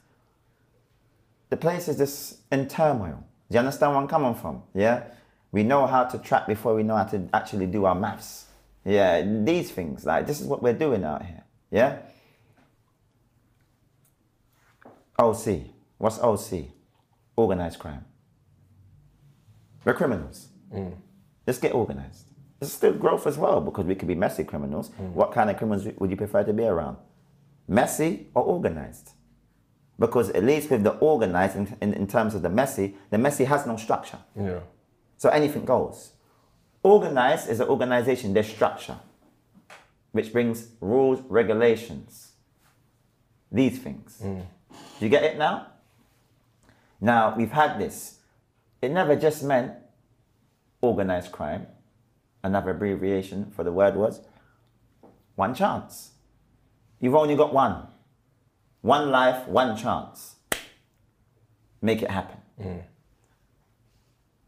The 1.51 1.57
place 1.57 1.87
is 1.87 1.99
just 1.99 2.39
in 2.51 2.67
turmoil. 2.67 3.25
Do 3.51 3.55
you 3.55 3.59
understand 3.61 3.93
where 3.93 4.01
I'm 4.01 4.09
coming 4.09 4.35
from? 4.35 4.63
Yeah? 4.75 5.05
We 5.53 5.63
know 5.63 5.87
how 5.87 6.05
to 6.05 6.19
trap 6.19 6.47
before 6.47 6.75
we 6.75 6.83
know 6.83 6.97
how 6.97 7.05
to 7.05 7.29
actually 7.35 7.67
do 7.67 7.85
our 7.85 7.95
maths. 7.95 8.47
Yeah, 8.85 9.23
these 9.23 9.71
things. 9.71 10.07
Like, 10.07 10.27
this 10.27 10.41
is 10.41 10.47
what 10.47 10.63
we're 10.63 10.73
doing 10.73 11.05
out 11.05 11.25
here. 11.25 11.45
Yeah? 11.71 11.99
OC. 15.19 15.67
What's 15.99 16.19
OC? 16.19 16.65
Organized 17.37 17.79
crime. 17.79 18.07
We're 19.85 19.95
criminals. 19.95 20.49
Mm. 20.75 20.97
Let's 21.47 21.59
get 21.59 21.75
organized. 21.75 22.32
There's 22.63 22.75
still 22.75 22.93
growth 22.93 23.27
as 23.27 23.37
well 23.37 23.61
because 23.61 23.87
we 23.87 23.97
could 23.97 24.07
be 24.07 24.15
messy 24.15 24.45
criminals. 24.45 24.91
Mm. 24.91 25.15
What 25.15 25.33
kind 25.33 25.51
of 25.51 25.57
criminals 25.57 25.85
would 25.99 26.11
you 26.11 26.17
prefer 26.17 26.45
to 26.45 26.53
be 26.53 26.63
around? 26.63 26.97
Messy 27.67 28.29
or 28.35 28.45
organized? 28.45 29.11
Because 29.99 30.31
at 30.31 30.45
least 30.45 30.71
with 30.71 30.85
the 30.85 30.93
organized, 30.99 31.57
in, 31.57 31.77
in, 31.81 31.93
in 31.93 32.07
terms 32.07 32.37
of 32.37 32.43
the 32.43 32.49
messy, 32.49 32.95
the 33.11 33.19
messy 33.19 33.47
has 33.47 33.67
no 33.67 33.77
structure. 33.77 34.19
Yeah. 34.37 34.61
So 35.19 35.29
anything 35.31 35.65
goes. 35.65 36.13
Organized 36.85 37.51
is 37.51 37.59
an 37.59 37.67
organization, 37.67 38.33
there's 38.33 38.47
structure, 38.47 38.99
which 40.13 40.33
brings 40.33 40.69
rules, 40.81 41.21
regulations, 41.29 42.31
these 43.51 43.77
things. 43.81 44.19
Do 44.21 44.47
you 45.01 45.09
get 45.09 45.25
it 45.25 45.37
now? 45.37 45.67
Now, 47.01 47.35
we've 47.37 47.51
had 47.51 47.81
this. 47.81 48.19
It 48.81 48.93
never 48.93 49.17
just 49.17 49.43
meant 49.43 49.73
organized 50.81 51.33
crime. 51.33 51.67
Another 52.43 52.71
abbreviation 52.71 53.53
for 53.55 53.63
the 53.63 53.73
word 53.73 53.97
was 53.97 54.21
one 55.37 55.55
chance. 55.55 56.13
You've 57.01 57.15
only 57.15 57.37
got 57.37 57.53
one. 57.53 57.87
One 58.81 59.11
life, 59.11 59.47
one 59.47 59.77
chance. 59.77 60.37
Make 61.81 62.03
it 62.03 62.11
happen. 62.11 62.39
Mm. 62.61 62.83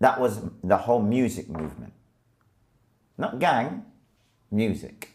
That 0.01 0.21
was 0.21 0.41
the 0.63 0.77
whole 0.77 1.03
music 1.03 1.49
movement. 1.49 1.93
Not 3.17 3.39
gang, 3.39 3.85
music. 4.51 5.11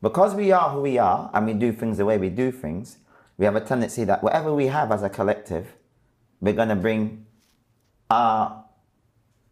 Because 0.00 0.34
we 0.34 0.52
are 0.52 0.70
who 0.70 0.82
we 0.82 0.98
are 0.98 1.30
and 1.34 1.46
we 1.46 1.54
do 1.54 1.72
things 1.72 1.98
the 1.98 2.04
way 2.04 2.18
we 2.18 2.28
do 2.28 2.52
things, 2.52 2.98
we 3.36 3.44
have 3.44 3.56
a 3.56 3.60
tendency 3.60 4.04
that 4.04 4.22
whatever 4.22 4.52
we 4.54 4.66
have 4.66 4.92
as 4.92 5.02
a 5.02 5.08
collective, 5.08 5.74
we're 6.40 6.52
going 6.52 6.68
to 6.68 6.76
bring 6.76 7.26
our 8.10 8.64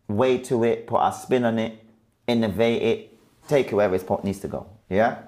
way 0.08 0.38
to 0.38 0.62
it, 0.64 0.86
put 0.86 0.98
our 0.98 1.12
spin 1.12 1.44
on 1.44 1.58
it, 1.58 1.85
innovate 2.26 2.82
it, 2.82 3.18
take 3.48 3.68
it 3.68 3.74
wherever 3.74 3.94
it 3.94 4.24
needs 4.24 4.40
to 4.40 4.48
go. 4.48 4.66
Yeah? 4.88 5.18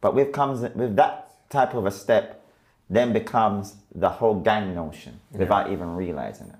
But 0.00 0.14
with 0.14 0.32
comes 0.32 0.60
with 0.74 0.96
that 0.96 1.50
type 1.50 1.74
of 1.74 1.86
a 1.86 1.90
step, 1.90 2.44
then 2.88 3.12
becomes 3.12 3.76
the 3.94 4.08
whole 4.08 4.40
gang 4.40 4.74
notion 4.74 5.20
without 5.32 5.72
even 5.72 5.96
realizing 5.96 6.48
it. 6.48 6.56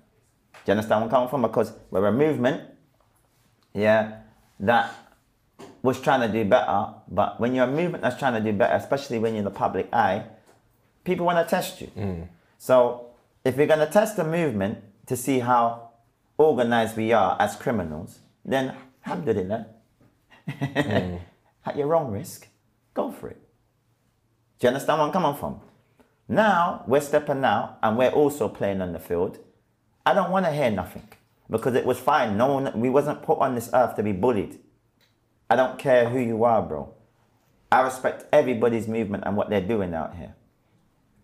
Do 0.53 0.73
you 0.73 0.73
understand 0.73 1.01
where 1.01 1.05
I'm 1.05 1.11
coming 1.11 1.29
from? 1.29 1.43
Because 1.43 1.73
we're 1.91 2.07
a 2.07 2.13
movement, 2.13 2.63
yeah, 3.73 4.19
that 4.61 4.93
was 5.83 6.01
trying 6.01 6.21
to 6.21 6.29
do 6.29 6.49
better. 6.49 6.95
But 7.09 7.39
when 7.39 7.55
you're 7.55 7.67
a 7.67 7.71
movement 7.71 8.03
that's 8.03 8.19
trying 8.19 8.35
to 8.35 8.41
do 8.41 8.57
better, 8.57 8.75
especially 8.75 9.19
when 9.19 9.35
you're 9.35 9.41
in 9.41 9.45
the 9.45 9.51
public 9.51 9.89
eye, 9.93 10.25
people 11.05 11.27
want 11.27 11.47
to 11.47 11.49
test 11.49 11.81
you. 11.81 11.91
Mm. 11.97 12.29
So 12.59 13.11
if 13.45 13.57
we're 13.57 13.67
going 13.67 13.87
to 13.87 13.87
test 13.87 14.17
the 14.17 14.25
movement 14.25 14.79
to 15.07 15.17
see 15.17 15.39
how 15.39 15.91
organized 16.37 16.97
we 16.97 17.13
are 17.13 17.37
as 17.39 17.55
criminals, 17.55 18.19
then 18.45 18.75
alhamdulillah, 19.07 19.67
Mm. 20.49 21.21
at 21.67 21.77
your 21.77 21.95
own 21.95 22.13
risk, 22.13 22.49
go 22.95 23.11
for 23.11 23.29
it. 23.29 23.41
Do 24.59 24.67
you 24.67 24.69
understand 24.69 24.99
where 24.99 25.07
I'm 25.07 25.13
coming 25.13 25.35
from? 25.35 25.61
Now 26.29 26.85
we're 26.87 27.01
stepping 27.01 27.45
out 27.45 27.79
and 27.83 27.97
we're 27.99 28.11
also 28.11 28.49
playing 28.49 28.81
on 28.81 28.93
the 28.93 28.99
field. 28.99 29.39
I 30.05 30.15
don't 30.15 30.31
want 30.31 30.47
to 30.47 30.53
hear 30.53 30.71
nothing 30.71 31.09
because 31.51 31.75
it 31.75 31.85
was 31.85 31.99
fine. 31.99 32.37
No 32.37 32.55
one, 32.55 32.81
we 32.81 32.89
wasn't 32.89 33.23
put 33.23 33.39
on 33.39 33.55
this 33.55 33.71
earth 33.75 33.97
to 33.97 34.03
be 34.03 34.13
bullied. 34.13 34.59
I 35.51 35.57
don't 35.57 35.79
care 35.79 36.09
who 36.09 36.19
you 36.19 36.45
are, 36.45 36.63
bro. 36.63 36.93
I 37.71 37.83
respect 37.83 38.25
everybody's 38.33 38.89
movement 38.89 39.25
and 39.27 39.37
what 39.37 39.51
they're 39.51 39.61
doing 39.61 39.95
out 39.95 40.17
here. 40.17 40.35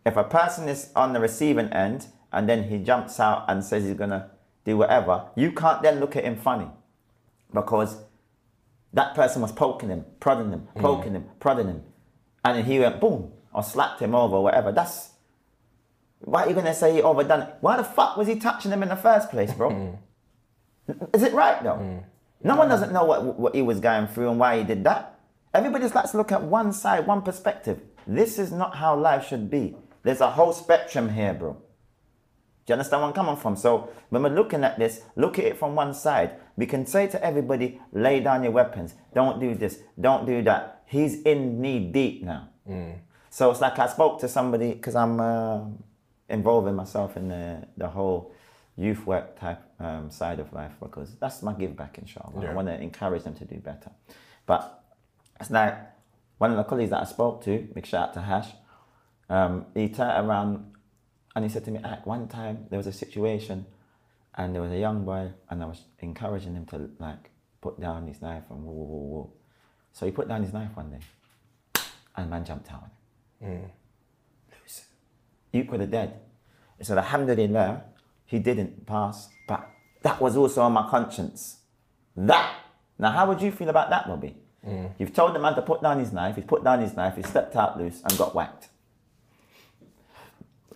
If 0.04 0.16
a 0.16 0.24
person 0.24 0.68
is 0.68 0.90
on 0.94 1.12
the 1.12 1.20
receiving 1.20 1.72
end 1.72 2.06
and 2.32 2.48
then 2.48 2.64
he 2.64 2.78
jumps 2.78 3.20
out 3.20 3.44
and 3.48 3.64
says 3.64 3.84
he's 3.84 3.94
gonna 3.94 4.30
do 4.64 4.76
whatever, 4.76 5.26
you 5.36 5.52
can't 5.52 5.82
then 5.82 6.00
look 6.00 6.16
at 6.16 6.24
him 6.24 6.36
funny 6.36 6.68
because 7.52 7.96
that 8.92 9.14
person 9.14 9.42
was 9.42 9.52
poking 9.52 9.88
him, 9.88 10.04
prodding 10.20 10.50
him, 10.50 10.68
mm. 10.76 10.80
poking 10.80 11.14
him, 11.14 11.24
prodding 11.40 11.68
him. 11.68 11.82
and 12.44 12.58
then 12.58 12.64
he 12.64 12.78
went 12.78 13.00
boom 13.00 13.32
or 13.52 13.62
slapped 13.62 14.00
him 14.00 14.14
over 14.14 14.36
or 14.36 14.44
whatever. 14.44 14.72
That's 14.72 15.10
why 16.20 16.44
are 16.44 16.48
you 16.48 16.54
gonna 16.54 16.74
say 16.74 16.94
he 16.94 17.02
overdone 17.02 17.42
it? 17.42 17.54
Why 17.60 17.76
the 17.76 17.84
fuck 17.84 18.16
was 18.16 18.28
he 18.28 18.38
touching 18.38 18.70
him 18.70 18.82
in 18.82 18.88
the 18.88 18.96
first 18.96 19.30
place, 19.30 19.52
bro? 19.52 19.70
Mm. 19.70 19.98
Is 21.14 21.22
it 21.22 21.32
right 21.32 21.62
though? 21.62 21.76
Mm. 21.76 22.04
No 22.44 22.56
one 22.56 22.68
doesn't 22.68 22.92
know 22.92 23.04
what, 23.04 23.38
what 23.38 23.54
he 23.54 23.62
was 23.62 23.80
going 23.80 24.08
through 24.08 24.30
and 24.30 24.38
why 24.38 24.58
he 24.58 24.64
did 24.64 24.84
that. 24.84 25.20
Everybody 25.54 25.84
just 25.84 25.94
likes 25.94 26.10
to 26.12 26.16
look 26.16 26.32
at 26.32 26.42
one 26.42 26.72
side, 26.72 27.06
one 27.06 27.22
perspective. 27.22 27.80
This 28.06 28.38
is 28.38 28.50
not 28.50 28.76
how 28.76 28.96
life 28.96 29.26
should 29.28 29.50
be. 29.50 29.76
There's 30.02 30.20
a 30.20 30.30
whole 30.30 30.52
spectrum 30.52 31.10
here, 31.10 31.34
bro. 31.34 31.52
Do 31.52 31.60
you 32.68 32.74
understand 32.74 33.02
where 33.02 33.08
I'm 33.08 33.14
coming 33.14 33.36
from? 33.36 33.56
So 33.56 33.90
when 34.08 34.22
we're 34.22 34.30
looking 34.30 34.64
at 34.64 34.78
this, 34.78 35.02
look 35.14 35.38
at 35.38 35.44
it 35.44 35.58
from 35.58 35.74
one 35.74 35.94
side. 35.94 36.36
We 36.56 36.66
can 36.66 36.86
say 36.86 37.06
to 37.08 37.24
everybody, 37.24 37.80
lay 37.92 38.20
down 38.20 38.42
your 38.42 38.52
weapons. 38.52 38.94
Don't 39.14 39.40
do 39.40 39.54
this. 39.54 39.78
Don't 40.00 40.26
do 40.26 40.42
that. 40.42 40.82
He's 40.86 41.22
in 41.22 41.60
knee 41.60 41.80
deep 41.90 42.22
now. 42.22 42.48
So 43.30 43.50
it's 43.50 43.60
like 43.60 43.78
I 43.78 43.86
spoke 43.88 44.20
to 44.20 44.28
somebody 44.28 44.72
because 44.74 44.94
I'm 44.94 45.18
uh, 45.18 45.60
involving 46.28 46.74
myself 46.76 47.16
in 47.16 47.28
the, 47.28 47.66
the 47.78 47.88
whole 47.88 48.34
youth 48.76 49.06
work 49.06 49.38
type 49.38 49.60
um, 49.80 50.10
side 50.10 50.38
of 50.38 50.52
life 50.52 50.72
because 50.80 51.14
that's 51.20 51.42
my 51.42 51.52
give 51.54 51.74
back, 51.76 51.98
inshallah. 51.98 52.32
I 52.50 52.54
want 52.54 52.68
to 52.68 52.80
encourage 52.80 53.22
them 53.24 53.34
to 53.34 53.44
do 53.44 53.56
better. 53.56 53.90
But 54.46 54.82
it's 55.40 55.50
like 55.50 55.74
one 56.38 56.50
of 56.50 56.56
the 56.58 56.64
colleagues 56.64 56.90
that 56.90 57.00
I 57.00 57.04
spoke 57.04 57.42
to, 57.44 57.58
big 57.74 57.86
shout 57.86 58.08
out 58.08 58.14
to 58.14 58.20
Hash, 58.20 58.48
um, 59.30 59.66
he 59.74 59.88
turned 59.88 60.28
around 60.28 60.72
and 61.34 61.44
he 61.44 61.50
said 61.50 61.64
to 61.64 61.70
me, 61.70 61.80
Ak, 61.82 62.04
one 62.06 62.28
time 62.28 62.66
there 62.68 62.76
was 62.76 62.86
a 62.86 62.92
situation 62.92 63.64
and 64.36 64.54
there 64.54 64.62
was 64.62 64.72
a 64.72 64.78
young 64.78 65.04
boy 65.04 65.30
and 65.50 65.62
I 65.62 65.66
was 65.66 65.82
encouraging 66.00 66.54
him 66.54 66.66
to 66.66 66.90
like 66.98 67.30
put 67.60 67.80
down 67.80 68.06
his 68.06 68.20
knife 68.22 68.44
and 68.50 68.62
whoa, 68.64 68.72
whoa, 68.72 68.84
whoa. 68.84 69.32
So 69.92 70.06
he 70.06 70.12
put 70.12 70.28
down 70.28 70.42
his 70.42 70.52
knife 70.52 70.70
one 70.74 70.90
day 70.90 71.00
and 72.16 72.30
man 72.30 72.44
jumped 72.44 72.72
out. 72.72 72.88
Hmm. 73.42 73.64
Loose. 74.50 74.86
You 75.52 75.64
could 75.64 75.80
have 75.80 75.90
dead. 75.90 76.20
Said, 76.80 76.98
Alhamdulillah, 76.98 77.84
he 78.24 78.40
didn't 78.40 78.86
pass, 78.86 79.28
but 79.46 79.68
that 80.02 80.20
was 80.20 80.36
also 80.36 80.62
on 80.62 80.72
my 80.72 80.88
conscience. 80.88 81.58
That. 82.16 82.56
Now, 82.98 83.12
how 83.12 83.28
would 83.28 83.40
you 83.40 83.52
feel 83.52 83.68
about 83.68 83.90
that, 83.90 84.08
Bobby? 84.08 84.36
Hmm. 84.64 84.86
You've 84.98 85.14
told 85.14 85.34
the 85.34 85.38
man 85.38 85.54
to 85.54 85.62
put 85.62 85.80
down 85.80 86.00
his 86.00 86.12
knife, 86.12 86.36
he's 86.36 86.44
put 86.44 86.64
down 86.64 86.80
his 86.80 86.96
knife, 86.96 87.16
he 87.16 87.22
stepped 87.22 87.54
out 87.54 87.78
loose 87.78 88.02
and 88.02 88.18
got 88.18 88.34
whacked. 88.34 88.68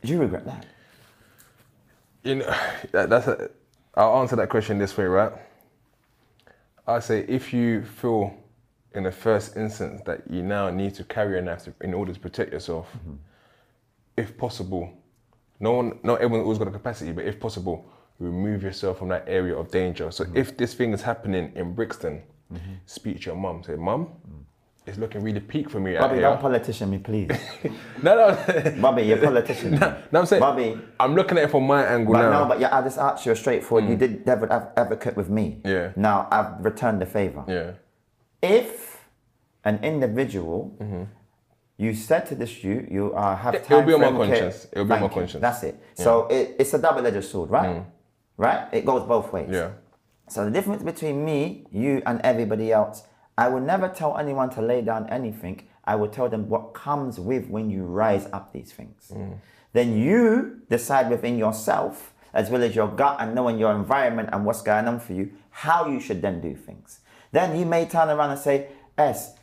Do 0.04 0.12
you 0.12 0.20
regret 0.20 0.44
that? 0.46 0.66
You 2.26 2.36
know, 2.36 2.56
that, 2.92 3.08
that's 3.08 3.28
a, 3.28 3.50
I'll 3.94 4.20
answer 4.20 4.36
that 4.36 4.48
question 4.48 4.78
this 4.78 4.96
way, 4.96 5.04
right? 5.04 5.32
I 6.86 7.00
say 7.00 7.24
if 7.28 7.52
you 7.52 7.84
feel 7.84 8.34
in 8.94 9.04
the 9.04 9.12
first 9.12 9.56
instance 9.56 10.02
that 10.06 10.22
you 10.30 10.42
now 10.42 10.70
need 10.70 10.94
to 10.94 11.04
carry 11.04 11.38
a 11.38 11.42
knife 11.42 11.64
to, 11.64 11.74
in 11.80 11.94
order 11.94 12.12
to 12.12 12.20
protect 12.20 12.52
yourself, 12.52 12.88
mm-hmm. 12.96 13.14
if 14.16 14.36
possible, 14.36 14.92
no 15.60 15.72
one, 15.72 15.98
not 16.02 16.20
everyone's 16.20 16.44
always 16.44 16.58
got 16.58 16.66
the 16.66 16.70
capacity, 16.70 17.12
but 17.12 17.24
if 17.24 17.40
possible, 17.40 17.86
remove 18.18 18.62
yourself 18.62 18.98
from 18.98 19.08
that 19.08 19.24
area 19.26 19.56
of 19.56 19.70
danger. 19.70 20.10
So 20.10 20.24
mm-hmm. 20.24 20.36
if 20.36 20.56
this 20.56 20.74
thing 20.74 20.92
is 20.92 21.02
happening 21.02 21.52
in 21.54 21.74
Brixton, 21.74 22.22
mm-hmm. 22.52 22.72
speak 22.86 23.20
to 23.20 23.26
your 23.26 23.36
mum. 23.36 23.62
Say, 23.62 23.76
mum, 23.76 24.06
mm. 24.06 24.42
It's 24.86 24.98
looking 24.98 25.22
really 25.22 25.40
peak 25.40 25.68
for 25.68 25.80
me 25.80 25.96
Bobby, 25.96 26.20
don't 26.20 26.40
politician 26.40 26.90
me, 26.90 26.98
please. 26.98 27.28
no, 28.02 28.14
no, 28.14 28.74
Bobby, 28.80 29.02
you're 29.02 29.18
a 29.18 29.22
politician. 29.22 29.72
no, 29.74 30.20
I'm 30.20 30.26
saying, 30.26 30.40
Bobby, 30.40 30.78
I'm 31.00 31.14
looking 31.14 31.38
at 31.38 31.44
it 31.44 31.50
from 31.50 31.66
my 31.66 31.84
angle 31.84 32.14
But 32.14 32.22
now. 32.22 32.42
no, 32.42 32.48
but 32.48 32.60
yeah, 32.60 32.76
I 32.76 32.82
just 32.82 32.98
asked 32.98 33.26
you 33.26 33.32
a 33.32 33.36
straightforward. 33.36 33.90
You 33.90 33.96
did 33.96 34.24
devil 34.24 34.48
advocate 34.50 35.16
with 35.16 35.28
me. 35.28 35.60
Yeah. 35.64 35.92
Now 35.96 36.28
I've 36.30 36.64
returned 36.64 37.00
the 37.02 37.06
favor. 37.06 37.44
yeah, 37.48 37.72
If 38.42 39.04
an 39.64 39.80
individual, 39.82 40.76
you 41.78 41.92
said 41.94 42.24
to 42.26 42.34
this 42.34 42.62
you, 42.62 42.86
you 42.90 43.12
are 43.12 43.36
have 43.36 43.54
Mm-hmm. 43.54 43.72
It'll 43.72 43.86
be 43.86 43.94
on 43.94 44.00
my 44.00 44.26
conscience. 44.26 44.66
It'll 44.72 44.84
be 44.84 44.92
on 44.92 45.00
my 45.00 45.08
conscience. 45.08 45.42
That's 45.42 45.62
it. 45.64 45.82
So 45.94 46.26
it, 46.28 46.56
it's 46.58 46.72
a 46.74 46.78
double-edged 46.78 47.24
sword, 47.24 47.50
right? 47.50 47.82
Right? 48.36 48.68
It 48.72 48.84
goes 48.84 49.02
both 49.06 49.32
ways. 49.32 49.48
Mm. 49.48 49.52
yeah. 49.52 49.70
So 50.28 50.44
the 50.44 50.50
difference 50.50 50.82
between 50.82 51.24
me, 51.24 51.66
you, 51.70 52.02
and 52.04 52.20
everybody 52.22 52.72
else, 52.72 53.04
I 53.38 53.48
will 53.48 53.60
never 53.60 53.88
tell 53.88 54.16
anyone 54.16 54.50
to 54.50 54.62
lay 54.62 54.82
down 54.82 55.08
anything. 55.10 55.66
I 55.84 55.94
will 55.96 56.08
tell 56.08 56.28
them 56.28 56.48
what 56.48 56.74
comes 56.74 57.20
with 57.20 57.48
when 57.48 57.70
you 57.70 57.84
rise 57.84 58.26
up 58.32 58.52
these 58.52 58.72
things. 58.72 59.10
Hmm. 59.12 59.34
Then 59.72 59.96
you 59.98 60.62
decide 60.70 61.10
within 61.10 61.36
yourself, 61.36 62.14
as 62.32 62.50
well 62.50 62.62
as 62.62 62.74
your 62.74 62.88
gut 62.88 63.18
and 63.20 63.34
knowing 63.34 63.58
your 63.58 63.72
environment 63.72 64.30
and 64.32 64.44
what's 64.44 64.62
going 64.62 64.88
on 64.88 65.00
for 65.00 65.12
you, 65.12 65.32
how 65.50 65.86
you 65.86 66.00
should 66.00 66.22
then 66.22 66.40
do 66.40 66.54
things. 66.54 67.00
Then 67.32 67.58
you 67.58 67.66
may 67.66 67.86
turn 67.86 68.08
around 68.08 68.30
and 68.30 68.40
say, 68.40 68.68
S, 68.96 69.34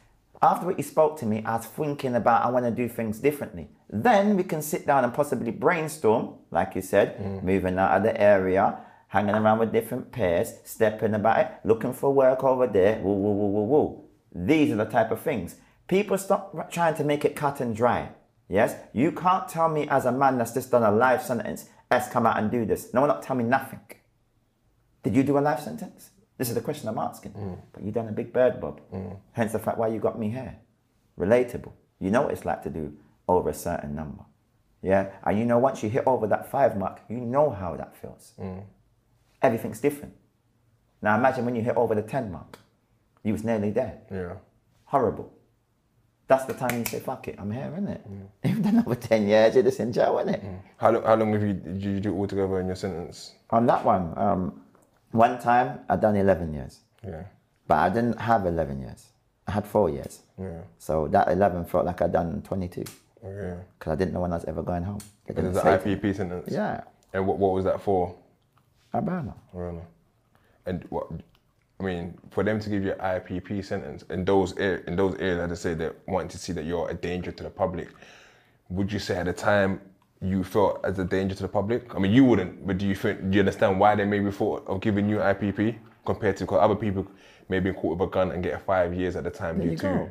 after 0.41 0.65
what 0.65 0.77
you 0.77 0.83
spoke 0.83 1.17
to 1.19 1.25
me, 1.25 1.43
I 1.45 1.55
was 1.57 1.65
thinking 1.65 2.15
about 2.15 2.45
I 2.45 2.49
want 2.49 2.65
to 2.65 2.71
do 2.71 2.89
things 2.89 3.19
differently. 3.19 3.69
Then 3.89 4.35
we 4.35 4.43
can 4.43 4.61
sit 4.61 4.87
down 4.87 5.03
and 5.03 5.13
possibly 5.13 5.51
brainstorm, 5.51 6.33
like 6.51 6.75
you 6.75 6.81
said, 6.81 7.15
hmm. 7.15 7.45
moving 7.45 7.77
out 7.77 7.95
of 7.97 8.03
the 8.03 8.19
area, 8.19 8.79
hanging 9.13 9.35
around 9.35 9.59
with 9.59 9.71
different 9.71 10.11
pairs, 10.11 10.55
stepping 10.63 11.13
about 11.13 11.37
it, 11.37 11.51
looking 11.63 11.93
for 11.93 12.11
work 12.11 12.43
over 12.43 12.65
there, 12.65 12.99
woo, 12.99 13.13
woo, 13.13 13.31
woo, 13.31 13.47
woo, 13.47 13.63
woo. 13.63 14.03
These 14.33 14.71
are 14.71 14.77
the 14.77 14.85
type 14.85 15.11
of 15.11 15.21
things. 15.21 15.55
People 15.87 16.17
stop 16.17 16.71
trying 16.71 16.95
to 16.95 17.03
make 17.03 17.23
it 17.23 17.35
cut 17.35 17.61
and 17.61 17.75
dry. 17.75 18.09
Yes? 18.49 18.75
You 18.91 19.11
can't 19.11 19.47
tell 19.47 19.69
me 19.69 19.87
as 19.87 20.05
a 20.05 20.11
man 20.11 20.39
that's 20.39 20.55
just 20.55 20.71
done 20.71 20.81
a 20.81 20.89
life 20.91 21.21
sentence, 21.21 21.69
S, 21.91 22.09
come 22.11 22.25
out 22.25 22.39
and 22.39 22.49
do 22.49 22.65
this. 22.65 22.91
No 22.91 23.01
one 23.01 23.07
not 23.07 23.21
tell 23.21 23.35
me 23.35 23.43
nothing. 23.43 23.81
Did 25.03 25.15
you 25.15 25.21
do 25.21 25.37
a 25.37 25.41
life 25.41 25.59
sentence? 25.59 26.09
This 26.39 26.49
is 26.49 26.55
the 26.55 26.61
question 26.61 26.89
I'm 26.89 26.97
asking. 26.97 27.33
Mm. 27.33 27.59
But 27.71 27.83
you 27.83 27.91
done 27.91 28.09
a 28.09 28.11
big 28.11 28.33
bird, 28.33 28.59
Bob. 28.59 28.81
Mm. 28.91 29.17
Hence 29.33 29.51
the 29.51 29.59
fact 29.59 29.77
why 29.77 29.89
you 29.89 29.99
got 29.99 30.17
me 30.17 30.31
here. 30.31 30.55
Relatable. 31.19 31.73
You 31.99 32.09
know 32.09 32.23
what 32.23 32.31
it's 32.31 32.45
like 32.45 32.63
to 32.63 32.71
do 32.71 32.93
over 33.27 33.49
a 33.49 33.53
certain 33.53 33.93
number. 33.93 34.23
Yeah? 34.81 35.11
And 35.23 35.37
you 35.37 35.45
know 35.45 35.59
once 35.59 35.83
you 35.83 35.89
hit 35.89 36.07
over 36.07 36.25
that 36.25 36.49
five 36.49 36.75
mark, 36.75 37.01
you 37.07 37.17
know 37.17 37.51
how 37.51 37.75
that 37.75 37.95
feels. 37.95 38.33
Mm. 38.39 38.63
Everything's 39.43 39.79
different. 39.81 40.13
Now 41.01 41.15
imagine 41.17 41.43
when 41.45 41.55
you 41.55 41.61
hit 41.61 41.75
over 41.75 41.93
the 41.93 42.01
10 42.01 42.31
mark. 42.31 42.57
You 43.23 43.33
was 43.33 43.43
nearly 43.43 43.71
there. 43.71 43.99
Yeah. 44.11 44.33
Horrible. 44.85 45.31
That's 46.27 46.45
the 46.45 46.53
time 46.53 46.79
you 46.79 46.85
say, 46.85 46.99
fuck 47.01 47.27
it, 47.27 47.35
I'm 47.37 47.51
here, 47.51 47.71
innit? 47.77 47.99
You've 48.43 48.63
done 48.63 48.79
over 48.79 48.95
10 48.95 49.27
years, 49.27 49.53
you're 49.53 49.63
just 49.63 49.79
in 49.81 49.91
jail, 49.91 50.15
innit? 50.15 50.41
How 50.77 50.91
long, 50.91 51.03
how 51.03 51.15
long 51.15 51.33
have 51.33 51.43
you 51.43 51.53
did 51.53 51.83
you 51.83 51.99
do 51.99 52.15
altogether 52.17 52.59
in 52.61 52.67
your 52.67 52.77
sentence? 52.77 53.33
On 53.49 53.65
that 53.65 53.83
one, 53.83 54.13
um, 54.17 54.61
one 55.11 55.37
time 55.39 55.81
I 55.89 55.97
done 55.97 56.15
11 56.15 56.53
years. 56.53 56.79
Yeah. 57.05 57.23
But 57.67 57.75
I 57.79 57.89
didn't 57.89 58.19
have 58.19 58.45
11 58.45 58.79
years. 58.81 59.07
I 59.47 59.51
had 59.51 59.67
four 59.67 59.89
years. 59.89 60.21
Yeah. 60.39 60.61
So 60.77 61.09
that 61.09 61.27
11 61.29 61.65
felt 61.65 61.85
like 61.85 62.01
I'd 62.01 62.13
done 62.13 62.41
22 62.43 62.83
Okay. 63.25 63.57
because 63.77 63.91
I 63.91 63.95
didn't 63.95 64.13
know 64.13 64.21
when 64.21 64.31
I 64.31 64.35
was 64.35 64.45
ever 64.45 64.63
going 64.63 64.83
home. 64.83 64.99
They 65.25 65.33
And 65.33 65.35
didn't 65.35 65.53
there's 65.53 65.83
say 65.83 65.91
an. 65.91 65.99
IPP 65.99 66.15
sentence. 66.15 66.47
Yeah, 66.51 66.83
And 67.13 67.27
what, 67.27 67.37
what 67.37 67.53
was 67.53 67.65
that 67.65 67.81
for? 67.81 68.15
Don't 69.53 69.75
know. 69.75 69.85
And 70.65 70.85
what? 70.89 71.07
I 71.79 71.83
mean, 71.83 72.17
for 72.31 72.43
them 72.43 72.59
to 72.59 72.69
give 72.69 72.83
you 72.83 72.93
an 72.93 72.99
IPP 72.99 73.65
sentence 73.65 74.03
in 74.09 74.23
those 74.23 74.53
ar- 74.57 74.83
in 74.87 74.95
those 74.95 75.15
areas, 75.15 75.39
as 75.39 75.51
I 75.51 75.55
say, 75.55 75.73
that 75.75 75.95
wanting 76.07 76.29
to 76.29 76.37
see 76.37 76.53
that 76.53 76.63
you're 76.65 76.89
a 76.89 76.93
danger 76.93 77.31
to 77.31 77.43
the 77.43 77.49
public, 77.49 77.89
would 78.69 78.91
you 78.91 78.99
say 78.99 79.17
at 79.17 79.25
the 79.25 79.33
time 79.33 79.81
you 80.21 80.43
felt 80.43 80.79
as 80.85 80.97
a 80.99 81.03
danger 81.03 81.35
to 81.35 81.43
the 81.43 81.49
public? 81.49 81.93
I 81.95 81.99
mean, 81.99 82.13
you 82.13 82.23
wouldn't, 82.23 82.65
but 82.65 82.77
do 82.77 82.87
you 82.87 82.95
think? 82.95 83.19
Do 83.29 83.35
you 83.35 83.39
understand 83.41 83.79
why 83.79 83.95
they 83.95 84.05
maybe 84.05 84.31
thought 84.31 84.65
of 84.67 84.79
giving 84.79 85.09
you 85.09 85.17
IPP 85.17 85.75
compared 86.05 86.37
to 86.37 86.45
'cause 86.45 86.59
other 86.61 86.75
people 86.75 87.05
maybe 87.49 87.73
caught 87.73 87.97
with 87.97 88.07
a 88.07 88.11
gun 88.11 88.31
and 88.31 88.41
get 88.43 88.61
five 88.61 88.93
years 88.93 89.15
at 89.17 89.23
the 89.25 89.31
time 89.31 89.57
There 89.57 89.67
due 89.69 89.77
to? 89.77 90.09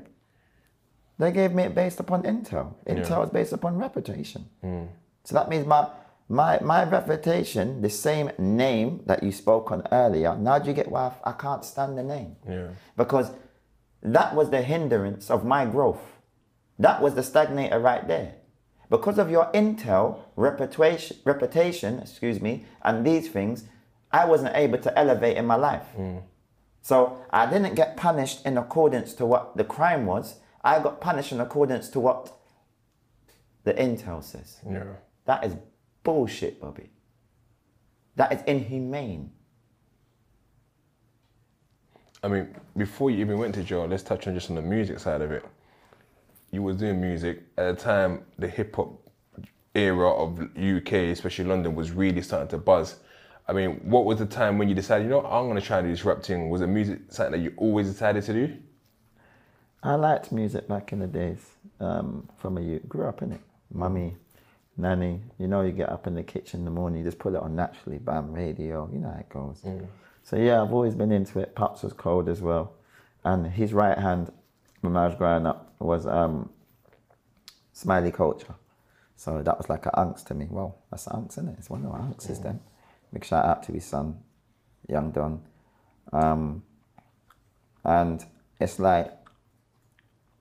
They 1.19 1.31
gave 1.33 1.55
me 1.55 1.63
it 1.63 1.75
based 1.75 2.01
upon 2.01 2.25
intel. 2.25 2.75
Intel 2.87 3.25
is 3.25 3.31
based 3.31 3.53
upon 3.53 3.79
reputation. 3.79 4.45
Hmm. 4.61 4.85
So 5.25 5.35
that 5.37 5.49
means 5.49 5.67
my 5.67 5.89
my 6.29 6.61
my 6.61 6.85
reputation, 6.85 7.83
the 7.83 7.91
same 7.91 8.31
name 8.39 9.03
that 9.07 9.23
you 9.23 9.33
spoke 9.33 9.71
on 9.71 9.87
earlier. 9.93 10.37
Now 10.37 10.59
do 10.59 10.69
you 10.69 10.75
get 10.75 10.91
why 10.91 11.13
I 11.25 11.31
I 11.31 11.33
can't 11.33 11.65
stand 11.65 11.99
the 11.99 12.03
name? 12.03 12.37
Yeah. 12.49 12.69
Because 12.97 13.31
that 14.03 14.35
was 14.35 14.51
the 14.51 14.63
hindrance 14.63 15.31
of 15.31 15.45
my 15.45 15.65
growth. 15.67 16.03
That 16.79 17.01
was 17.01 17.15
the 17.15 17.23
stagnator 17.23 17.81
right 17.83 18.07
there. 18.09 18.35
Because 18.91 19.19
of 19.19 19.31
your 19.31 19.51
intel, 19.53 20.19
reputation, 20.37 21.17
reputation, 21.25 22.01
excuse 22.01 22.41
me, 22.41 22.67
and 22.83 23.07
these 23.07 23.29
things, 23.29 23.65
I 24.11 24.27
wasn't 24.27 24.55
able 24.55 24.79
to 24.79 24.99
elevate 24.99 25.37
in 25.37 25.47
my 25.47 25.55
life. 25.55 25.87
Hmm. 25.97 26.19
So 26.83 27.25
I 27.31 27.47
didn't 27.47 27.75
get 27.75 27.97
punished 27.97 28.45
in 28.45 28.59
accordance 28.59 29.15
to 29.15 29.25
what 29.25 29.57
the 29.57 29.65
crime 29.65 30.05
was. 30.05 30.41
I 30.63 30.81
got 30.81 31.01
punished 31.01 31.33
in 31.33 31.41
accordance 31.41 31.89
to 31.91 32.01
what 32.01 32.33
the 33.65 33.73
intel 33.75 34.23
says. 34.23 34.59
Yeah. 34.69 34.85
That 35.25 35.45
is 35.45 35.57
bullshit, 36.03 36.61
Bobby. 36.61 36.91
That 38.17 38.33
is 38.33 38.43
inhumane. 38.43 39.31
I 42.23 42.29
mean, 42.29 42.55
before 42.77 43.11
you 43.11 43.19
even 43.19 43.39
went 43.39 43.55
to 43.57 43.63
jail, 43.65 43.87
let's 43.87 44.03
touch 44.03 44.27
on 44.29 44.35
just 44.35 44.51
on 44.51 44.57
the 44.57 44.63
music 44.63 44.99
side 45.01 45.23
of 45.23 45.33
it. 45.33 45.45
You 46.53 46.63
was 46.63 46.77
doing 46.77 47.01
music 47.01 47.43
at 47.57 47.77
the 47.77 47.83
time. 47.83 48.25
The 48.39 48.47
hip 48.47 48.77
hop 48.77 49.01
era 49.75 50.11
of 50.11 50.41
UK, 50.57 50.93
especially 51.11 51.47
London, 51.47 51.75
was 51.75 51.91
really 51.91 52.23
starting 52.23 52.49
to 52.49 52.59
buzz. 52.59 52.97
I 53.49 53.53
mean, 53.53 53.81
what 53.83 54.05
was 54.05 54.19
the 54.19 54.27
time 54.27 54.57
when 54.59 54.69
you 54.69 54.75
decided, 54.75 55.05
you 55.05 55.11
know, 55.11 55.25
I'm 55.25 55.49
gonna 55.49 55.61
try 55.61 55.79
and 55.79 55.87
do 55.87 55.91
this 55.91 56.05
rap 56.05 56.23
thing? 56.23 56.49
Was 56.49 56.61
it 56.61 56.69
music 56.69 57.01
something 57.09 57.33
that 57.33 57.39
you 57.39 57.55
always 57.57 57.89
decided 57.91 58.23
to 58.25 58.33
do? 58.33 58.57
I 59.83 59.95
liked 59.97 60.31
music 60.31 60.69
back 60.69 60.93
in 60.93 61.01
the 61.01 61.09
days. 61.09 61.45
Um, 61.81 62.29
from 62.37 62.57
a 62.57 62.61
youth, 62.61 62.89
grew 62.89 63.09
up 63.09 63.23
in 63.23 63.33
it. 63.33 63.41
Mummy, 63.73 64.17
nanny, 64.77 65.21
you 65.39 65.47
know, 65.47 65.63
you 65.63 65.73
get 65.73 65.91
up 65.91 66.07
in 66.07 66.15
the 66.15 66.23
kitchen 66.23 66.61
in 66.61 66.65
the 66.65 66.71
morning, 66.71 66.99
you 66.99 67.05
just 67.05 67.19
put 67.19 67.35
it 67.35 67.41
on 67.41 67.55
naturally, 67.55 67.99
bam, 67.99 68.33
radio, 68.33 68.89
you 68.93 68.99
know 68.99 69.11
how 69.11 69.19
it 69.19 69.29
goes. 69.29 69.63
So 70.23 70.37
yeah, 70.37 70.63
I've 70.63 70.73
always 70.73 70.95
been 70.95 71.13
into 71.13 71.41
it. 71.41 71.55
Pops 71.55 71.83
was 71.83 71.93
cold 71.93 72.29
as 72.29 72.41
well, 72.41 72.73
and 73.25 73.47
his 73.47 73.73
right 73.73 73.99
hand 73.99 74.33
when 74.81 74.97
I 74.97 75.07
was 75.07 75.15
growing 75.15 75.47
up 75.47 75.75
was 75.79 76.07
um, 76.07 76.51
Smiley 77.73 78.13
Culture. 78.13 78.55
So 79.17 79.43
that 79.43 79.57
was 79.57 79.69
like 79.69 79.87
an 79.87 79.93
unks 79.97 80.25
to 80.27 80.35
me. 80.35 80.47
Well, 80.51 80.79
that's 80.91 81.07
unks, 81.07 81.33
isn't 81.33 81.49
it? 81.49 81.57
It's 81.59 81.71
one 81.71 81.85
of 81.85 81.93
our 81.93 82.01
unks, 82.01 82.29
is 82.29 82.41
them. 82.41 82.61
Big 83.13 83.25
shout 83.25 83.45
out 83.45 83.63
to 83.65 83.73
his 83.73 83.85
son, 83.85 84.19
Young 84.89 85.13
Don. 85.13 85.43
Um, 86.13 86.63
and 87.85 88.25
it's 88.59 88.79
like, 88.79 89.13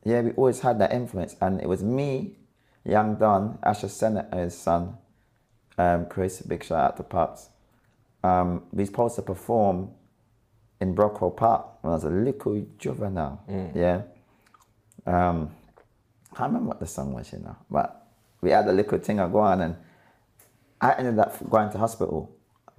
yeah, 0.04 0.22
we 0.22 0.32
always 0.32 0.62
had 0.62 0.80
that 0.80 0.94
influence. 0.94 1.36
And 1.42 1.62
it 1.62 1.68
was 1.68 1.84
me, 1.84 2.38
Young 2.86 3.16
Don, 3.16 3.60
Asher 3.64 3.88
his 4.34 4.58
son, 4.58 4.98
um, 5.78 6.06
Chris, 6.08 6.42
big 6.42 6.64
shout 6.64 6.80
out 6.80 6.98
to 6.98 7.04
Pops. 7.04 7.50
Um, 8.24 8.64
we 8.72 8.86
supposed 8.86 9.16
to 9.16 9.22
perform 9.22 9.92
in 10.80 10.96
Brockwell 10.96 11.36
Park 11.36 11.84
when 11.84 11.92
I 11.92 11.96
was 11.96 12.04
a 12.04 12.10
little 12.10 12.66
juvenile. 12.78 13.44
Yeah. 13.76 14.02
Um, 15.06 15.52
I 16.32 16.36
can't 16.38 16.50
remember 16.50 16.70
what 16.70 16.80
the 16.80 16.88
song 16.88 17.14
was, 17.14 17.32
you 17.34 17.40
know, 17.40 17.56
but 17.70 18.08
we 18.42 18.52
had 18.52 18.68
a 18.68 18.74
little 18.74 18.98
thing 19.00 19.18
go 19.18 19.40
on, 19.40 19.62
and 19.62 19.76
I 20.80 20.94
ended 20.94 21.20
up 21.20 21.38
going 21.50 21.70
to 21.72 21.78
hospital 21.78 22.36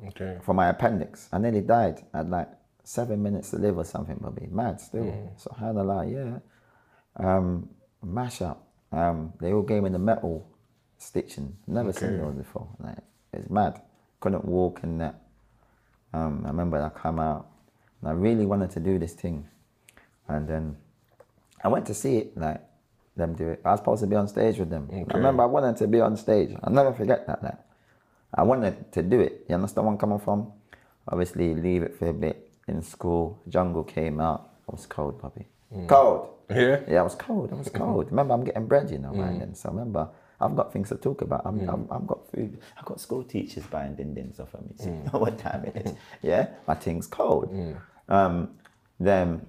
Okay. 0.09 0.38
for 0.43 0.53
my 0.55 0.69
appendix. 0.69 1.29
I 1.33 1.38
nearly 1.38 1.61
died. 1.61 2.03
I 2.12 2.19
had 2.19 2.31
like 2.31 2.49
seven 2.83 3.23
minutes 3.23 3.51
to 3.51 3.57
live 3.57 3.79
or 3.79 3.85
something, 3.85 4.19
but 4.21 4.35
be 4.35 4.47
mad 4.49 4.81
still. 4.81 5.33
So 5.37 5.55
had 5.59 5.77
a 5.77 5.83
lot, 5.83 6.09
yeah. 6.09 6.38
Um, 7.17 7.69
mash 8.03 8.43
up. 8.43 8.67
Um, 8.92 9.33
they 9.40 9.52
all 9.52 9.62
gave 9.62 9.83
me 9.83 9.90
the 9.90 9.98
metal 9.98 10.46
stitching. 10.98 11.57
Never 11.66 11.92
seen 11.92 12.18
those 12.18 12.35
before. 12.35 12.68
Like 12.78 12.98
it's 13.33 13.50
mad. 13.50 13.81
Couldn't 14.20 14.44
walk 14.44 14.81
in 14.83 14.98
that. 14.98 15.20
Um, 16.12 16.42
I 16.44 16.48
remember 16.48 16.81
I 16.81 16.90
come 16.90 17.18
out 17.18 17.48
and 18.00 18.11
I 18.11 18.12
really 18.12 18.44
wanted 18.46 18.70
to 18.72 18.81
do 18.81 18.98
this 18.98 19.14
thing, 19.14 19.48
and 20.28 20.46
then 20.46 20.76
I 21.64 21.68
went 21.68 21.87
to 21.87 21.94
see 21.94 22.18
it 22.18 22.37
like 22.37 22.61
them 23.16 23.35
do 23.35 23.48
it. 23.48 23.61
I 23.64 23.70
was 23.70 23.81
supposed 23.81 24.02
to 24.02 24.07
be 24.07 24.16
on 24.16 24.28
stage 24.28 24.59
with 24.59 24.70
them. 24.70 24.88
Okay. 24.90 25.05
I 25.11 25.16
remember 25.16 25.42
I 25.42 25.46
wanted 25.46 25.76
to 25.78 25.87
be 25.87 26.00
on 26.00 26.16
stage. 26.16 26.57
I'll 26.62 26.72
never 26.72 26.92
forget 26.92 27.26
that. 27.26 27.42
Like, 27.42 27.59
I 28.35 28.42
wanted 28.42 28.92
to 28.92 29.02
do 29.02 29.20
it. 29.20 29.44
You 29.48 29.55
understand 29.55 29.87
where 29.87 29.92
I'm 29.92 29.98
coming 29.98 30.18
from? 30.18 30.52
Obviously, 31.09 31.55
leave 31.55 31.83
it 31.83 31.96
for 31.98 32.09
a 32.09 32.14
bit 32.14 32.50
in 32.68 32.83
school. 32.83 33.42
Jungle 33.48 33.85
came 33.85 34.20
out. 34.20 34.50
I 34.68 34.72
was 34.72 34.87
cold, 34.87 35.20
Bobby. 35.73 35.87
Cold. 35.87 36.29
Yeah. 36.51 36.81
Yeah, 36.89 37.01
I 37.01 37.03
was 37.03 37.15
cold. 37.15 37.51
I 37.53 37.57
was 37.57 37.69
cold. 37.75 38.07
remember, 38.11 38.35
I'm 38.35 38.45
getting 38.45 38.67
bread, 38.67 38.91
you 38.91 38.99
know, 38.99 39.13
by 39.13 39.29
then. 39.39 39.55
So 39.55 39.71
remember, 39.71 40.09
I've 40.41 40.55
got 40.57 40.73
things 40.73 40.89
to 40.91 40.97
talk 40.97 41.23
about. 41.23 41.43
I'm, 41.45 41.61
I'm, 41.69 41.89
I've 41.91 42.07
got 42.07 42.31
food. 42.31 42.59
I've 42.79 42.85
got 42.85 43.01
school 43.01 43.23
teachers 43.25 43.65
buying 43.67 43.95
din 43.95 44.13
dins 44.15 44.39
off 44.41 44.53
of 44.55 44.63
me. 44.67 44.75
So 44.77 44.87
you 44.87 45.11
know 45.13 45.19
what 45.21 45.39
time 45.39 45.65
it 45.65 45.77
is. 45.87 45.93
Yeah, 46.23 46.49
my 46.67 46.75
thing's 46.75 47.07
cold. 47.07 47.55
Um, 48.09 48.51
then 49.01 49.47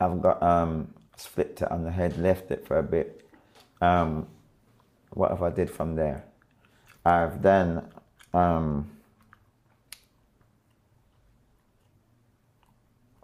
I've 0.00 0.20
got 0.20 0.42
um, 0.42 0.92
flipped 1.16 1.62
it 1.62 1.70
on 1.70 1.84
the 1.84 1.90
head, 1.90 2.18
left 2.18 2.50
it 2.50 2.66
for 2.66 2.78
a 2.78 2.82
bit. 2.82 3.28
Um, 3.80 4.26
what 5.12 5.30
have 5.30 5.42
I 5.42 5.50
did 5.50 5.70
from 5.70 5.94
there? 5.94 6.24
I've 7.04 7.40
then 7.42 7.82
um, 8.34 8.90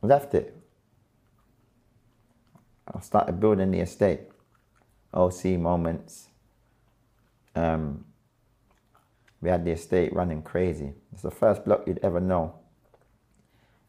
left 0.03 0.35
it. 0.35 0.55
I 2.95 3.01
started 3.01 3.41
building 3.41 3.71
the 3.71 3.81
estate. 3.81 4.21
OC 5.15 5.45
moments. 5.59 6.29
Um, 7.55 8.05
we 9.41 9.49
had 9.49 9.65
the 9.65 9.71
estate 9.71 10.13
running 10.13 10.43
crazy. 10.43 10.93
It's 11.13 11.23
the 11.23 11.31
first 11.31 11.65
block 11.65 11.87
you'd 11.87 12.01
ever 12.03 12.21
know 12.21 12.55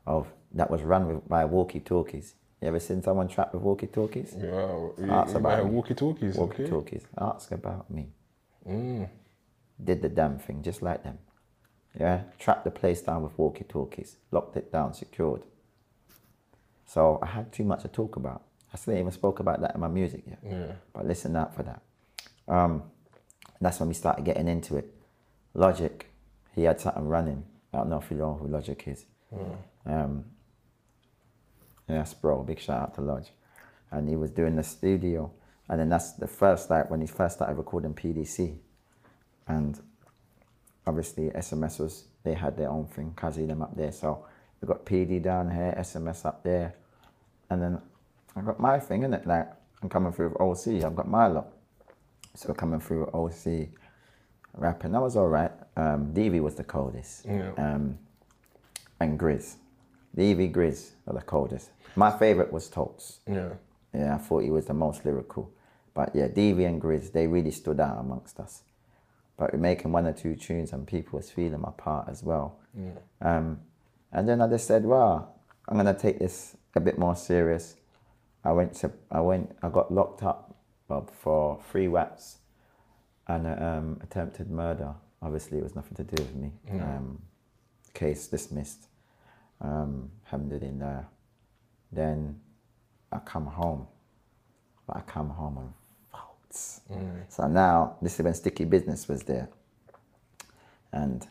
of 0.06 0.28
that 0.54 0.72
was 0.72 0.84
run 0.84 1.08
with, 1.08 1.28
by 1.28 1.44
walkie 1.46 1.82
talkies. 1.82 2.36
You 2.62 2.70
ever 2.70 2.80
seen 2.80 3.04
someone 3.04 3.28
trapped 3.28 3.54
with 3.54 3.62
walkie 3.62 3.88
talkies? 3.88 4.36
Yeah. 4.38 4.90
Ask 5.10 5.36
about 5.36 5.66
me. 5.66 5.72
walkie 5.72 5.94
talkies. 5.94 6.36
Walkie 6.36 6.64
Okay. 6.64 6.70
talkies. 6.70 7.04
Ask 7.18 7.52
about 7.52 7.90
me. 7.90 8.08
Did 9.84 10.02
the 10.02 10.10
damn 10.10 10.40
thing 10.40 10.64
just 10.64 10.82
like 10.82 11.04
them. 11.04 11.20
Yeah. 12.00 12.22
Trapped 12.40 12.64
the 12.64 12.72
place 12.72 13.02
down 13.02 13.24
with 13.24 13.38
walkie 13.38 13.64
talkies. 13.66 14.18
Locked 14.32 14.58
it 14.58 14.72
down, 14.72 14.94
secured. 14.94 15.44
So 16.86 17.20
I 17.22 17.28
had 17.28 17.52
too 17.52 17.64
much 17.64 17.82
to 17.84 17.88
talk 17.90 18.16
about. 18.16 18.44
I 18.74 18.78
still 18.78 18.96
even 18.96 19.12
spoke 19.12 19.40
about 19.40 19.62
that 19.62 19.76
in 19.76 19.82
my 19.82 19.88
music 19.88 20.24
yet. 20.28 20.40
Yeah. 20.44 20.72
But 20.94 21.06
listen 21.06 21.36
out 21.36 21.56
for 21.56 21.64
that. 21.64 21.82
Um, 22.48 22.84
that's 23.60 23.80
when 23.80 23.90
we 23.90 23.96
started 23.96 24.26
getting 24.26 24.48
into 24.48 24.78
it. 24.78 24.94
Logic, 25.54 26.06
he 26.54 26.64
had 26.64 26.80
something 26.80 27.08
running. 27.08 27.44
I 27.74 27.78
don't 27.78 27.90
know 27.90 28.00
if 28.00 28.12
you 28.12 28.18
know 28.18 28.36
who 28.36 28.48
Logic 28.48 28.82
is. 28.88 29.06
Um, 29.86 30.26
yes, 31.88 32.14
bro. 32.14 32.44
Big 32.44 32.60
shout 32.60 32.82
out 32.82 32.96
to 32.96 33.02
Lodge. 33.02 33.32
And 33.92 34.08
he 34.08 34.16
was 34.16 34.32
doing 34.32 34.56
the 34.56 34.64
studio. 34.64 35.32
And 35.70 35.80
then 35.80 35.90
that's 35.90 36.14
the 36.14 36.28
first, 36.28 36.70
like, 36.70 36.90
when 36.90 37.02
he 37.02 37.08
first 37.08 37.36
started 37.36 37.56
recording 37.56 37.94
PDC. 37.94 38.58
And 39.48 39.80
obviously, 40.86 41.30
SMS 41.30 41.80
was, 41.80 42.06
they 42.24 42.34
had 42.34 42.58
their 42.58 42.70
own 42.70 42.86
thing, 42.88 43.14
Kazi 43.16 43.46
them 43.46 43.62
up 43.62 43.76
there. 43.76 43.92
So 43.92 44.26
we 44.62 44.68
got 44.68 44.86
PD 44.86 45.22
down 45.22 45.52
here, 45.52 45.74
SMS 45.78 46.26
up 46.26 46.44
there. 46.44 46.76
And 47.50 47.62
then 47.62 47.82
I 48.38 48.42
got 48.42 48.60
my 48.60 48.80
thing, 48.80 49.02
innit? 49.02 49.26
Like, 49.26 49.50
I'm 49.82 49.90
coming 49.90 50.12
through 50.12 50.30
with 50.30 50.42
OC, 50.42 50.84
I've 50.84 50.96
got 50.96 51.08
my 51.08 51.28
lot. 51.28 51.48
So 52.36 52.54
coming 52.54 52.80
through 52.80 53.06
with 53.06 53.16
OC, 53.16 53.70
rapping, 54.54 54.92
that 54.92 55.02
was 55.02 55.16
all 55.16 55.28
right. 55.28 55.52
Um, 55.76 56.14
DV 56.14 56.42
was 56.42 56.56
the 56.56 56.64
coldest. 56.64 57.26
Yeah. 57.26 57.52
Um, 57.58 57.98
and 59.00 59.20
Grizz. 59.20 59.56
DV 60.16 60.52
Grizz 60.52 60.92
were 61.06 61.14
the 61.14 61.22
coldest. 61.22 61.72
My 61.96 62.12
favorite 62.12 62.52
was 62.52 62.70
Tokes. 62.70 63.20
Yeah. 63.28 63.50
Yeah, 63.94 64.16
I 64.16 64.18
thought 64.18 64.44
he 64.44 64.52
was 64.52 64.66
the 64.66 64.74
most 64.74 65.04
lyrical. 65.04 65.52
But 65.96 66.16
yeah, 66.16 66.28
DV 66.28 66.68
and 66.68 66.82
Grizz, 66.82 67.12
they 67.12 67.26
really 67.26 67.52
stood 67.52 67.80
out 67.80 67.98
amongst 68.00 68.40
us. 68.40 68.62
But 69.36 69.54
we're 69.54 69.60
making 69.60 69.92
one 69.92 70.06
or 70.06 70.14
two 70.14 70.36
tunes 70.36 70.74
and 70.74 70.86
people 70.86 71.18
was 71.18 71.32
feeling 71.32 71.62
my 71.62 71.72
part 71.72 72.08
as 72.10 72.24
well. 72.24 72.60
Um, 73.22 73.60
and 74.12 74.30
then 74.30 74.42
I 74.42 74.48
just 74.48 74.68
said, 74.68 74.86
well, 74.86 75.36
I'm 75.68 75.78
gonna 75.78 75.94
take 75.94 76.20
this 76.20 76.56
a 76.76 76.80
bit 76.80 76.98
more 77.00 77.16
serious. 77.16 77.76
I 78.44 78.52
went 78.54 78.74
to, 78.76 78.92
I 79.12 79.20
went, 79.22 79.56
I 79.62 79.70
got 79.70 79.92
locked 79.94 80.24
up 80.24 80.56
Bob, 80.88 81.12
for 81.12 81.60
three 81.70 81.88
whaps 81.88 82.38
and 83.28 83.46
um, 83.48 84.00
attempted 84.02 84.50
murder. 84.50 84.94
Obviously, 85.22 85.58
it 85.58 85.64
was 85.64 85.76
nothing 85.76 85.96
to 85.98 86.04
do 86.04 86.22
with 86.24 86.36
me. 86.36 86.52
Um, 86.84 87.22
case 87.94 88.28
dismissed. 88.28 88.88
Um, 89.60 90.12
alhamdulillah. 90.26 91.08
Then 91.92 92.40
I 93.12 93.20
come 93.20 93.48
home, 93.48 93.88
but 94.86 94.98
I 94.98 95.02
come 95.02 95.30
home 95.30 95.58
on 95.58 95.74
faults. 96.12 96.82
So 97.30 97.48
now, 97.48 97.98
this 98.02 98.20
is 98.20 98.24
when 98.24 98.34
Sticky 98.34 98.66
Business 98.66 99.08
was 99.08 99.24
there. 99.24 99.50
And 100.94 101.28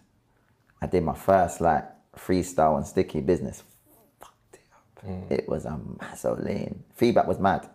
I 0.82 0.86
did 0.86 1.02
my 1.04 1.14
first 1.14 1.60
like 1.60 1.84
freestyle 2.16 2.74
on 2.74 2.84
Sticky 2.84 3.20
Business. 3.20 3.62
Fucked 5.06 5.32
it 5.32 5.48
was 5.48 5.64
a 5.64 5.78
massive 6.00 6.38
lean. 6.40 6.82
Feedback 6.94 7.26
was 7.26 7.38
mad. 7.38 7.68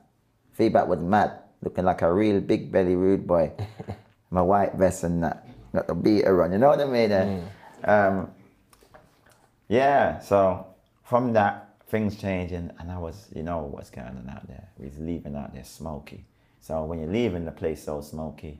Feedback 0.54 0.88
was 0.88 1.00
mad. 1.00 1.40
Looking 1.62 1.86
like 1.86 2.02
a 2.02 2.12
real 2.12 2.40
big 2.42 2.72
belly 2.72 2.96
rude 2.96 3.28
boy. 3.28 3.52
my 4.32 4.42
white 4.42 4.74
vest 4.76 5.04
and 5.04 5.24
that. 5.24 5.48
Got 5.74 5.88
the 5.88 5.96
beater 5.96 6.44
on, 6.44 6.52
you 6.52 6.58
know 6.58 6.68
what 6.70 6.82
I 6.82 6.86
mean? 6.86 7.12
eh? 7.12 7.40
Um, 7.86 8.30
yeah, 9.70 10.20
so 10.20 10.66
from 11.04 11.32
that, 11.34 11.70
things 11.88 12.18
changing, 12.18 12.72
and 12.80 12.92
I 12.92 12.98
was, 12.98 13.30
you 13.34 13.44
know, 13.44 13.60
what's 13.60 13.90
going 13.90 14.08
on 14.08 14.30
out 14.30 14.48
there. 14.48 14.68
We 14.78 14.86
was 14.88 14.98
leaving 15.00 15.36
out 15.36 15.54
there 15.54 15.64
smoky. 15.64 16.26
So 16.60 16.84
when 16.84 17.00
you're 17.00 17.12
leaving 17.12 17.46
the 17.46 17.52
place 17.52 17.84
so 17.84 18.02
smoky, 18.02 18.60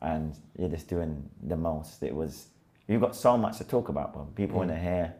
and 0.00 0.36
you're 0.58 0.68
just 0.68 0.88
doing 0.88 1.28
the 1.42 1.56
most, 1.56 2.02
it 2.02 2.14
was. 2.14 2.48
You've 2.86 3.00
got 3.00 3.16
so 3.16 3.36
much 3.38 3.58
to 3.58 3.64
talk 3.64 3.88
about, 3.88 4.12
but 4.12 4.34
people 4.34 4.62
in 4.62 4.68
the 4.68 4.74
hair. 4.76 5.14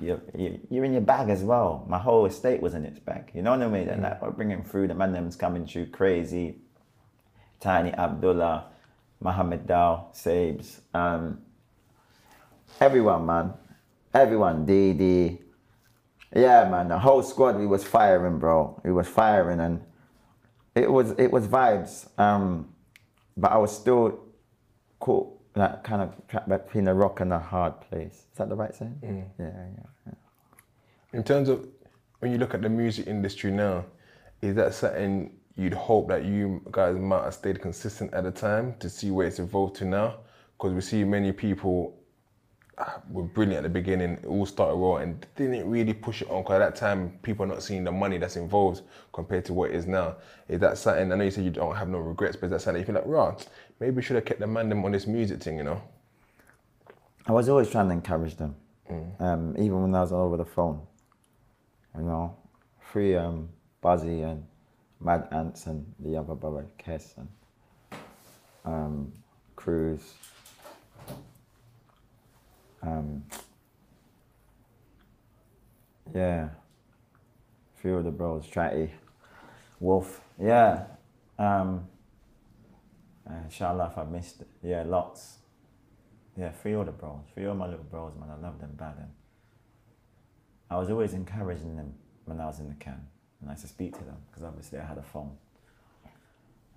You're, 0.00 0.20
you- 0.36 0.60
you're 0.70 0.84
in 0.84 0.92
your 0.92 1.02
bag 1.02 1.28
as 1.30 1.42
well. 1.42 1.84
My 1.88 1.98
whole 1.98 2.26
estate 2.26 2.60
was 2.60 2.74
in 2.74 2.84
its 2.84 2.98
bag. 2.98 3.30
You 3.34 3.42
know 3.42 3.52
what 3.52 3.62
I 3.62 3.68
mean? 3.68 3.88
And 3.88 4.02
like, 4.02 4.20
we're 4.20 4.30
bringing 4.30 4.64
through 4.64 4.88
the 4.88 4.94
man 4.94 5.12
them's 5.12 5.36
coming 5.36 5.66
through 5.66 5.86
crazy. 5.86 6.58
Tiny 7.60 7.92
Abdullah, 7.92 8.66
Mohammed 9.20 9.66
Dow, 9.66 10.08
Sabes, 10.12 10.80
um, 10.92 11.38
everyone, 12.80 13.24
man, 13.24 13.54
everyone, 14.12 14.66
DD, 14.66 15.38
yeah, 16.36 16.68
man, 16.68 16.88
the 16.88 16.98
whole 16.98 17.22
squad, 17.22 17.56
we 17.56 17.66
was 17.66 17.84
firing, 17.84 18.38
bro. 18.38 18.80
We 18.84 18.92
was 18.92 19.06
firing, 19.06 19.60
and 19.60 19.80
it 20.74 20.90
was 20.90 21.12
it 21.12 21.30
was 21.30 21.46
vibes. 21.46 22.08
Um, 22.18 22.74
but 23.36 23.52
I 23.52 23.56
was 23.56 23.74
still 23.74 24.18
caught, 24.98 25.40
like, 25.56 25.84
kind 25.84 26.02
of 26.02 26.14
trapped 26.28 26.48
between 26.48 26.88
a 26.88 26.94
rock 26.94 27.20
and 27.20 27.32
a 27.32 27.38
hard 27.38 27.80
place. 27.80 28.26
Is 28.32 28.38
that 28.38 28.48
the 28.48 28.56
right 28.56 28.74
saying? 28.74 28.98
Yeah, 29.02 29.44
yeah, 29.44 29.66
yeah. 30.06 30.12
In 31.12 31.22
terms 31.22 31.48
of 31.48 31.68
when 32.18 32.32
you 32.32 32.38
look 32.38 32.54
at 32.54 32.62
the 32.62 32.68
music 32.68 33.06
industry 33.06 33.50
now, 33.50 33.84
is 34.42 34.54
that 34.56 34.74
something 34.74 35.32
you'd 35.56 35.74
hope 35.74 36.08
that 36.08 36.24
you 36.24 36.60
guys 36.72 36.96
might 36.96 37.22
have 37.22 37.34
stayed 37.34 37.62
consistent 37.62 38.12
at 38.12 38.24
the 38.24 38.30
time 38.30 38.74
to 38.80 38.90
see 38.90 39.10
where 39.10 39.26
it's 39.26 39.38
evolved 39.38 39.76
to 39.76 39.84
now? 39.84 40.16
Because 40.56 40.72
we 40.72 40.80
see 40.80 41.04
many 41.04 41.32
people 41.32 41.96
ah, 42.78 43.00
were 43.10 43.22
brilliant 43.22 43.58
at 43.58 43.62
the 43.62 43.68
beginning, 43.68 44.12
it 44.14 44.26
all 44.26 44.46
started 44.46 44.74
raw 44.74 44.96
and 44.96 45.24
didn't 45.36 45.68
really 45.70 45.94
push 45.94 46.22
it 46.22 46.30
on 46.30 46.42
because 46.42 46.56
at 46.56 46.58
that 46.58 46.76
time 46.76 47.18
people 47.22 47.44
are 47.44 47.48
not 47.48 47.62
seeing 47.62 47.84
the 47.84 47.92
money 47.92 48.18
that's 48.18 48.36
involved 48.36 48.82
compared 49.12 49.44
to 49.44 49.52
what 49.52 49.70
it 49.70 49.76
is 49.76 49.86
now. 49.86 50.16
Is 50.48 50.60
that 50.60 50.78
something, 50.78 51.12
I 51.12 51.16
know 51.16 51.24
you 51.24 51.30
said 51.30 51.44
you 51.44 51.50
don't 51.50 51.76
have 51.76 51.88
no 51.88 51.98
regrets, 51.98 52.36
but 52.36 52.46
is 52.46 52.52
that 52.52 52.60
something 52.62 52.80
you 52.80 52.86
feel 52.86 52.96
like, 52.96 53.06
raw, 53.06 53.36
maybe 53.80 53.96
we 53.96 54.02
should 54.02 54.16
have 54.16 54.24
kept 54.24 54.40
the 54.40 54.46
man 54.46 54.68
them 54.68 54.84
on 54.84 54.92
this 54.92 55.06
music 55.06 55.42
thing, 55.42 55.58
you 55.58 55.64
know? 55.64 55.82
I 57.26 57.32
was 57.32 57.48
always 57.48 57.70
trying 57.70 57.88
to 57.88 57.94
encourage 57.94 58.36
them, 58.36 58.54
um, 59.18 59.54
even 59.58 59.82
when 59.82 59.94
I 59.94 60.00
was 60.00 60.12
over 60.12 60.36
the 60.36 60.44
phone. 60.44 60.80
You 61.96 62.02
know, 62.02 62.36
free 62.80 63.14
um, 63.14 63.48
Buzzy 63.80 64.22
and 64.22 64.44
Mad 65.00 65.28
Ants 65.30 65.66
and 65.66 65.86
the 66.00 66.16
other 66.16 66.34
brother, 66.34 66.66
Kess 66.78 67.16
and 67.16 67.28
um, 68.64 69.12
Cruz. 69.56 70.14
Um, 72.82 73.24
yeah, 76.14 76.48
few 77.76 77.96
of 77.96 78.04
the 78.04 78.10
bros, 78.10 78.46
Tratty, 78.46 78.90
Wolf. 79.80 80.20
Yeah. 80.38 80.84
Um, 81.38 81.86
uh, 83.28 83.34
inshallah, 83.44 83.90
if 83.92 83.98
I 83.98 84.04
missed 84.04 84.40
it. 84.42 84.48
Yeah, 84.62 84.84
lots. 84.86 85.38
Yeah, 86.36 86.50
three 86.50 86.72
of 86.74 86.86
the 86.86 86.92
bros, 86.92 87.20
three 87.32 87.44
of 87.44 87.56
my 87.56 87.66
little 87.66 87.84
bros, 87.84 88.12
man. 88.18 88.28
I 88.30 88.40
love 88.40 88.58
them 88.60 88.72
bad. 88.76 88.96
And 88.98 89.10
I 90.70 90.76
was 90.76 90.90
always 90.90 91.14
encouraging 91.14 91.76
them 91.76 91.94
when 92.24 92.40
I 92.40 92.46
was 92.46 92.60
in 92.60 92.68
the 92.68 92.74
can. 92.74 93.06
And 93.40 93.50
I 93.50 93.52
used 93.52 93.62
to 93.62 93.68
speak 93.68 93.96
to 93.98 94.04
them 94.04 94.16
because 94.28 94.42
obviously 94.42 94.78
I 94.78 94.84
had 94.84 94.98
a 94.98 95.02
phone. 95.02 95.36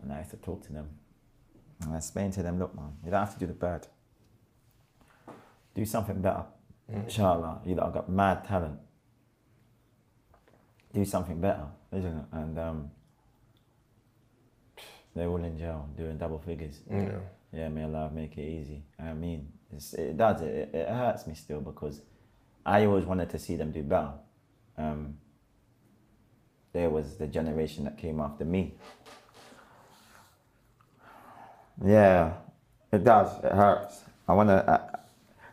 And 0.01 0.13
I 0.13 0.19
used 0.19 0.31
to 0.31 0.37
talk 0.37 0.63
to 0.67 0.73
them. 0.73 0.89
And 1.81 1.93
I 1.93 1.97
explained 1.97 2.33
to 2.33 2.43
them, 2.43 2.59
look, 2.59 2.75
man, 2.75 2.93
you 3.03 3.11
don't 3.11 3.19
have 3.19 3.33
to 3.33 3.39
do 3.39 3.47
the 3.47 3.53
bird. 3.53 3.87
Do 5.73 5.85
something 5.85 6.21
better. 6.21 6.45
Inshallah, 6.89 7.61
you 7.65 7.75
lot 7.75 7.93
got 7.93 8.09
mad 8.09 8.45
talent. 8.45 8.79
Do 10.93 11.03
something 11.03 11.41
better, 11.41 11.67
isn't 11.91 12.17
it? 12.17 12.25
And 12.31 12.57
um, 12.57 12.91
they're 15.17 15.27
all 15.27 15.43
in 15.43 15.57
jail 15.57 15.89
doing 15.97 16.17
double 16.17 16.39
figures. 16.39 16.79
Yeah. 16.89 17.19
Yeah, 17.53 17.69
may 17.69 17.83
Allah 17.83 18.11
make 18.13 18.37
it 18.37 18.41
easy. 18.41 18.83
I 18.99 19.13
mean, 19.13 19.47
it's, 19.73 19.93
it 19.93 20.17
does. 20.17 20.41
It, 20.41 20.69
it 20.73 20.87
hurts 20.87 21.27
me 21.27 21.33
still 21.33 21.61
because 21.61 22.01
I 22.65 22.85
always 22.85 23.05
wanted 23.05 23.29
to 23.29 23.39
see 23.39 23.55
them 23.55 23.71
do 23.71 23.83
better. 23.83 24.11
Um, 24.77 25.17
there 26.73 26.89
was 26.89 27.15
the 27.15 27.27
generation 27.27 27.85
that 27.85 27.97
came 27.97 28.19
after 28.19 28.45
me. 28.45 28.75
Yeah, 31.83 32.33
it 32.91 33.03
does. 33.03 33.43
It 33.43 33.51
hurts. 33.51 34.01
I 34.27 34.33
want 34.33 34.49
to. 34.49 34.69
Uh, 34.69 34.97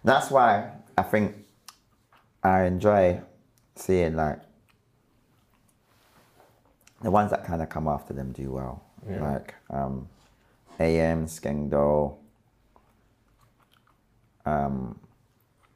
that's 0.03 0.31
why 0.31 0.72
I 0.98 1.03
think 1.03 1.37
I 2.42 2.64
enjoy 2.64 3.20
seeing 3.77 4.16
like 4.16 4.40
the 7.03 7.11
ones 7.11 7.31
that 7.31 7.44
kind 7.44 7.62
of 7.62 7.68
come 7.68 7.87
after 7.87 8.12
them 8.12 8.33
do 8.33 8.50
well. 8.50 8.83
Like 9.08 9.54
um, 9.70 10.08
AM, 10.80 11.26
Skengdo, 11.26 12.16
um, 14.46 14.98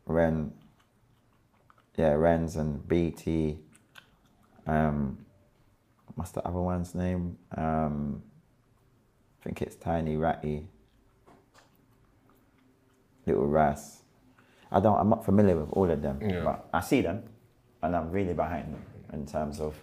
Ren, 0.07 0.53
yeah, 1.97 2.13
Ren's 2.15 2.57
and 2.57 2.87
BT. 2.89 3.59
Um, 4.67 5.19
what's 6.15 6.31
the 6.31 6.47
other 6.47 6.59
one's 6.61 6.95
name? 6.95 7.37
Um, 7.57 8.23
I 9.41 9.45
think 9.45 9.63
it's 9.63 9.77
Tiny 9.77 10.17
Ratty, 10.17 10.67
Little 13.27 13.47
Ras. 13.47 14.03
I 14.71 14.81
don't. 14.81 14.99
I'm 14.99 15.09
not 15.09 15.25
familiar 15.25 15.57
with 15.57 15.71
all 15.73 15.91
of 15.91 16.03
them, 16.03 16.21
Yeah. 16.23 16.45
but 16.45 16.69
I 16.73 16.81
see 16.81 17.01
them, 17.03 17.23
and 17.83 17.95
I'm 17.97 18.11
really 18.11 18.35
behind 18.35 18.75
them 18.75 18.83
in 19.13 19.27
terms 19.27 19.61
of, 19.61 19.75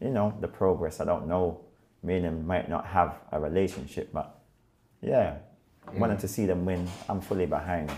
you 0.00 0.10
know, 0.10 0.34
the 0.40 0.48
progress. 0.48 1.00
I 1.00 1.04
don't 1.04 1.26
know. 1.26 1.60
Me 2.02 2.16
and 2.16 2.24
them 2.24 2.46
might 2.46 2.68
not 2.68 2.86
have 2.86 3.16
a 3.32 3.40
relationship, 3.40 4.12
but 4.12 4.38
yeah, 5.02 5.36
wanting 5.94 6.18
to 6.18 6.28
see 6.28 6.46
them 6.46 6.64
win. 6.64 6.88
I'm 7.08 7.20
fully 7.20 7.46
behind 7.46 7.90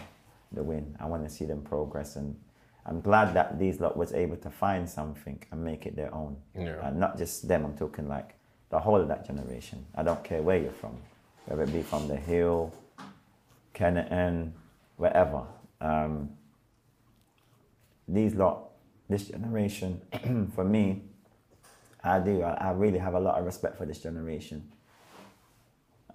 the 0.52 0.62
win. 0.62 0.96
I 1.00 1.06
want 1.06 1.24
to 1.24 1.30
see 1.30 1.44
them 1.44 1.62
progress, 1.62 2.16
and 2.16 2.36
I'm 2.86 3.00
glad 3.00 3.34
that 3.34 3.58
these 3.58 3.80
lot 3.80 3.96
was 3.96 4.12
able 4.12 4.36
to 4.36 4.50
find 4.50 4.88
something 4.88 5.42
and 5.50 5.62
make 5.62 5.86
it 5.86 5.94
their 5.96 6.14
own. 6.14 6.36
Yeah. 6.54 6.86
And 6.86 6.98
not 6.98 7.18
just 7.18 7.46
them. 7.46 7.64
I'm 7.64 7.76
talking 7.76 8.08
like 8.08 8.34
the 8.70 8.78
whole 8.78 9.00
of 9.00 9.08
that 9.08 9.26
generation. 9.26 9.84
I 9.94 10.02
don't 10.02 10.22
care 10.24 10.42
where 10.42 10.58
you're 10.58 10.72
from, 10.72 10.96
whether 11.46 11.62
it 11.62 11.72
be 11.72 11.82
from 11.82 12.08
the 12.08 12.16
Hill, 12.16 12.72
Kennington, 13.74 14.54
wherever. 14.96 15.44
Um, 15.80 16.30
these 18.06 18.34
lot, 18.34 18.70
this 19.08 19.28
generation, 19.28 20.00
for 20.54 20.64
me, 20.64 21.02
I 22.02 22.20
do. 22.20 22.42
I, 22.42 22.52
I 22.52 22.70
really 22.72 22.98
have 22.98 23.14
a 23.14 23.20
lot 23.20 23.38
of 23.38 23.44
respect 23.44 23.76
for 23.76 23.86
this 23.86 24.00
generation. 24.00 24.70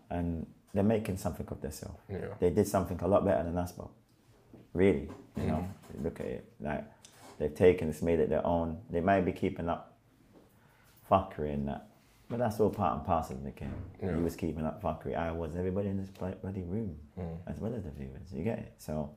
And 0.09 0.45
they're 0.73 0.83
making 0.83 1.17
something 1.17 1.47
of 1.49 1.61
themselves. 1.61 1.99
Yeah. 2.09 2.27
They 2.39 2.49
did 2.49 2.67
something 2.67 2.99
a 3.01 3.07
lot 3.07 3.25
better 3.25 3.43
than 3.43 3.57
us, 3.57 3.71
but 3.71 3.87
really, 4.73 5.09
you 5.37 5.43
know, 5.43 5.67
mm-hmm. 5.93 6.03
look 6.03 6.19
at 6.19 6.25
it. 6.25 6.45
Like 6.59 6.83
they've 7.39 7.53
taken 7.53 7.87
this, 7.87 8.01
made 8.01 8.19
it 8.19 8.29
their 8.29 8.45
own. 8.45 8.79
They 8.89 9.01
might 9.01 9.21
be 9.21 9.31
keeping 9.31 9.69
up 9.69 9.97
fuckery 11.09 11.53
and 11.53 11.67
that. 11.67 11.87
But 12.29 12.39
that's 12.39 12.59
all 12.59 12.69
part 12.69 12.97
and 12.97 13.05
parcel 13.05 13.35
of 13.35 13.43
the 13.43 13.51
game. 13.51 13.73
Yeah. 14.01 14.15
He 14.15 14.21
was 14.21 14.35
keeping 14.35 14.65
up 14.65 14.81
fuckery. 14.81 15.15
I 15.15 15.31
was 15.31 15.55
everybody 15.55 15.89
in 15.89 15.97
this 15.97 16.09
bloody 16.09 16.63
room, 16.63 16.97
mm. 17.19 17.37
as 17.45 17.59
well 17.59 17.75
as 17.75 17.83
the 17.83 17.91
viewers. 17.91 18.33
You 18.33 18.43
get 18.43 18.59
it? 18.59 18.73
So 18.77 19.11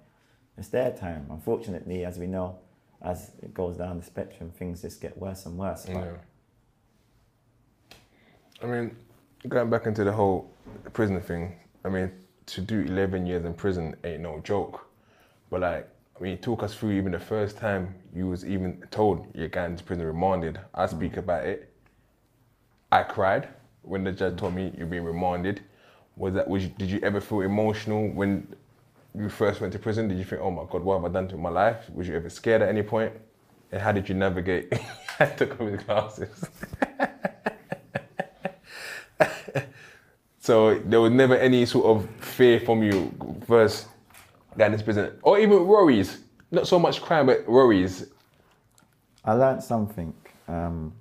it's 0.59 0.69
their 0.69 0.91
time. 0.93 1.27
Unfortunately, 1.31 2.05
as 2.05 2.19
we 2.19 2.27
know, 2.27 2.59
as 3.03 3.31
it 3.43 3.55
goes 3.55 3.77
down 3.77 3.99
the 3.99 4.05
spectrum, 4.05 4.51
things 4.51 4.83
just 4.83 5.01
get 5.01 5.17
worse 5.17 5.47
and 5.47 5.57
worse. 5.57 5.87
Yeah. 5.89 6.13
I 8.63 8.67
mean, 8.67 8.97
going 9.49 9.69
back 9.69 9.87
into 9.87 10.03
the 10.03 10.13
whole 10.13 10.51
prison 10.95 11.21
thing, 11.21 11.57
I 11.85 11.89
mean, 11.89 12.11
to 12.47 12.61
do 12.61 12.81
11 12.81 13.27
years 13.27 13.45
in 13.45 13.53
prison 13.53 13.95
ain't 14.03 14.23
no 14.23 14.41
joke. 14.41 14.87
But 15.51 15.61
like, 15.61 15.89
I 16.19 16.23
mean, 16.23 16.39
talk 16.39 16.63
us 16.63 16.75
through 16.75 16.93
even 16.93 17.13
the 17.13 17.21
first 17.21 17.59
time 17.59 17.95
you 18.15 18.29
was 18.29 18.47
even 18.47 18.83
told 18.91 19.27
you're 19.35 19.49
going 19.49 19.77
to 19.77 19.85
prison 19.85 20.07
remanded. 20.07 20.59
I 20.75 20.87
speak 20.87 21.19
about 21.19 21.45
it. 21.45 21.71
I 22.91 23.03
cried 23.03 23.49
when 23.83 24.05
the 24.05 24.13
judge 24.13 24.39
told 24.39 24.55
me 24.55 24.73
you're 24.79 24.87
being 24.87 25.05
remanded. 25.05 25.61
Was 26.17 26.33
that? 26.35 26.49
Was 26.49 26.65
you, 26.65 26.71
did 26.79 26.91
you 26.91 27.01
ever 27.03 27.21
feel 27.21 27.43
emotional 27.43 28.09
when 28.09 28.55
you 29.15 29.29
first 29.29 29.61
went 29.61 29.75
to 29.75 29.79
prison? 29.79 30.09
Did 30.09 30.17
you 30.17 30.25
think, 30.25 30.41
oh 30.41 30.51
my 30.51 30.65
God, 30.71 30.83
what 30.83 30.97
have 30.97 31.05
I 31.05 31.13
done 31.13 31.29
to 31.29 31.37
my 31.37 31.51
life? 31.51 31.91
Was 31.93 32.09
you 32.09 32.17
ever 32.17 32.31
scared 32.31 32.63
at 32.63 32.71
any 32.71 32.83
point? 32.83 33.13
And 33.71 33.83
how 33.83 33.93
did 33.93 34.09
you 34.09 34.15
navigate? 34.15 34.73
I 35.21 35.27
took 35.27 35.61
off 35.61 35.69
his 35.69 35.83
glasses. 35.83 36.45
So 40.47 40.79
there 40.87 41.01
was 41.01 41.11
never 41.11 41.35
any 41.35 41.67
sort 41.67 41.87
of 41.87 42.09
fear 42.23 42.61
from 42.61 42.81
you 42.81 43.11
going 43.49 44.73
into 44.73 44.85
prison, 44.85 45.19
or 45.23 45.41
even 45.41 45.67
worries. 45.67 46.23
Not 46.53 46.69
so 46.69 46.79
much 46.79 47.03
crime, 47.03 47.27
but 47.27 47.49
worries. 47.49 48.07
I 49.25 49.33
learned 49.33 49.65
something 49.65 50.15
um, 50.47 50.95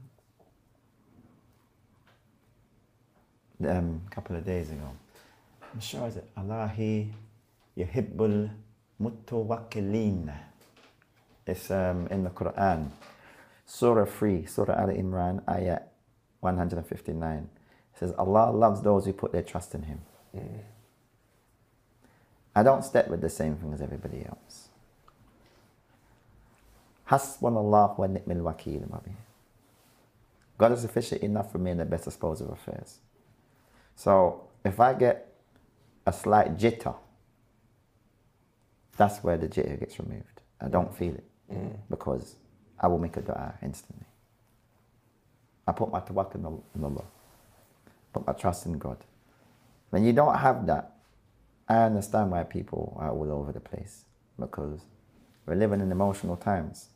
um, 3.64 4.02
a 4.08 4.10
couple 4.10 4.36
of 4.36 4.44
days 4.44 4.72
ago. 4.72 4.90
I'm 5.72 5.80
sure 5.80 6.08
is 6.08 6.18
it 6.18 6.28
Allahi 6.36 7.14
yuhibbul 7.78 8.50
mutawakkilin. 9.00 10.34
It's 11.46 11.70
um, 11.70 12.08
in 12.10 12.24
the 12.24 12.32
Quran, 12.32 12.90
Surah 13.68 14.06
3, 14.06 14.48
Surah 14.48 14.74
Al 14.74 14.90
Imran, 14.90 15.44
ayat 15.46 15.84
159. 16.40 17.55
It 17.96 18.00
says, 18.00 18.14
Allah 18.18 18.52
loves 18.52 18.82
those 18.82 19.06
who 19.06 19.14
put 19.14 19.32
their 19.32 19.42
trust 19.42 19.74
in 19.74 19.84
Him. 19.84 20.02
Mm. 20.36 20.60
I 22.56 22.64
don't 22.64 22.84
step 22.84 23.08
with 23.08 23.22
the 23.22 23.30
same 23.30 23.56
thing 23.56 23.74
as 23.74 23.82
everybody 23.82 24.26
else. 24.26 24.70
Hasbunallah 27.10 27.98
wa 27.98 28.08
ni'mal 28.08 28.42
Bobby. 28.90 29.12
God 30.58 30.72
is 30.72 30.82
sufficient 30.82 31.22
enough 31.22 31.52
for 31.52 31.58
me 31.58 31.72
in 31.72 31.78
the 31.78 31.86
best 31.86 32.06
disposal 32.06 32.48
of 32.48 32.54
affairs. 32.54 33.00
So 33.96 34.48
if 34.64 34.80
I 34.80 34.94
get 34.94 35.34
a 36.06 36.14
slight 36.14 36.58
jitter, 36.58 36.96
that's 38.98 39.24
where 39.24 39.38
the 39.38 39.48
jitter 39.48 39.80
gets 39.80 40.00
removed. 40.00 40.42
I 40.60 40.68
don't 40.68 40.92
mm. 40.92 40.96
feel 40.96 41.16
it 41.16 41.26
mm. 41.52 41.78
because 41.90 42.36
I 42.80 42.88
will 42.88 43.00
make 43.00 43.18
a 43.18 43.22
dua 43.22 43.56
instantly. 43.62 44.06
I 45.68 45.72
put 45.72 45.92
my 45.92 46.00
tawakkul 46.00 46.62
in 46.76 46.84
Allah, 46.84 47.04
put 48.16 48.26
my 48.26 48.34
trust 48.34 48.66
in 48.66 48.78
God. 48.78 48.98
When 49.90 50.06
you 50.06 50.14
don't 50.14 50.38
have 50.38 50.66
that, 50.68 50.94
I 51.68 51.84
understand 51.84 52.32
why 52.32 52.44
people 52.44 52.96
are 53.00 53.12
all 53.12 53.32
over 53.32 53.52
the 53.52 53.60
place 53.60 54.06
because 54.40 54.80
we're 55.46 55.56
living 55.56 55.82
in 55.82 55.92
emotional 55.92 56.38
times. 56.38 56.90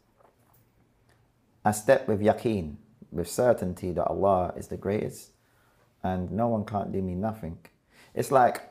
I 1.65 1.71
step 1.71 2.07
with 2.07 2.21
yaqeen, 2.21 2.75
with 3.11 3.29
certainty 3.29 3.91
that 3.91 4.05
Allah 4.05 4.53
is 4.55 4.67
the 4.67 4.77
greatest 4.77 5.31
and 6.03 6.31
no 6.31 6.47
one 6.47 6.63
can't 6.63 6.91
do 6.91 7.01
me 7.01 7.15
nothing. 7.15 7.57
It's 8.15 8.31
like 8.31 8.61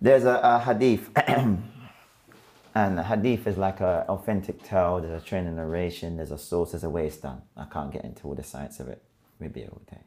there's 0.00 0.24
a, 0.24 0.40
a 0.42 0.58
hadith, 0.58 1.08
and 2.74 2.98
a 2.98 3.02
hadith 3.02 3.46
is 3.46 3.56
like 3.56 3.80
an 3.80 4.04
authentic 4.08 4.62
tale, 4.62 5.00
there's 5.00 5.22
a 5.22 5.24
training 5.24 5.56
narration, 5.56 6.18
there's 6.18 6.32
a 6.32 6.38
source, 6.38 6.72
there's 6.72 6.84
a 6.84 6.90
way 6.90 7.06
it's 7.06 7.16
done. 7.16 7.40
I 7.56 7.64
can't 7.64 7.90
get 7.90 8.04
into 8.04 8.28
all 8.28 8.34
the 8.34 8.42
science 8.42 8.80
of 8.80 8.88
it, 8.88 9.02
maybe 9.40 9.64
all 9.64 9.80
day. 9.90 10.00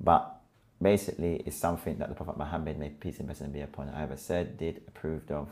But 0.00 0.40
basically, 0.80 1.42
it's 1.46 1.56
something 1.56 1.98
that 1.98 2.08
the 2.08 2.14
Prophet 2.14 2.36
Muhammad, 2.36 2.78
may 2.78 2.90
peace 2.90 3.18
and 3.18 3.26
blessing 3.26 3.52
be 3.52 3.60
upon 3.60 3.88
him, 3.88 3.94
either 3.96 4.16
said, 4.16 4.58
did, 4.58 4.82
approved 4.88 5.30
of. 5.30 5.48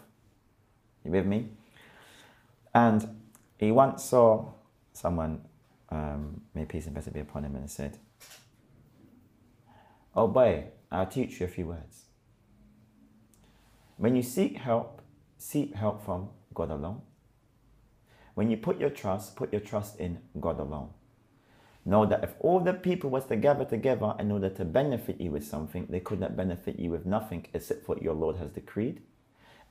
You 1.05 1.11
with 1.11 1.27
me? 1.27 1.49
And 2.75 3.23
he 3.59 3.73
once 3.73 4.05
saw 4.05 4.53
someone, 4.93 5.43
um, 5.91 6.43
may 6.55 6.65
peace 6.65 6.87
and 6.87 6.95
blessing 6.95 7.13
be 7.13 7.21
upon 7.21 7.45
him, 7.45 7.57
and 7.57 7.71
said, 7.71 7.99
Oh 10.15 10.29
boy, 10.29 10.65
I'll 10.91 11.07
teach 11.07 11.41
you 11.41 11.47
a 11.47 11.49
few 11.49 11.67
words. 11.67 12.05
When 13.97 14.17
you 14.17 14.23
seek 14.23 14.57
help, 14.59 15.01
seek 15.39 15.75
help 15.75 16.05
from 16.05 16.29
God 16.55 16.71
alone. 16.71 17.03
When 18.35 18.51
you 18.51 18.57
put 18.57 18.81
your 18.81 18.91
trust, 18.91 19.37
put 19.37 19.53
your 19.53 19.61
trust 19.61 19.99
in 20.01 20.19
God 20.41 20.59
alone. 20.59 20.91
Know 21.85 22.07
that 22.07 22.23
if 22.23 22.35
all 22.39 22.61
the 22.61 22.75
people 22.75 23.11
was 23.11 23.27
to 23.27 23.37
gather 23.37 23.65
together 23.65 24.15
in 24.19 24.31
order 24.31 24.49
to 24.51 24.65
benefit 24.65 25.21
you 25.21 25.33
with 25.33 25.45
something, 25.45 25.87
they 25.89 26.01
could 26.01 26.21
not 26.21 26.37
benefit 26.37 26.79
you 26.79 26.91
with 26.91 27.05
nothing 27.05 27.47
except 27.55 27.89
what 27.89 28.03
your 28.03 28.15
Lord 28.15 28.37
has 28.37 28.53
decreed. 28.53 29.03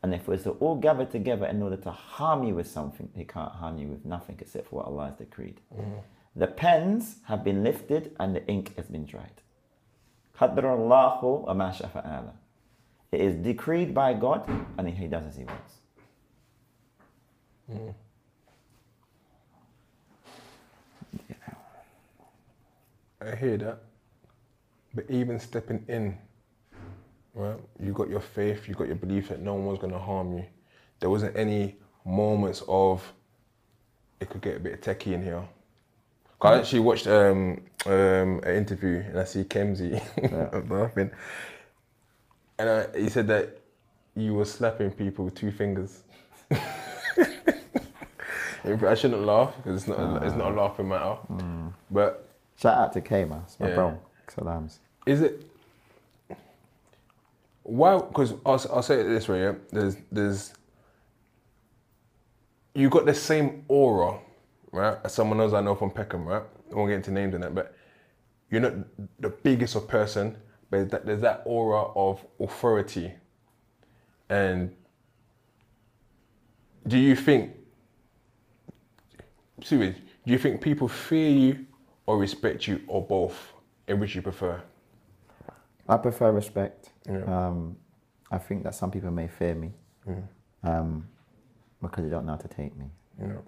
And 0.04 0.14
if 0.14 0.22
it 0.22 0.28
was 0.28 0.44
to 0.44 0.52
all 0.52 0.76
gather 0.76 1.06
together 1.06 1.46
in 1.46 1.62
order 1.62 1.78
to 1.78 1.92
harm 1.92 2.44
you 2.44 2.56
with 2.56 2.68
something, 2.68 3.10
they 3.16 3.24
can't 3.24 3.52
harm 3.52 3.78
you 3.78 3.88
with 3.88 4.04
nothing 4.04 4.38
except 4.40 4.68
for 4.68 4.78
what 4.78 4.88
Allah 4.88 5.06
has 5.08 5.16
decreed. 5.16 5.62
Mm-hmm. 5.74 6.00
The 6.36 6.48
pens 6.48 7.18
have 7.26 7.44
been 7.44 7.64
lifted 7.64 8.16
and 8.20 8.36
the 8.36 8.46
ink 8.48 8.76
has 8.78 8.88
been 8.88 9.06
dried. 9.06 9.42
It 13.12 13.22
is 13.22 13.36
decreed 13.36 13.94
by 13.94 14.14
God 14.14 14.50
and 14.78 14.90
He 14.90 15.08
does 15.08 15.26
as 15.28 15.36
He 15.36 15.44
wants. 15.44 15.74
Mm. 17.72 17.94
I 23.22 23.36
hear 23.36 23.58
that. 23.58 23.84
But 24.94 25.06
even 25.10 25.40
stepping 25.40 25.86
in, 25.88 26.18
right? 27.34 27.58
You 27.80 27.94
got 27.94 28.10
your 28.10 28.20
faith, 28.20 28.68
you 28.68 28.76
got 28.76 28.88
your 28.88 28.96
belief 28.96 29.30
that 29.30 29.42
no 29.42 29.54
one 29.54 29.68
was 29.68 29.80
gonna 29.80 30.00
harm 30.00 30.34
you. 30.38 30.46
There 31.00 31.10
wasn't 31.10 31.38
any 31.38 31.78
moments 32.06 32.64
of 32.68 33.14
it 34.20 34.30
could 34.30 34.42
get 34.42 34.58
a 34.58 34.60
bit 34.60 34.82
techie 34.82 35.14
in 35.14 35.24
here. 35.24 35.44
I 36.42 36.58
actually 36.58 36.80
watched 36.80 37.06
um, 37.06 37.62
um, 37.86 38.40
an 38.44 38.56
interview 38.56 39.04
and 39.08 39.20
I 39.20 39.26
see 39.26 39.44
Kemsy 39.44 40.02
laughing, 40.70 41.12
and 42.58 42.70
uh, 42.70 42.88
he 42.96 43.10
said 43.10 43.28
that 43.28 43.60
you 44.16 44.34
were 44.34 44.46
slapping 44.46 44.90
people 44.92 45.26
with 45.26 45.36
two 45.36 45.52
fingers. 45.52 46.02
I 48.64 48.96
shouldn't 48.96 49.24
laugh 49.24 49.56
because 49.58 49.82
it's 49.82 49.88
not 49.88 50.00
a, 50.00 50.26
it's 50.26 50.36
not 50.36 50.52
a 50.52 50.56
laughing 50.56 50.90
matter, 50.90 51.18
but 51.92 52.31
Shout 52.62 52.78
out 52.78 52.94
to 52.94 53.02
Kema, 53.02 53.44
it's 53.44 53.60
my 53.60 53.70
Yeah. 53.70 53.76
bro. 53.76 54.00
Salams. 54.28 54.80
is 55.06 55.22
it 55.22 55.46
why 57.64 57.98
because 57.98 58.34
I'll, 58.46 58.62
I'll 58.74 58.82
say 58.84 59.02
it 59.02 59.04
this 59.04 59.28
way 59.28 59.42
yeah 59.42 59.54
there's 59.72 59.98
there's 60.12 60.54
you 62.74 62.90
got 62.90 63.06
the 63.06 63.14
same 63.14 63.66
aura 63.68 64.20
right 64.72 64.98
as 65.04 65.14
someone 65.14 65.42
else 65.42 65.54
i 65.54 65.60
know 65.62 65.76
from 65.76 65.92
peckham 65.92 66.26
right 66.26 66.44
i 66.72 66.76
won't 66.76 66.90
get 66.90 66.96
into 66.96 67.12
names 67.12 67.34
in 67.36 67.42
that 67.42 67.54
but 67.54 67.76
you're 68.50 68.62
not 68.62 68.74
the 69.20 69.30
biggest 69.30 69.76
of 69.76 69.88
person 69.88 70.38
but 70.70 70.90
that, 70.92 71.06
there's 71.06 71.22
that 71.22 71.42
aura 71.46 71.84
of 71.96 72.26
authority 72.40 73.14
and 74.30 74.74
do 76.88 76.98
you 76.98 77.16
think 77.16 77.52
seriously, 79.64 80.02
do 80.26 80.32
you 80.32 80.40
think 80.40 80.62
people 80.62 80.88
fear 80.88 81.30
you 81.30 81.66
or 82.12 82.18
respect 82.18 82.68
you 82.68 82.82
or 82.88 83.02
both 83.08 83.54
in 83.88 83.98
which 83.98 84.16
you 84.16 84.22
prefer 84.22 84.62
I 85.88 85.98
prefer 85.98 86.32
respect. 86.32 86.90
Yeah. 87.08 87.24
Um, 87.24 87.78
I 88.30 88.38
think 88.38 88.64
that 88.64 88.76
some 88.76 88.92
people 88.92 89.12
may 89.12 89.28
fear 89.28 89.56
me 89.56 89.72
um, 90.64 91.08
because 91.82 92.04
they 92.04 92.10
don't 92.10 92.26
know 92.26 92.34
how 92.34 92.38
to 92.38 92.48
take 92.48 92.78
me. 92.78 92.86
know 93.20 93.44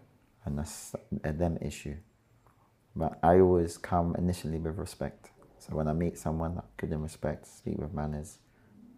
and 0.45 0.57
that's 0.57 0.95
a 1.23 1.31
them 1.31 1.57
issue. 1.61 1.95
But 2.95 3.17
I 3.23 3.39
always 3.39 3.77
come 3.77 4.15
initially 4.17 4.59
with 4.59 4.77
respect. 4.77 5.29
So 5.59 5.75
when 5.75 5.87
I 5.87 5.93
meet 5.93 6.17
someone, 6.17 6.57
I 6.57 6.63
give 6.79 6.89
them 6.89 7.03
respect, 7.03 7.47
speak 7.47 7.77
with 7.77 7.93
manners, 7.93 8.39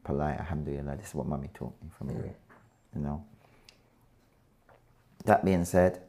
polite, 0.03 0.39
alhamdulillah. 0.39 0.97
This 0.97 1.09
is 1.09 1.16
what 1.16 1.28
mummy 1.28 1.49
taught 1.53 1.76
me 1.84 1.89
from 1.97 2.09
you. 2.09 2.34
You 2.95 3.01
know. 3.01 3.24
That 5.26 5.45
being 5.45 5.66
said, 5.66 6.01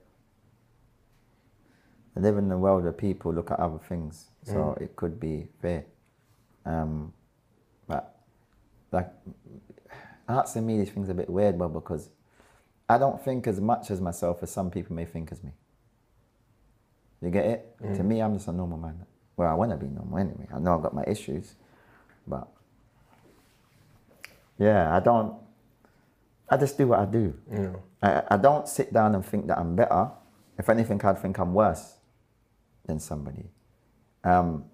I 2.17 2.21
live 2.21 2.39
in 2.39 2.51
a 2.51 2.57
world 2.57 2.85
where 2.85 2.93
people 2.93 3.33
look 3.33 3.51
at 3.51 3.61
other 3.61 3.79
things, 3.79 4.31
so 4.43 4.77
it 4.81 4.97
could 4.97 5.21
be 5.21 5.49
fair. 5.61 5.85
Um, 6.65 7.13
but 7.87 8.17
like 8.91 9.11
asking 10.27 10.67
me 10.67 10.79
these 10.79 10.91
things 10.91 11.09
are 11.11 11.13
a 11.13 11.15
bit 11.15 11.29
weird, 11.29 11.59
but 11.59 11.69
because 11.69 12.09
I 12.89 12.97
don't 12.97 13.23
think 13.23 13.47
as 13.47 13.61
much 13.61 13.91
as 13.91 14.01
myself 14.01 14.43
as 14.43 14.51
some 14.51 14.71
people 14.71 14.97
may 14.97 15.05
think 15.05 15.31
as 15.31 15.45
me. 15.45 15.51
You 17.21 17.31
get 17.31 17.45
it? 17.45 17.77
To 17.97 18.03
me, 18.03 18.23
I'm 18.23 18.35
just 18.35 18.49
a 18.49 18.53
normal 18.53 18.79
man. 18.79 19.05
Well, 19.37 19.51
I 19.51 19.55
want 19.55 19.73
to 19.73 19.77
be 19.77 19.87
normal 19.87 20.19
anyway. 20.19 20.47
I 20.55 20.59
know 20.59 20.75
I've 20.75 20.83
got 20.83 20.95
my 20.95 21.05
issues, 21.07 21.55
but 22.27 22.49
yeah, 24.59 24.97
I 24.97 25.01
don't. 25.01 25.35
I 26.49 26.57
just 26.57 26.79
do 26.79 26.87
what 26.89 27.01
I 27.01 27.05
do. 27.05 27.35
Yeah. 27.53 27.73
I, 28.03 28.23
I 28.35 28.37
don't 28.39 28.67
sit 28.69 28.93
down 28.93 29.15
and 29.15 29.25
think 29.25 29.49
that 29.49 29.59
I'm 29.59 29.77
better. 29.77 30.11
If 30.59 30.71
anything, 30.71 31.03
I'd 31.05 31.19
think 31.19 31.39
I'm 31.39 31.53
worse 31.53 31.97
than 32.87 33.01
somebody. 33.01 33.51
Um, 34.25 34.65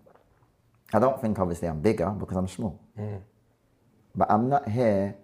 I 0.92 0.98
don't 0.98 1.20
think 1.20 1.38
obviously 1.38 1.68
I'm 1.68 1.80
bigger 1.80 2.10
because 2.10 2.36
I'm 2.36 2.48
small. 2.48 2.80
But 4.14 4.30
I'm 4.30 4.48
not 4.48 4.68
here, 4.68 5.16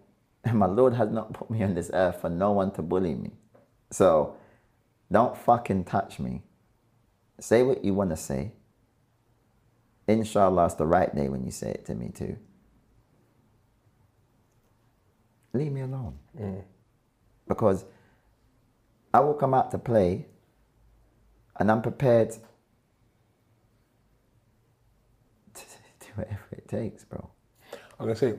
and 0.45 0.59
my 0.61 0.67
Lord 0.67 0.95
has 0.95 1.11
not 1.11 1.33
put 1.33 1.51
me 1.51 1.63
on 1.63 1.75
this 1.75 1.91
earth 1.93 2.21
for 2.23 2.31
no 2.31 2.53
one 2.53 2.73
to 2.73 2.83
bully 2.83 3.15
me. 3.15 3.33
So 3.91 4.37
don't 5.13 5.37
fucking 5.37 5.85
touch 5.85 6.19
me. 6.19 6.43
Say 7.41 7.63
what 7.63 7.85
you 7.85 7.95
want 7.95 8.11
to 8.11 8.17
say. 8.17 8.53
Inshallah, 10.09 10.67
it's 10.67 10.75
the 10.75 10.87
right 10.87 11.15
day 11.15 11.29
when 11.29 11.45
you 11.45 11.51
say 11.51 11.71
it 11.71 11.87
to 11.87 11.95
me 11.95 12.11
too. 12.11 12.39
Leave 15.53 15.73
me 15.73 15.83
alone. 15.83 16.19
Because 17.47 17.85
I 19.13 19.21
will 19.21 19.35
come 19.35 19.55
out 19.55 19.71
to 19.73 19.79
play 19.79 20.27
and 21.59 21.71
I'm 21.71 21.83
prepared 21.83 22.31
to 25.55 25.63
do 26.01 26.08
whatever 26.19 26.47
it 26.53 26.69
takes, 26.69 27.05
bro. 27.05 27.31
I'm 27.99 28.07
gonna 28.07 28.17
say, 28.17 28.35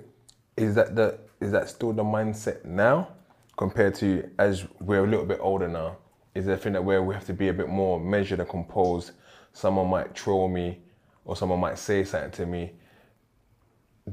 is 0.57 0.75
that 0.75 0.95
the 0.95 1.19
is 1.39 1.51
that 1.51 1.69
still 1.69 1.93
the 1.93 2.03
mindset 2.03 2.65
now 2.65 3.09
compared 3.57 3.95
to 3.95 4.29
as 4.37 4.67
we're 4.79 5.03
a 5.03 5.07
little 5.07 5.25
bit 5.25 5.39
older 5.41 5.67
now? 5.67 5.97
Is 6.35 6.45
there 6.45 6.55
a 6.55 6.57
thing 6.57 6.73
that 6.73 6.83
where 6.83 7.01
we 7.01 7.13
have 7.13 7.25
to 7.25 7.33
be 7.33 7.47
a 7.47 7.53
bit 7.53 7.69
more 7.69 7.99
measured 7.99 8.39
and 8.39 8.49
composed? 8.49 9.11
Someone 9.53 9.89
might 9.89 10.13
troll 10.13 10.47
me, 10.47 10.79
or 11.25 11.35
someone 11.35 11.59
might 11.59 11.77
say 11.77 12.03
something 12.03 12.31
to 12.31 12.45
me. 12.45 12.73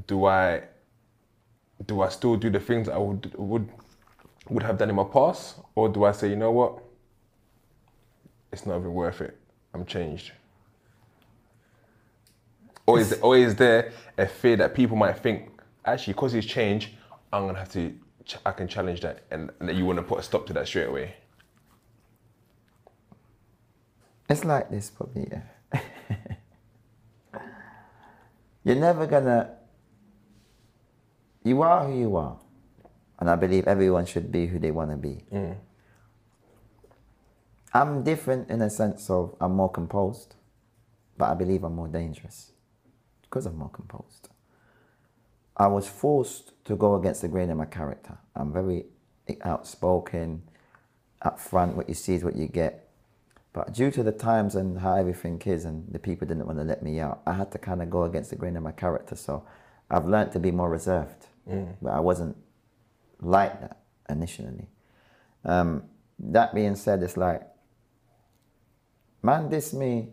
Do 0.07 0.25
I 0.25 0.63
do 1.85 2.01
I 2.01 2.09
still 2.09 2.35
do 2.37 2.49
the 2.49 2.59
things 2.59 2.89
I 2.89 2.97
would 2.97 3.33
would 3.35 3.69
would 4.49 4.63
have 4.63 4.77
done 4.77 4.89
in 4.89 4.95
my 4.95 5.03
past, 5.03 5.59
or 5.75 5.89
do 5.89 6.05
I 6.05 6.11
say, 6.13 6.29
you 6.29 6.37
know 6.37 6.51
what? 6.51 6.81
It's 8.51 8.65
not 8.65 8.77
even 8.79 8.93
worth 8.93 9.19
it. 9.21 9.37
I'm 9.73 9.85
changed. 9.85 10.31
Or 12.87 12.99
is, 13.01 13.19
or 13.21 13.37
is 13.37 13.53
there 13.55 13.91
a 14.17 14.25
fear 14.25 14.55
that 14.55 14.73
people 14.73 14.95
might 14.95 15.19
think, 15.19 15.51
actually, 15.83 16.13
because 16.13 16.31
he's 16.31 16.45
changed, 16.45 16.91
I'm 17.33 17.45
gonna 17.45 17.59
have 17.59 17.71
to, 17.73 17.93
ch- 18.23 18.37
I 18.45 18.53
can 18.53 18.69
challenge 18.69 19.01
that, 19.01 19.25
and, 19.29 19.51
and 19.59 19.67
that 19.67 19.75
you 19.75 19.85
want 19.85 19.97
to 19.99 20.03
put 20.03 20.19
a 20.19 20.23
stop 20.23 20.47
to 20.47 20.53
that 20.53 20.67
straight 20.67 20.87
away? 20.87 21.15
It's 24.29 24.45
like 24.45 24.69
this, 24.71 24.89
probably. 24.89 25.27
Yeah. 25.29 25.81
You're 28.63 28.75
never 28.75 29.05
gonna. 29.05 29.51
You 31.43 31.61
are 31.61 31.85
who 31.85 31.97
you 31.97 32.15
are, 32.15 32.37
and 33.19 33.29
I 33.29 33.35
believe 33.35 33.67
everyone 33.67 34.05
should 34.05 34.31
be 34.31 34.47
who 34.47 34.59
they 34.59 34.71
want 34.71 34.91
to 34.91 34.97
be. 34.97 35.23
Mm. 35.31 35.57
I'm 37.73 38.03
different 38.03 38.49
in 38.49 38.61
a 38.61 38.69
sense 38.69 39.09
of 39.09 39.35
I'm 39.39 39.55
more 39.55 39.69
composed, 39.69 40.35
but 41.17 41.29
I 41.29 41.33
believe 41.33 41.63
I'm 41.63 41.75
more 41.75 41.87
dangerous 41.87 42.51
because 43.29 43.45
I'm 43.45 43.57
more 43.57 43.69
composed. 43.69 44.29
I 45.55 45.67
was 45.67 45.87
forced 45.87 46.53
to 46.65 46.75
go 46.75 46.95
against 46.95 47.21
the 47.21 47.27
grain 47.27 47.49
of 47.49 47.57
my 47.57 47.65
character. 47.65 48.17
I'm 48.35 48.53
very 48.53 48.85
outspoken, 49.43 50.43
upfront. 51.25 51.73
What 51.73 51.89
you 51.89 51.95
see 51.95 52.13
is 52.13 52.23
what 52.23 52.35
you 52.35 52.47
get. 52.47 52.89
But 53.53 53.73
due 53.73 53.89
to 53.91 54.03
the 54.03 54.11
times 54.11 54.55
and 54.55 54.79
how 54.79 54.95
everything 54.95 55.41
is, 55.45 55.65
and 55.65 55.91
the 55.91 55.99
people 55.99 56.27
didn't 56.27 56.45
want 56.45 56.59
to 56.59 56.63
let 56.63 56.83
me 56.83 56.99
out, 56.99 57.21
I 57.25 57.33
had 57.33 57.51
to 57.53 57.57
kind 57.57 57.81
of 57.81 57.89
go 57.89 58.03
against 58.03 58.29
the 58.29 58.35
grain 58.35 58.55
of 58.55 58.63
my 58.63 58.71
character. 58.71 59.15
So 59.15 59.45
I've 59.89 60.05
learned 60.05 60.31
to 60.33 60.39
be 60.39 60.51
more 60.51 60.69
reserved. 60.69 61.25
But 61.81 61.91
I 61.91 61.99
wasn't 61.99 62.37
like 63.19 63.59
that 63.61 63.79
initially. 64.09 64.67
Um, 65.43 65.83
that 66.19 66.53
being 66.53 66.75
said, 66.75 67.01
it's 67.01 67.17
like, 67.17 67.41
man, 69.23 69.49
this 69.49 69.73
me. 69.73 70.09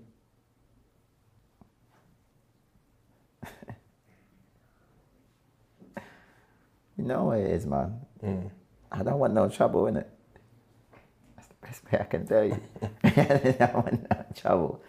You 6.96 7.04
know 7.04 7.24
what 7.24 7.38
it 7.38 7.50
is, 7.50 7.66
man. 7.66 8.00
I 8.92 9.02
don't 9.02 9.18
want 9.18 9.34
no 9.34 9.48
trouble 9.48 9.86
in 9.88 9.96
it. 9.96 10.08
That's 11.36 11.48
the 11.48 11.54
best 11.62 11.92
way 11.92 11.98
I 12.00 12.04
can 12.04 12.26
tell 12.26 12.44
you. 12.44 12.60
I 13.04 13.56
don't 13.58 13.74
want 13.74 14.10
no 14.10 14.24
trouble. 14.36 14.82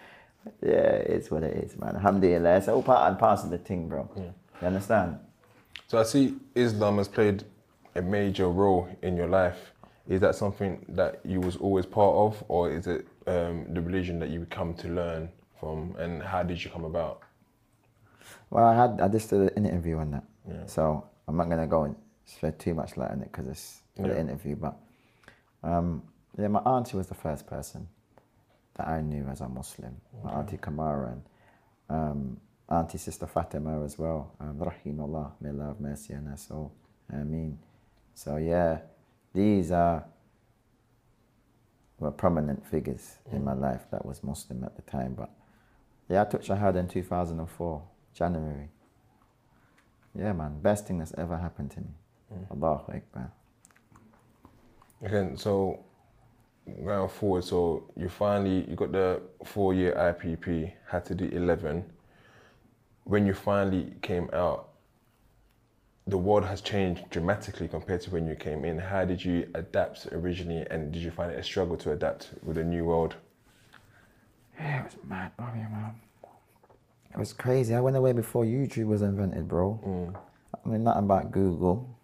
Yeah, 0.62 0.94
it's 1.14 1.32
what 1.32 1.44
it 1.44 1.58
is, 1.64 1.78
man. 1.78 1.96
Alhamdulillah. 1.96 2.58
It's 2.58 2.68
all 2.68 2.84
part 2.84 3.10
and 3.10 3.20
parcel 3.20 3.46
of 3.46 3.52
the 3.52 3.58
thing, 3.58 3.90
bro. 3.90 4.10
You 4.62 4.68
understand? 4.68 5.18
So 5.88 6.00
I 6.00 6.04
see 6.04 6.36
Islam 6.54 6.98
has 6.98 7.08
played 7.08 7.44
a 7.96 8.02
major 8.02 8.50
role 8.50 8.88
in 9.02 9.18
your 9.18 9.28
life. 9.28 9.72
Is 10.08 10.22
that 10.22 10.36
something 10.36 10.86
that 10.90 11.20
you 11.26 11.42
was 11.42 11.56
always 11.56 11.86
part 11.88 12.16
of, 12.16 12.44
or 12.48 12.72
is 12.72 12.86
it 12.86 13.08
um, 13.26 13.66
the 13.74 13.82
religion 13.82 14.20
that 14.20 14.30
you 14.30 14.46
come 14.52 14.76
to 14.76 14.88
learn 14.88 15.30
from? 15.60 15.96
And 15.98 16.22
how 16.22 16.44
did 16.44 16.64
you 16.64 16.70
come 16.70 16.86
about? 16.86 17.22
Well, 18.52 18.66
I 18.66 18.76
had 18.76 19.02
I 19.02 19.08
just 19.08 19.32
did 19.32 19.52
an 19.58 19.66
interview 19.66 19.98
on 19.98 20.12
that, 20.12 20.70
so 20.70 21.06
I'm 21.28 21.38
not 21.38 21.50
gonna 21.50 21.68
go 21.68 21.84
and 21.84 21.96
shed 22.40 22.60
too 22.60 22.74
much 22.74 22.98
light 22.98 23.12
on 23.12 23.22
it 23.22 23.32
because 23.32 23.48
it's 23.48 23.82
for 23.96 24.08
the 24.08 24.20
interview. 24.20 24.56
But 24.56 24.76
um, 25.64 26.04
yeah, 26.38 26.48
my 26.48 26.60
auntie 26.60 26.98
was 26.98 27.08
the 27.08 27.16
first 27.16 27.48
person 27.48 27.88
that 28.76 28.88
I 28.88 29.02
knew 29.02 29.26
as 29.28 29.42
a 29.42 29.48
Muslim. 29.48 29.96
My 30.24 30.32
auntie 30.34 30.58
Kamara 30.58 31.14
and 31.14 31.22
um, 31.90 32.38
auntie 32.70 32.98
sister 32.98 33.28
Fatima 33.28 33.84
as 33.84 33.98
well. 33.98 34.34
Um, 34.40 34.58
Rahimullah, 34.58 35.32
may 35.42 35.50
Allah 35.50 35.68
have 35.68 35.80
mercy 35.80 36.14
on 36.14 36.28
us 36.28 36.48
all. 36.52 36.72
I 37.12 37.18
mean, 37.18 37.60
so 38.14 38.38
yeah, 38.38 38.80
these 39.34 39.72
are 39.72 40.06
were 42.00 42.12
prominent 42.12 42.66
figures 42.66 43.16
in 43.32 43.44
my 43.44 43.54
life 43.54 43.86
that 43.92 44.06
was 44.06 44.24
Muslim 44.24 44.64
at 44.64 44.76
the 44.76 44.82
time. 44.84 45.14
But 45.14 45.30
yeah, 46.10 46.22
I 46.22 46.26
took 46.26 46.44
Shahada 46.44 46.78
in 46.78 46.88
2004, 46.88 47.82
January. 48.14 48.70
Yeah, 50.18 50.34
man, 50.34 50.60
best 50.62 50.88
thing 50.88 51.00
that's 51.00 51.14
ever 51.18 51.38
happened 51.38 51.72
to 51.72 51.82
me. 51.82 51.88
Mm. 52.34 52.52
Allahu 52.52 52.92
Akbar. 52.92 53.32
Again, 55.02 55.38
so 55.38 55.84
going 56.84 57.10
forward, 57.10 57.44
so 57.44 57.84
you 57.96 58.10
finally 58.10 58.70
you 58.70 58.76
got 58.76 58.92
the 58.92 59.22
four-year 59.44 59.94
IPP, 59.94 60.72
had 60.88 61.06
to 61.06 61.16
do 61.16 61.26
eleven. 61.26 61.86
When 63.04 63.26
you 63.28 63.34
finally 63.34 63.94
came 64.02 64.30
out, 64.34 64.70
the 66.08 66.18
world 66.18 66.46
has 66.46 66.62
changed 66.62 67.10
dramatically 67.10 67.68
compared 67.68 68.02
to 68.02 68.12
when 68.12 68.26
you 68.26 68.36
came 68.36 68.64
in. 68.66 68.80
How 68.80 69.06
did 69.06 69.24
you 69.24 69.48
adapt 69.54 70.08
originally, 70.12 70.66
and 70.72 70.92
did 70.92 71.02
you 71.02 71.12
find 71.12 71.32
it 71.32 71.40
a 71.40 71.44
struggle 71.44 71.78
to 71.78 71.92
adapt 71.92 72.30
with 72.42 72.56
the 72.56 72.64
new 72.64 72.86
world? 72.86 73.16
Yeah, 74.58 74.82
it 74.82 74.84
was 74.86 74.96
mad, 75.08 75.32
Bobby, 75.38 75.60
man. 75.60 75.96
It 77.16 77.20
was 77.20 77.32
crazy. 77.32 77.74
I 77.74 77.80
went 77.80 77.96
away 77.96 78.12
before 78.12 78.44
YouTube 78.44 78.88
was 78.88 79.02
invented, 79.02 79.48
bro. 79.48 80.14
I 80.54 80.68
mean, 80.68 80.84
nothing 80.84 81.06
about 81.06 81.32
Google. 81.32 81.98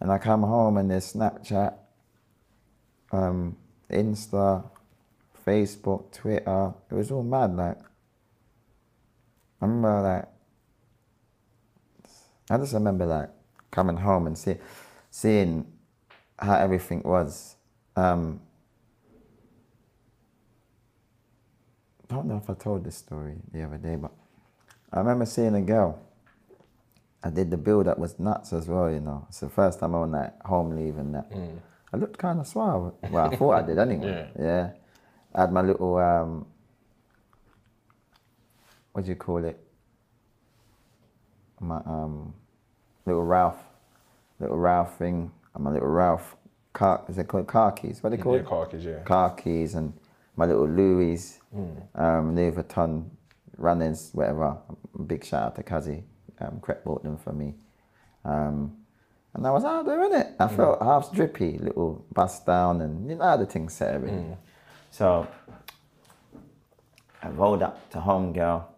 And 0.00 0.12
I 0.12 0.18
come 0.18 0.42
home 0.42 0.76
and 0.76 0.90
there's 0.90 1.14
Snapchat, 1.14 1.72
um, 3.10 3.56
Insta, 3.90 4.68
Facebook, 5.46 6.12
Twitter. 6.12 6.74
It 6.90 6.94
was 6.94 7.10
all 7.10 7.22
mad. 7.22 7.56
Like, 7.56 7.78
I 9.62 9.64
remember, 9.64 10.02
like, 10.02 10.28
I 12.50 12.58
just 12.58 12.74
remember, 12.74 13.06
like, 13.06 13.30
coming 13.70 13.96
home 13.96 14.26
and 14.26 14.36
see, 14.36 14.56
seeing 15.10 15.72
how 16.38 16.56
everything 16.56 17.00
was. 17.02 17.56
Um, 17.96 18.42
I 22.08 22.14
don't 22.14 22.26
know 22.26 22.36
if 22.36 22.48
I 22.48 22.54
told 22.54 22.84
this 22.84 22.96
story 22.96 23.34
the 23.52 23.62
other 23.64 23.78
day, 23.78 23.96
but 23.96 24.12
I 24.92 24.98
remember 24.98 25.26
seeing 25.26 25.54
a 25.54 25.60
girl. 25.60 25.98
I 27.24 27.30
did 27.30 27.50
the 27.50 27.56
build 27.56 27.88
up 27.88 27.98
was 27.98 28.18
nuts 28.20 28.52
as 28.52 28.68
well, 28.68 28.90
you 28.90 29.00
know. 29.00 29.26
It's 29.28 29.40
the 29.40 29.48
first 29.48 29.80
time 29.80 29.94
I 29.94 29.98
on 29.98 30.12
that 30.12 30.38
home 30.44 30.76
leave 30.76 30.96
and 30.98 31.14
that. 31.14 31.26
I 31.92 31.96
looked 31.96 32.18
kind 32.18 32.38
of 32.38 32.46
suave. 32.46 32.92
Well, 33.10 33.32
I 33.32 33.36
thought 33.36 33.50
I 33.52 33.62
did 33.62 33.78
anyway. 33.78 34.30
Yeah. 34.38 34.70
I 35.34 35.40
had 35.42 35.52
my 35.52 35.62
little, 35.62 35.96
um, 35.96 36.46
what 38.92 39.04
do 39.04 39.10
you 39.10 39.16
call 39.16 39.44
it? 39.44 39.58
My 41.58 41.78
um, 41.78 42.34
little 43.06 43.24
Ralph, 43.24 43.58
little 44.38 44.58
Ralph 44.58 44.96
thing, 44.98 45.32
and 45.54 45.64
my 45.64 45.70
little 45.72 45.88
Ralph 45.88 46.36
car, 46.72 47.04
is 47.08 47.18
it 47.18 47.26
called 47.26 47.46
car 47.48 47.72
keys? 47.72 48.02
What 48.02 48.10
do 48.10 48.16
they 48.16 48.22
call 48.22 48.34
Yeah, 48.34 48.40
it? 48.40 48.46
car 48.46 48.66
keys, 48.66 48.84
yeah. 48.84 49.02
car 49.02 49.30
keys 49.34 49.74
and 49.74 49.92
my 50.36 50.46
little 50.46 50.68
Louis, 50.68 51.40
um, 51.94 52.36
Louis 52.36 52.52
Vuitton 52.52 53.08
runners, 53.56 54.10
whatever. 54.12 54.58
Big 55.06 55.24
shout 55.24 55.42
out 55.42 55.56
to 55.56 55.62
Kazi. 55.62 56.04
Um, 56.40 56.60
Crep 56.60 56.84
bought 56.84 57.02
them 57.02 57.16
for 57.16 57.32
me. 57.32 57.54
Um, 58.24 58.76
and 59.34 59.46
I 59.46 59.50
was 59.50 59.64
out 59.64 59.86
there, 59.86 60.02
in 60.04 60.14
it. 60.14 60.28
I 60.38 60.48
felt 60.48 60.82
half 60.82 61.12
drippy, 61.12 61.58
little 61.58 62.04
bust 62.12 62.46
down, 62.46 62.80
and 62.80 63.08
you 63.08 63.16
know 63.16 63.24
how 63.24 63.36
the 63.36 63.46
thing 63.46 63.68
set 63.68 63.94
everything. 63.94 64.36
So 64.90 65.26
I 67.22 67.28
rolled 67.28 67.62
up 67.62 67.90
to 67.90 68.00
home 68.00 68.32
girl 68.32 68.68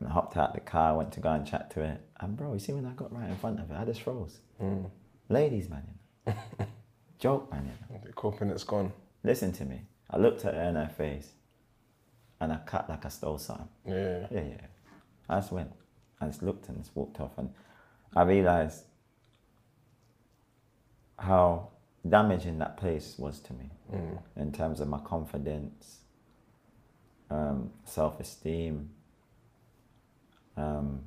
and 0.00 0.08
I 0.08 0.12
hopped 0.12 0.36
out 0.36 0.54
the 0.54 0.60
car, 0.60 0.96
went 0.96 1.12
to 1.12 1.20
go 1.20 1.30
and 1.30 1.46
chat 1.46 1.70
to 1.72 1.80
her. 1.80 1.98
And 2.20 2.36
bro, 2.36 2.52
you 2.52 2.58
see 2.58 2.72
when 2.72 2.84
I 2.86 2.92
got 2.92 3.12
right 3.12 3.28
in 3.28 3.36
front 3.36 3.60
of 3.60 3.68
her, 3.68 3.76
I 3.76 3.84
just 3.84 4.02
froze. 4.02 4.40
Ladies, 5.28 5.68
man. 5.68 5.82
You 6.26 6.32
know. 6.58 6.66
Joke, 7.18 7.50
man. 7.50 7.70
You 7.88 7.94
know. 7.94 8.00
The 8.04 8.12
confidence 8.12 8.64
gone. 8.64 8.92
Listen 9.22 9.52
to 9.52 9.64
me. 9.64 9.82
I 10.10 10.18
looked 10.18 10.44
at 10.44 10.54
her 10.54 10.62
in 10.62 10.76
her 10.76 10.88
face 10.88 11.30
and 12.40 12.52
I 12.52 12.58
cut 12.66 12.88
like 12.88 13.04
I 13.04 13.08
stole 13.08 13.38
something. 13.38 13.68
Yeah. 13.86 14.26
Yeah, 14.30 14.42
yeah. 14.42 14.66
I 15.28 15.36
just 15.40 15.52
went. 15.52 15.72
I 16.20 16.26
just 16.26 16.42
looked 16.42 16.68
and 16.68 16.78
just 16.78 16.94
walked 16.94 17.20
off 17.20 17.36
and 17.38 17.50
I 18.14 18.22
realized 18.22 18.84
how 21.18 21.68
damaging 22.08 22.58
that 22.58 22.76
place 22.76 23.14
was 23.18 23.40
to 23.40 23.52
me 23.54 23.70
in 24.36 24.52
terms 24.52 24.80
of 24.80 24.88
my 24.88 24.98
confidence, 24.98 26.00
um, 27.30 27.70
self 27.84 28.18
esteem, 28.20 28.90
um, 30.56 31.00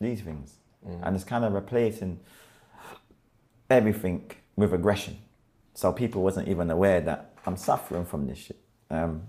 these 0.00 0.20
things. 0.20 0.54
And 1.02 1.14
it's 1.16 1.24
kind 1.24 1.44
of 1.44 1.52
replacing 1.52 2.20
everything 3.68 4.30
with 4.56 4.72
aggression. 4.72 5.18
So 5.74 5.92
people 5.92 6.22
wasn't 6.22 6.48
even 6.48 6.70
aware 6.70 7.00
that 7.02 7.27
I'm 7.48 7.56
suffering 7.56 8.04
from 8.04 8.26
this 8.26 8.38
shit. 8.38 8.58
Um, 8.90 9.22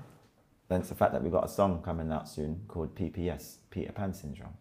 then 0.67 0.81
it's 0.81 0.89
the 0.89 0.95
fact 0.95 1.13
that 1.13 1.23
we've 1.23 1.31
got 1.31 1.45
a 1.45 1.49
song 1.49 1.81
coming 1.83 2.11
out 2.11 2.27
soon 2.27 2.61
called 2.67 2.93
PPS, 2.93 3.57
Peter 3.69 3.91
Pan 3.93 4.13
Syndrome. 4.13 4.53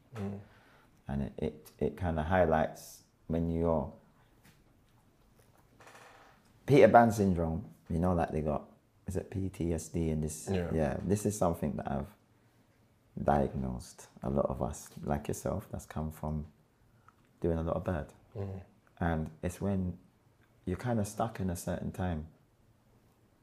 And 1.09 1.23
it, 1.23 1.33
it, 1.39 1.71
it 1.79 1.97
kind 1.97 2.19
of 2.19 2.27
highlights 2.27 3.03
when 3.27 3.51
you're 3.51 3.93
Peter 6.67 6.89
Pan 6.89 7.11
Syndrome, 7.11 7.65
you 7.91 7.99
know, 7.99 8.13
like 8.15 8.31
they 8.31 8.41
got, 8.43 8.65
is 9.07 9.17
it 9.17 9.31
PTSD 9.31 10.13
and 10.13 10.23
this? 10.23 10.49
Yeah. 10.53 10.97
this 11.05 11.27
is 11.27 11.37
something 11.37 11.75
that 11.77 11.91
I've 11.91 13.25
diagnosed 13.25 14.07
a 14.23 14.31
lot 14.31 14.47
of 14.47 14.63
us, 14.63 14.89
like 15.05 15.29
yourself, 15.29 15.67
that's 15.73 15.87
come 15.87 16.13
from 16.13 16.47
doing 17.41 17.59
a 17.59 17.63
lot 17.63 17.77
of 17.77 17.85
bad. 17.85 18.07
And 19.01 19.31
it's 19.43 19.61
when 19.61 19.99
you're 20.65 20.77
kind 20.77 21.01
of 21.01 21.09
stuck 21.09 21.41
in 21.41 21.51
a 21.51 21.57
certain 21.57 21.91
time 21.91 22.27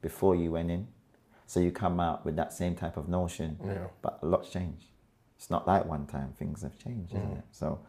before 0.02 0.34
you 0.34 0.52
went 0.52 0.70
in. 0.70 0.88
So 1.46 1.60
you 1.60 1.70
come 1.70 2.00
out 2.00 2.24
with 2.24 2.36
that 2.36 2.52
same 2.52 2.74
type 2.74 2.96
of 2.96 3.08
notion, 3.08 3.58
Yeah. 3.64 3.86
but 4.02 4.18
a 4.22 4.26
lot's 4.26 4.50
changed. 4.50 4.86
It's 5.36 5.50
not 5.50 5.66
like 5.66 5.84
one 5.84 6.06
time, 6.06 6.32
things 6.38 6.62
have 6.62 6.76
changed, 6.78 7.12
isn't 7.12 7.34
mm. 7.34 7.38
it? 7.38 7.44
So 7.52 7.80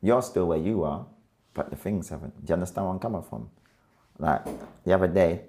you're 0.00 0.22
still 0.22 0.46
where 0.46 0.58
you 0.58 0.84
are, 0.84 1.06
but 1.54 1.70
the 1.70 1.76
things 1.76 2.08
haven't. 2.10 2.44
Do 2.44 2.50
you 2.50 2.54
understand 2.54 2.86
where 2.86 2.94
I'm 2.94 3.00
coming 3.00 3.22
from? 3.22 3.50
Like 4.18 4.44
the 4.84 4.92
other 4.92 5.08
day, 5.08 5.42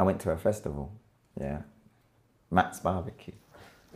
I 0.00 0.04
went 0.04 0.20
to 0.22 0.30
a 0.30 0.36
festival, 0.36 0.92
yeah, 1.38 1.62
Matt's 2.50 2.80
Barbecue. 2.80 3.34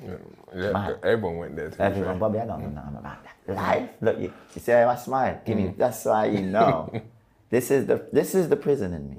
Yeah, 0.05 0.19
yeah, 0.55 0.95
everyone 1.03 1.39
went 1.39 1.57
there. 1.57 1.73
Everyone, 1.79 2.11
fair. 2.11 2.19
Bobby, 2.19 2.39
I 2.39 2.47
don't 2.47 2.61
mm. 2.61 2.75
know 2.75 2.83
nothing 2.83 2.97
about 2.99 3.25
that. 3.25 3.57
Life, 3.57 3.91
look, 4.03 4.19
you, 4.19 4.33
you 4.55 4.61
see 4.61 4.73
how 4.73 4.89
I 4.91 4.97
smile? 4.97 5.41
Give 5.45 5.57
me, 5.57 5.65
mm. 5.65 5.77
that's 5.77 6.05
why 6.05 6.27
you 6.27 6.43
know. 6.43 6.93
this 7.51 7.71
is 7.71 7.87
the 7.87 8.07
this 8.13 8.35
is 8.35 8.49
the 8.49 8.57
prison 8.57 8.93
in 8.93 9.11
me. 9.11 9.17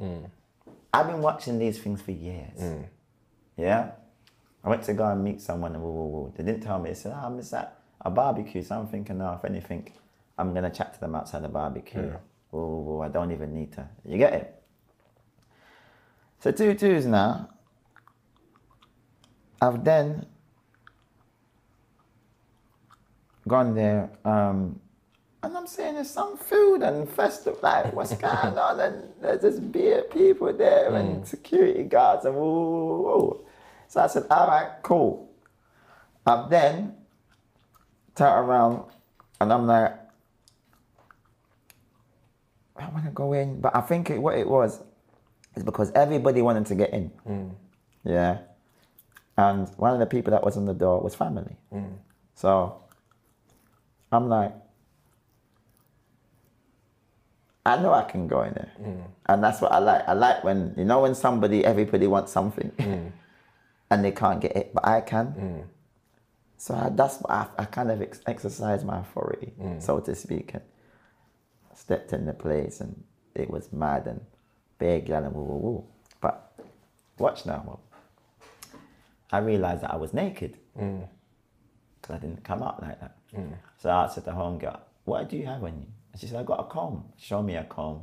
I've 0.97 1.07
been 1.07 1.21
watching 1.21 1.59
these 1.59 1.77
things 1.77 2.01
for 2.01 2.11
years. 2.11 2.59
Yeah? 3.55 3.91
I 4.63 4.69
went 4.69 4.83
to 4.83 4.93
go 4.93 5.05
and 5.05 5.23
meet 5.23 5.41
someone 5.41 5.73
and 5.75 5.83
whoa, 5.83 5.91
whoa, 5.91 6.05
whoa. 6.05 6.33
They 6.35 6.43
didn't 6.43 6.61
tell 6.61 6.79
me. 6.79 6.89
They 6.89 6.95
said, 6.95 7.13
oh, 7.15 7.25
I'm 7.25 7.37
just 7.37 7.53
at 7.53 7.79
a 8.01 8.09
barbecue. 8.09 8.63
So 8.63 8.79
I'm 8.79 8.87
thinking, 8.87 9.19
no, 9.19 9.33
if 9.33 9.45
anything, 9.45 9.91
I'm 10.37 10.53
going 10.53 10.63
to 10.63 10.69
chat 10.69 10.95
to 10.95 10.99
them 10.99 11.13
outside 11.15 11.43
the 11.43 11.49
barbecue. 11.49 12.01
Yeah. 12.01 12.17
Whoa, 12.49 12.65
whoa, 12.65 12.79
whoa, 12.79 13.01
I 13.01 13.09
don't 13.09 13.31
even 13.31 13.53
need 13.53 13.73
to. 13.73 13.87
You 14.05 14.17
get 14.17 14.33
it? 14.33 14.63
So 16.39 16.51
two 16.51 16.73
twos 16.73 17.05
now. 17.05 17.49
I've 19.61 19.83
then 19.83 20.25
gone 23.47 23.73
there, 23.75 24.09
um, 24.25 24.79
and 25.43 25.55
I'm 25.55 25.67
saying 25.67 25.95
there's 25.95 26.09
some 26.09 26.37
food 26.37 26.81
and 26.81 27.09
festival, 27.09 27.59
like 27.61 27.93
what's 27.93 28.13
going 28.15 28.57
on? 28.57 28.79
And 28.79 29.13
there's 29.21 29.41
just 29.41 29.71
beer 29.71 30.03
people 30.03 30.51
there 30.53 30.93
and 30.93 31.21
mm. 31.21 31.27
security 31.27 31.83
guards 31.83 32.25
and 32.25 32.35
woo, 32.35 32.41
woo, 32.41 33.01
woo. 33.01 33.45
So 33.87 34.01
I 34.01 34.07
said, 34.07 34.25
all 34.29 34.47
right, 34.47 34.71
cool. 34.83 35.29
I've 36.25 36.49
then 36.49 36.95
turned 38.15 38.47
around 38.49 38.83
and 39.39 39.53
I'm 39.53 39.67
like, 39.67 39.93
I 42.75 42.89
want 42.89 43.05
to 43.05 43.11
go 43.11 43.33
in, 43.33 43.61
but 43.61 43.75
I 43.75 43.81
think 43.81 44.09
it, 44.09 44.19
what 44.19 44.37
it 44.37 44.47
was 44.47 44.81
is 45.55 45.63
because 45.63 45.91
everybody 45.93 46.41
wanted 46.41 46.65
to 46.67 46.75
get 46.75 46.93
in. 46.93 47.11
Mm. 47.27 47.51
Yeah. 48.03 48.39
And 49.37 49.69
one 49.77 49.93
of 49.93 49.99
the 49.99 50.05
people 50.05 50.31
that 50.31 50.43
was 50.43 50.57
on 50.57 50.65
the 50.65 50.73
door 50.73 50.99
was 51.01 51.15
family. 51.15 51.55
Mm. 51.73 51.97
So 52.35 52.81
I'm 54.11 54.29
like, 54.29 54.53
I 57.67 57.81
know 57.81 57.93
I 57.93 58.03
can 58.03 58.27
go 58.27 58.43
in 58.43 58.53
there. 58.53 58.71
Mm. 58.81 59.03
And 59.25 59.43
that's 59.43 59.59
what 59.61 59.71
I 59.73 59.79
like. 59.79 60.07
I 60.07 60.13
like 60.13 60.43
when, 60.43 60.73
you 60.77 60.85
know, 60.85 61.01
when 61.01 61.15
somebody, 61.15 61.65
everybody 61.65 62.07
wants 62.07 62.31
something 62.31 62.71
mm. 62.77 63.11
and 63.91 64.05
they 64.05 64.11
can't 64.11 64.39
get 64.39 64.55
it, 64.55 64.73
but 64.73 64.87
I 64.87 65.01
can. 65.01 65.27
Mm. 65.27 65.63
So 66.57 66.73
I, 66.73 66.89
that's 66.89 67.17
what 67.17 67.31
I, 67.31 67.47
I 67.59 67.65
kind 67.65 67.91
of 67.91 68.01
ex- 68.01 68.21
exercise 68.25 68.83
my 68.83 68.99
authority, 68.99 69.53
so 69.79 69.99
to 69.99 70.15
speak. 70.15 70.53
And 70.53 70.63
stepped 71.75 72.11
in 72.11 72.25
the 72.25 72.33
place 72.33 72.81
and 72.81 73.03
it 73.35 73.49
was 73.49 73.71
mad 73.71 74.07
and 74.07 74.19
big 74.79 75.09
and 75.09 75.33
woo 75.33 75.43
woo 75.43 75.57
woo. 75.57 75.83
But 76.19 76.53
watch 77.19 77.45
now, 77.45 77.63
well, 77.65 77.81
I 79.31 79.39
realized 79.39 79.83
that 79.83 79.93
I 79.93 79.97
was 79.97 80.13
naked 80.13 80.57
because 80.73 82.09
I 82.09 82.17
didn't 82.17 82.43
come 82.43 82.63
out 82.63 82.81
like 82.81 82.99
that. 82.99 83.17
So 83.77 83.91
I 83.91 84.07
said 84.07 84.23
to 84.23 84.29
the 84.31 84.35
home 84.35 84.57
girl, 84.57 84.81
"What 85.05 85.29
do 85.29 85.37
you 85.37 85.45
have 85.45 85.63
on 85.63 85.77
you?" 85.81 85.87
And 86.17 86.21
she 86.21 86.27
said, 86.33 86.39
"I 86.39 86.43
got 86.43 86.59
a 86.59 86.63
comb." 86.63 87.03
Show 87.15 87.43
me 87.43 87.57
a 87.57 87.63
comb, 87.63 88.01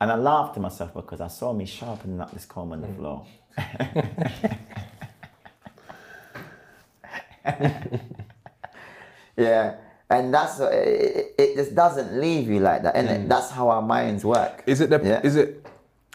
and 0.00 0.12
I 0.12 0.14
laughed 0.14 0.54
to 0.54 0.60
myself 0.60 0.94
because 0.94 1.20
I 1.20 1.26
saw 1.26 1.52
me 1.52 1.66
sharpening 1.66 2.20
up 2.20 2.30
this 2.30 2.46
comb 2.46 2.70
on 2.70 2.82
the 2.82 2.86
mm. 2.86 2.96
floor. 2.96 3.26
yeah, 9.36 9.74
and 10.08 10.32
that's 10.32 10.60
uh, 10.60 10.70
it, 10.72 11.34
it 11.36 11.56
just 11.56 11.74
doesn't 11.74 12.20
leave 12.20 12.48
you 12.48 12.60
like 12.60 12.84
that, 12.84 12.94
and 12.94 13.08
mm. 13.08 13.28
that's 13.28 13.50
how 13.50 13.70
our 13.70 13.82
minds 13.82 14.24
work. 14.24 14.62
Is 14.64 14.80
it 14.80 14.90
the? 14.90 15.00
Yeah. 15.02 15.20
Is 15.24 15.34
it? 15.34 15.66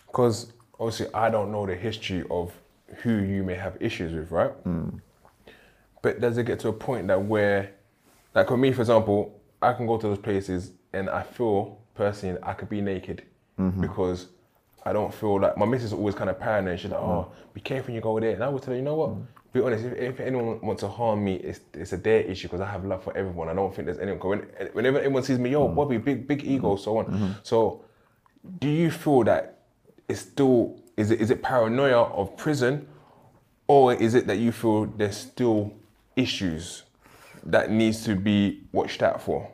Because 0.08 0.54
obviously 0.80 1.14
I 1.14 1.30
don't 1.30 1.52
know 1.52 1.66
the 1.66 1.76
history 1.76 2.24
of 2.32 2.54
who 3.02 3.18
you 3.18 3.44
may 3.44 3.56
have 3.56 3.76
issues 3.82 4.14
with, 4.14 4.32
right? 4.32 4.54
Mm. 4.64 5.02
But 6.02 6.22
does 6.22 6.38
it 6.38 6.46
get 6.46 6.62
to 6.62 6.70
a 6.70 6.74
point 6.74 7.08
that 7.08 7.22
where, 7.22 7.74
like 8.34 8.48
for 8.48 8.56
me, 8.56 8.72
for 8.72 8.80
example, 8.80 9.42
I 9.62 9.74
can 9.74 9.86
go 9.86 9.98
to 9.98 10.08
those 10.08 10.20
places 10.20 10.72
and 10.94 11.10
I 11.10 11.24
feel 11.24 11.80
personally 11.96 12.40
I 12.44 12.54
could 12.54 12.70
be 12.70 12.82
naked 12.82 13.24
mm-hmm. 13.60 13.82
because 13.82 14.28
I 14.86 14.94
don't 14.94 15.14
feel 15.14 15.40
like 15.40 15.58
my 15.58 15.66
missus 15.66 15.88
is 15.88 15.94
always 15.94 16.16
kind 16.16 16.30
of 16.30 16.40
paranoid. 16.40 16.80
She's 16.80 16.92
like, 16.92 17.00
"Oh, 17.00 17.30
mm. 17.30 17.54
be 17.54 17.62
careful 17.62 17.88
when 17.88 17.96
you 17.96 18.02
go 18.02 18.20
there." 18.20 18.32
And 18.32 18.44
I 18.44 18.50
would 18.50 18.62
tell 18.62 18.74
her, 18.74 18.78
"You 18.78 18.84
know 18.84 18.96
what? 18.96 19.12
Mm. 19.12 19.26
Be 19.54 19.62
honest. 19.62 19.86
If, 19.86 19.94
if 19.94 20.20
anyone 20.20 20.60
wants 20.62 20.82
to 20.82 20.88
harm 20.88 21.24
me, 21.24 21.36
it's 21.36 21.62
it's 21.74 21.94
a 21.94 21.98
their 21.98 22.22
issue 22.22 22.48
because 22.48 22.60
I 22.60 22.70
have 22.70 22.84
love 22.84 23.04
for 23.04 23.16
everyone. 23.16 23.50
I 23.50 23.54
don't 23.54 23.74
think 23.74 23.86
there's 23.86 24.00
anyone. 24.00 24.20
When, 24.20 24.40
whenever 24.74 25.00
anyone 25.00 25.24
sees 25.24 25.40
me, 25.40 25.52
yo, 25.52 25.68
mm. 25.68 25.76
Bobby, 25.76 25.98
big 25.98 26.28
big 26.28 26.44
ego, 26.44 26.74
mm-hmm. 26.74 26.84
so 26.84 26.98
on. 26.98 27.06
Mm-hmm. 27.06 27.32
So, 27.44 27.86
do 28.60 28.68
you 28.68 28.92
feel 28.92 29.24
that 29.26 29.60
it's 30.10 30.22
still 30.22 30.80
is 30.98 31.12
it 31.12 31.22
is 31.22 31.30
it 31.30 31.42
paranoia 31.42 32.04
of 32.04 32.36
prison, 32.36 32.88
or 33.68 33.94
is 33.94 34.16
it 34.16 34.28
that 34.28 34.38
you 34.38 34.52
feel 34.52 34.86
there's 34.86 35.18
still 35.18 35.72
issues 36.16 36.84
that 37.44 37.70
needs 37.70 38.04
to 38.06 38.16
be 38.16 38.64
watched 38.72 39.04
out 39.04 39.22
for? 39.22 39.50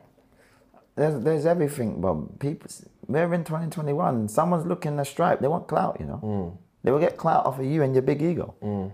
There's 0.99 1.23
there's 1.23 1.45
everything, 1.45 2.01
Bob. 2.01 2.41
People, 2.41 2.69
we're 3.07 3.33
in 3.33 3.45
2021. 3.45 4.27
Someone's 4.27 4.65
looking 4.65 4.97
the 4.97 5.05
stripe. 5.05 5.39
They 5.39 5.47
want 5.47 5.65
clout, 5.65 5.95
you 5.97 6.05
know. 6.05 6.19
Mm. 6.21 6.57
They 6.83 6.91
will 6.91 6.99
get 6.99 7.15
clout 7.15 7.45
off 7.45 7.57
of 7.57 7.63
you 7.63 7.83
and 7.83 7.95
your 7.95 8.01
big 8.01 8.21
ego. 8.21 8.53
Mm. 8.61 8.91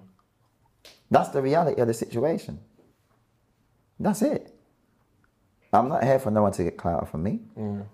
That's 1.09 1.29
the 1.29 1.41
reality 1.41 1.81
of 1.81 1.87
the 1.87 1.95
situation. 1.95 2.59
That's 3.99 4.21
it. 4.21 4.53
I'm 5.73 5.89
not 5.89 6.03
here 6.03 6.19
for 6.19 6.29
no 6.29 6.43
one 6.43 6.51
to 6.51 6.63
get 6.63 6.77
clout 6.77 7.01
off 7.01 7.15
of 7.15 7.21
me. 7.21 7.39
Mm. 7.57 7.87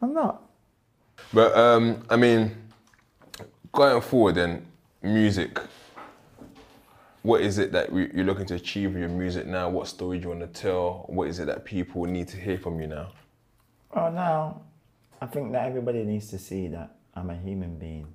I'm 0.00 0.14
not. 0.14 0.42
But 1.34 1.56
um, 1.56 2.04
I 2.08 2.14
mean, 2.14 2.54
going 3.72 4.00
forward, 4.00 4.36
then 4.36 4.64
music. 5.02 5.58
What 7.26 7.40
is 7.40 7.58
it 7.58 7.72
that 7.72 7.92
you're 7.92 8.24
looking 8.24 8.46
to 8.46 8.54
achieve 8.54 8.92
with 8.92 9.00
your 9.00 9.08
music 9.08 9.48
now? 9.48 9.68
What 9.68 9.88
story 9.88 10.18
do 10.18 10.28
you 10.28 10.28
want 10.28 10.42
to 10.42 10.60
tell? 10.60 11.06
What 11.08 11.26
is 11.26 11.40
it 11.40 11.46
that 11.46 11.64
people 11.64 12.04
need 12.04 12.28
to 12.28 12.36
hear 12.36 12.56
from 12.56 12.80
you 12.80 12.86
now? 12.86 13.08
Oh, 13.90 14.10
now, 14.10 14.62
I 15.20 15.26
think 15.26 15.50
that 15.50 15.66
everybody 15.66 16.04
needs 16.04 16.28
to 16.28 16.38
see 16.38 16.68
that 16.68 16.94
I'm 17.16 17.30
a 17.30 17.36
human 17.36 17.80
being, 17.80 18.06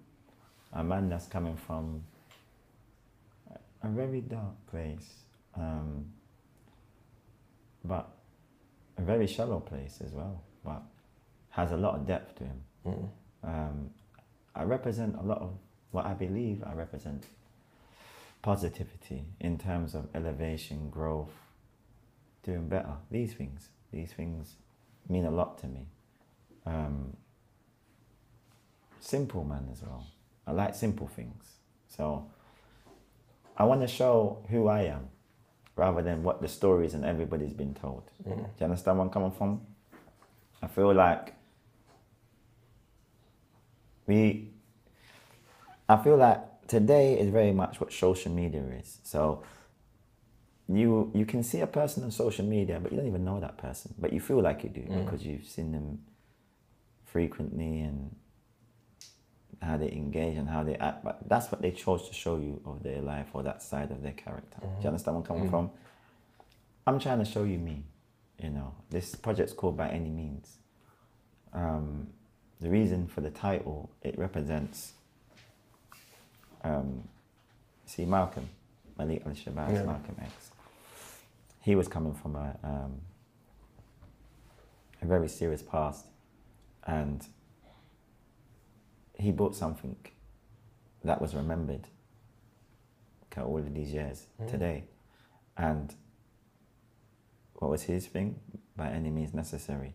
a 0.71 0.81
man 0.81 1.09
that's 1.09 1.27
coming 1.27 1.57
from 1.57 2.05
a 3.83 3.89
very 3.89 4.21
dark 4.21 4.55
place, 4.67 5.09
um, 5.57 6.05
but 7.83 8.15
a 8.97 9.01
very 9.01 9.27
shallow 9.27 9.59
place 9.59 9.99
as 10.05 10.13
well, 10.13 10.41
but 10.63 10.83
has 11.49 11.73
a 11.73 11.77
lot 11.77 11.95
of 11.95 12.07
depth 12.07 12.35
to 12.35 12.45
him. 12.45 13.09
Um, 13.43 13.89
I 14.55 14.63
represent 14.63 15.17
a 15.19 15.21
lot 15.21 15.41
of 15.41 15.51
what 15.91 16.05
I 16.05 16.13
believe 16.13 16.63
I 16.65 16.71
represent 16.71 17.25
positivity 18.41 19.25
in 19.39 19.57
terms 19.57 19.93
of 19.95 20.07
elevation, 20.15 20.89
growth, 20.89 21.31
doing 22.43 22.67
better. 22.67 22.95
These 23.09 23.33
things, 23.33 23.69
these 23.91 24.11
things 24.11 24.55
mean 25.07 25.25
a 25.25 25.31
lot 25.31 25.57
to 25.59 25.67
me. 25.67 25.85
Um, 26.65 27.17
simple 28.99 29.43
man 29.43 29.67
as 29.71 29.81
well. 29.81 30.05
I 30.47 30.51
like 30.51 30.75
simple 30.75 31.07
things. 31.07 31.43
So 31.87 32.29
I 33.57 33.63
want 33.63 33.81
to 33.81 33.87
show 33.87 34.43
who 34.49 34.67
I 34.67 34.83
am 34.83 35.09
rather 35.75 36.01
than 36.01 36.23
what 36.23 36.41
the 36.41 36.47
stories 36.47 36.93
and 36.93 37.05
everybody's 37.05 37.53
been 37.53 37.73
told. 37.73 38.11
Do 38.23 38.31
you 38.31 38.63
understand 38.63 38.97
where 38.97 39.05
I'm 39.05 39.13
coming 39.13 39.31
from? 39.31 39.61
I 40.61 40.67
feel 40.67 40.93
like 40.93 41.33
we 44.07 44.49
I 45.89 45.97
feel 45.97 46.17
like 46.17 46.39
today 46.71 47.19
is 47.19 47.29
very 47.29 47.51
much 47.51 47.81
what 47.81 47.91
social 47.91 48.31
media 48.31 48.63
is. 48.81 48.99
So 49.03 49.43
you 50.69 51.11
you 51.13 51.25
can 51.25 51.43
see 51.43 51.59
a 51.59 51.67
person 51.67 52.03
on 52.05 52.11
social 52.11 52.45
media, 52.45 52.79
but 52.81 52.91
you 52.91 52.97
don't 52.97 53.07
even 53.07 53.25
know 53.25 53.39
that 53.41 53.57
person, 53.57 53.93
but 53.99 54.13
you 54.13 54.21
feel 54.21 54.41
like 54.41 54.63
you 54.63 54.69
do 54.69 54.81
mm. 54.81 55.03
because 55.03 55.25
you've 55.25 55.47
seen 55.55 55.73
them 55.73 55.99
frequently 57.03 57.81
and 57.81 58.15
how 59.61 59.75
they 59.75 59.91
engage 59.91 60.37
and 60.37 60.47
how 60.47 60.63
they 60.63 60.75
act. 60.75 61.03
But 61.03 61.27
that's 61.27 61.51
what 61.51 61.61
they 61.61 61.71
chose 61.71 62.07
to 62.07 62.13
show 62.13 62.37
you 62.37 62.61
of 62.65 62.83
their 62.83 63.01
life 63.01 63.27
or 63.33 63.43
that 63.43 63.61
side 63.61 63.91
of 63.91 64.01
their 64.01 64.13
character. 64.13 64.59
Do 64.61 64.67
you 64.67 64.71
mm-hmm. 64.71 64.87
understand 64.87 65.15
where 65.15 65.23
I'm 65.23 65.27
coming 65.27 65.47
mm. 65.47 65.55
from? 65.55 65.71
I'm 66.87 66.99
trying 66.99 67.19
to 67.19 67.29
show 67.33 67.43
you 67.43 67.59
me. 67.59 67.83
You 68.41 68.49
know, 68.49 68.73
this 68.89 69.13
project's 69.13 69.53
called 69.53 69.75
By 69.75 69.89
Any 69.89 70.09
Means. 70.09 70.47
Um, 71.53 72.07
the 72.61 72.69
reason 72.69 73.07
for 73.07 73.19
the 73.19 73.29
title 73.29 73.91
it 74.01 74.17
represents. 74.17 74.93
Um, 76.63 77.03
see 77.85 78.05
Malcolm, 78.05 78.47
Malik 78.97 79.23
Al 79.25 79.31
Shabazz, 79.33 79.73
Yeah. 79.73 79.83
Malcolm 79.83 80.15
X. 80.21 80.51
He 81.61 81.75
was 81.75 81.87
coming 81.87 82.13
from 82.13 82.35
a 82.35 82.55
um, 82.63 83.01
a 85.01 85.05
very 85.05 85.27
serious 85.27 85.61
past, 85.61 86.05
and 86.85 87.25
he 89.17 89.31
brought 89.31 89.55
something 89.55 89.95
that 91.03 91.19
was 91.21 91.33
remembered 91.35 91.87
all 93.37 93.57
of 93.57 93.73
these 93.73 93.93
years 93.93 94.27
today. 94.47 94.83
And 95.57 95.95
what 97.53 97.71
was 97.71 97.83
his 97.83 98.05
thing? 98.07 98.39
By 98.75 98.89
any 98.89 99.09
means 99.09 99.33
necessary. 99.33 99.93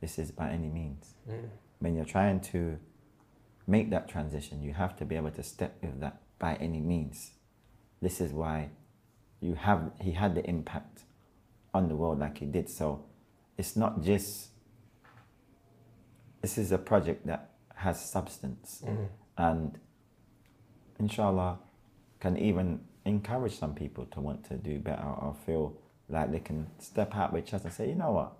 This 0.00 0.18
is 0.18 0.30
by 0.30 0.50
any 0.50 0.68
means. 0.68 1.14
When 1.80 1.96
you're 1.96 2.04
trying 2.04 2.40
to 2.52 2.78
make 3.66 3.90
that 3.90 4.08
transition, 4.08 4.62
you 4.62 4.74
have 4.74 4.96
to 4.96 5.04
be 5.04 5.16
able 5.16 5.30
to 5.32 5.42
step 5.42 5.76
with 5.82 6.00
that 6.00 6.20
by 6.38 6.54
any 6.56 6.80
means. 6.80 7.32
This 8.02 8.20
is 8.20 8.32
why 8.32 8.70
you 9.40 9.54
have 9.54 9.92
he 10.00 10.12
had 10.12 10.34
the 10.34 10.44
impact 10.48 11.02
on 11.72 11.88
the 11.88 11.96
world 11.96 12.18
like 12.18 12.38
he 12.38 12.46
did. 12.46 12.68
So 12.68 13.04
it's 13.56 13.76
not 13.76 14.02
just 14.02 14.48
this 16.42 16.58
is 16.58 16.72
a 16.72 16.78
project 16.78 17.26
that 17.26 17.50
has 17.74 17.98
substance 18.04 18.82
mm-hmm. 18.84 19.04
and 19.38 19.78
inshallah 20.98 21.58
can 22.20 22.36
even 22.36 22.80
encourage 23.04 23.58
some 23.58 23.74
people 23.74 24.04
to 24.06 24.20
want 24.20 24.44
to 24.44 24.54
do 24.56 24.78
better 24.78 25.02
or 25.02 25.34
feel 25.46 25.74
like 26.08 26.30
they 26.32 26.40
can 26.40 26.66
step 26.78 27.14
out 27.16 27.32
with 27.32 27.46
chest 27.46 27.64
and 27.64 27.72
say, 27.72 27.88
you 27.88 27.94
know 27.94 28.12
what, 28.12 28.32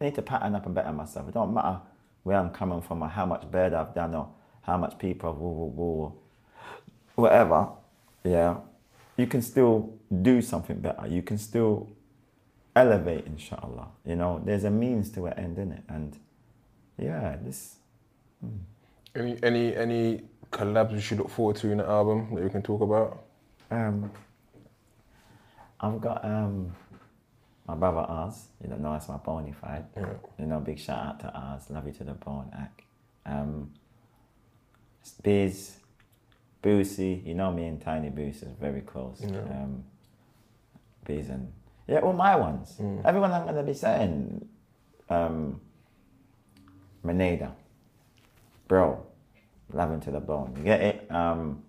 I 0.00 0.04
need 0.04 0.14
to 0.14 0.22
pattern 0.22 0.54
up 0.54 0.66
and 0.66 0.74
better 0.74 0.92
myself. 0.92 1.28
It 1.28 1.34
don't 1.34 1.52
matter 1.52 1.80
where 2.22 2.38
I'm 2.38 2.50
coming 2.50 2.80
from 2.80 3.02
or 3.02 3.08
how 3.08 3.26
much 3.26 3.50
better 3.50 3.76
I've 3.76 3.94
done 3.94 4.14
or 4.14 4.28
how 4.62 4.76
much 4.76 4.98
people, 4.98 5.32
woo, 5.34 5.50
woo, 5.50 5.72
woo, 5.76 6.12
whatever, 7.14 7.68
yeah, 8.24 8.56
you 9.16 9.26
can 9.26 9.42
still 9.42 9.94
do 10.22 10.40
something 10.40 10.78
better. 10.78 11.06
You 11.06 11.22
can 11.22 11.38
still 11.38 11.90
elevate, 12.74 13.26
inshallah. 13.26 13.88
You 14.04 14.16
know, 14.16 14.40
there's 14.44 14.64
a 14.64 14.70
means 14.70 15.10
to 15.10 15.26
an 15.26 15.38
end 15.38 15.58
in 15.58 15.72
it, 15.72 15.82
and 15.88 16.18
yeah, 16.98 17.36
this. 17.42 17.76
Any 19.14 19.38
any 19.42 19.76
any 19.76 20.22
collabs 20.50 20.92
we 20.92 21.00
should 21.00 21.18
look 21.18 21.30
forward 21.30 21.56
to 21.56 21.70
in 21.70 21.78
the 21.78 21.86
album 21.86 22.34
that 22.34 22.42
we 22.42 22.50
can 22.50 22.62
talk 22.62 22.80
about? 22.80 23.24
Um, 23.70 24.10
I've 25.80 26.00
got 26.00 26.24
um, 26.24 26.72
my 27.66 27.74
brother 27.74 28.06
Oz. 28.08 28.46
You 28.62 28.70
know, 28.70 28.92
that's 28.92 29.08
my 29.08 29.16
bona 29.16 29.52
fide. 29.52 29.84
You 30.38 30.46
know, 30.46 30.60
big 30.60 30.78
shout 30.78 31.06
out 31.06 31.20
to 31.20 31.36
Oz. 31.36 31.70
Love 31.70 31.86
you 31.86 31.92
to 31.92 32.04
the 32.04 32.12
bone, 32.12 32.50
Ack. 32.56 32.84
Um, 33.26 33.70
Biz, 35.22 35.76
Boosie. 36.62 37.24
You 37.26 37.34
know 37.34 37.52
me 37.52 37.66
and 37.66 37.80
Tiny 37.80 38.10
Boosie 38.10 38.44
is 38.44 38.56
very 38.60 38.80
close. 38.82 39.22
Um, 39.24 39.84
Biz 41.04 41.28
and 41.30 41.52
yeah, 41.88 42.00
all 42.00 42.12
my 42.12 42.36
ones. 42.36 42.76
Everyone 43.04 43.32
I'm 43.32 43.44
gonna 43.46 43.62
be 43.62 43.74
saying. 43.74 44.48
Um, 45.10 45.60
Meneda, 47.04 47.50
bro, 48.68 49.04
love 49.72 50.00
to 50.04 50.10
the 50.12 50.20
bone. 50.20 50.54
You 50.56 50.62
get 50.62 50.80
it? 50.80 51.10
Um, 51.10 51.62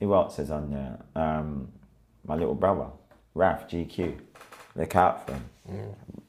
who 0.00 0.14
else 0.14 0.38
is 0.38 0.50
on 0.50 0.70
there? 0.70 0.98
Um, 1.14 1.68
my 2.26 2.34
little 2.34 2.54
brother, 2.54 2.86
Raf 3.34 3.68
GQ. 3.68 4.18
Look 4.74 4.96
out 4.96 5.26
for 5.26 5.32
him. 5.32 5.44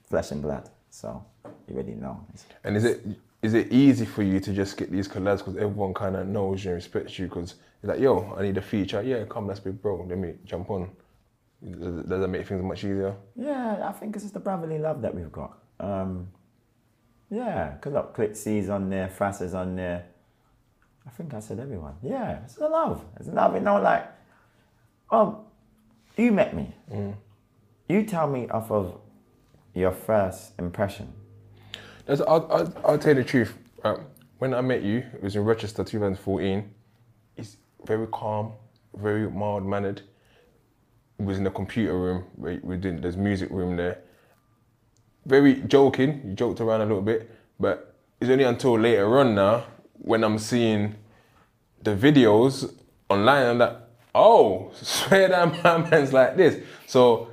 Flesh 0.10 0.32
and 0.32 0.42
blood. 0.42 0.70
So 0.90 1.24
you 1.68 1.76
already 1.76 1.94
know. 1.94 2.26
And 2.64 2.76
is 2.76 2.84
it 2.84 3.06
is 3.42 3.54
it 3.54 3.72
easy 3.72 4.06
for 4.06 4.22
you 4.22 4.40
to 4.40 4.54
just 4.54 4.76
get 4.76 4.92
these 4.92 5.08
collabs 5.08 5.40
because 5.40 5.56
everyone 5.56 5.94
kind 5.94 6.16
of 6.16 6.28
knows 6.28 6.64
you 6.64 6.72
and 6.72 6.76
respects 6.76 7.18
you 7.18 7.28
because 7.28 7.56
you're 7.82 7.94
like, 7.94 8.02
yo, 8.02 8.36
I 8.38 8.44
need 8.44 8.58
a 8.58 8.62
feature. 8.62 9.02
Yeah, 9.02 9.24
come, 9.30 9.48
let's 9.48 9.60
be 9.60 9.72
bro. 9.72 10.06
Let 10.08 10.18
me 10.18 10.34
jump 10.44 10.70
on. 10.70 10.90
Does, 11.64 12.06
does 12.06 12.20
that 12.22 12.28
make 12.28 12.48
things 12.48 12.64
much 12.64 12.80
easier? 12.80 13.16
Yeah, 13.36 13.88
I 13.88 13.92
think 13.94 14.16
it's 14.16 14.24
just 14.24 14.34
the 14.34 14.40
brotherly 14.40 14.78
love 14.78 15.02
that 15.02 15.14
we've 15.14 15.32
got. 15.32 15.58
Um, 15.80 16.28
yeah, 17.30 17.72
because 17.72 17.94
look, 17.94 18.16
Clitsy's 18.16 18.70
on 18.70 18.90
there, 18.90 19.08
Frass 19.08 19.54
on 19.54 19.76
there. 19.76 20.06
I 21.06 21.10
think 21.12 21.34
I 21.34 21.40
said 21.40 21.60
everyone. 21.60 21.96
Yeah, 22.04 22.40
it's 22.44 22.56
the 22.56 22.68
love. 22.68 23.04
It's 23.20 23.30
love. 23.30 23.56
You 23.56 23.62
know, 23.62 23.82
like, 23.82 24.06
oh, 25.12 25.46
you 26.18 26.32
met 26.32 26.56
me. 26.56 26.74
You 27.88 28.04
tell 28.04 28.28
me 28.28 28.48
off 28.50 28.70
of 28.70 29.00
your 29.74 29.92
first 29.92 30.52
impression. 30.60 31.14
I'll, 32.10 32.48
I'll, 32.52 32.74
I'll 32.86 32.98
tell 32.98 33.16
you 33.16 33.22
the 33.22 33.30
truth. 33.30 33.54
Um, 33.84 34.06
when 34.40 34.54
I 34.54 34.62
met 34.62 34.82
you, 34.82 34.98
it 35.14 35.22
was 35.22 35.36
in 35.36 35.44
Rochester 35.44 35.84
2014. 35.84 36.74
He's 37.36 37.58
very 37.86 38.08
calm, 38.08 38.54
very 38.96 39.30
mild 39.30 39.66
mannered. 39.66 40.02
He 41.18 41.24
was 41.24 41.38
in 41.38 41.44
the 41.44 41.52
computer 41.52 41.98
room. 41.98 42.24
where 42.36 42.60
We're 42.64 42.78
doing, 42.78 43.02
there's 43.02 43.18
music 43.18 43.50
room 43.52 43.78
there. 43.78 44.00
Very 45.26 45.62
joking. 45.62 46.22
You 46.26 46.34
joked 46.34 46.62
around 46.62 46.82
a 46.82 46.86
little 46.86 47.02
bit, 47.02 47.30
but 47.60 47.96
it's 48.20 48.32
only 48.32 48.44
until 48.44 48.80
later 48.80 49.20
on 49.20 49.36
now 49.36 49.66
when 49.94 50.24
I'm 50.24 50.40
seeing 50.40 50.96
the 51.84 51.96
videos 51.96 52.74
online. 53.10 53.46
I'm 53.46 53.58
like, 53.60 53.78
oh, 54.16 54.72
swear 54.82 55.28
that 55.28 55.64
my 55.64 55.90
man's 55.90 56.12
like 56.12 56.38
this. 56.38 56.64
So 56.88 57.29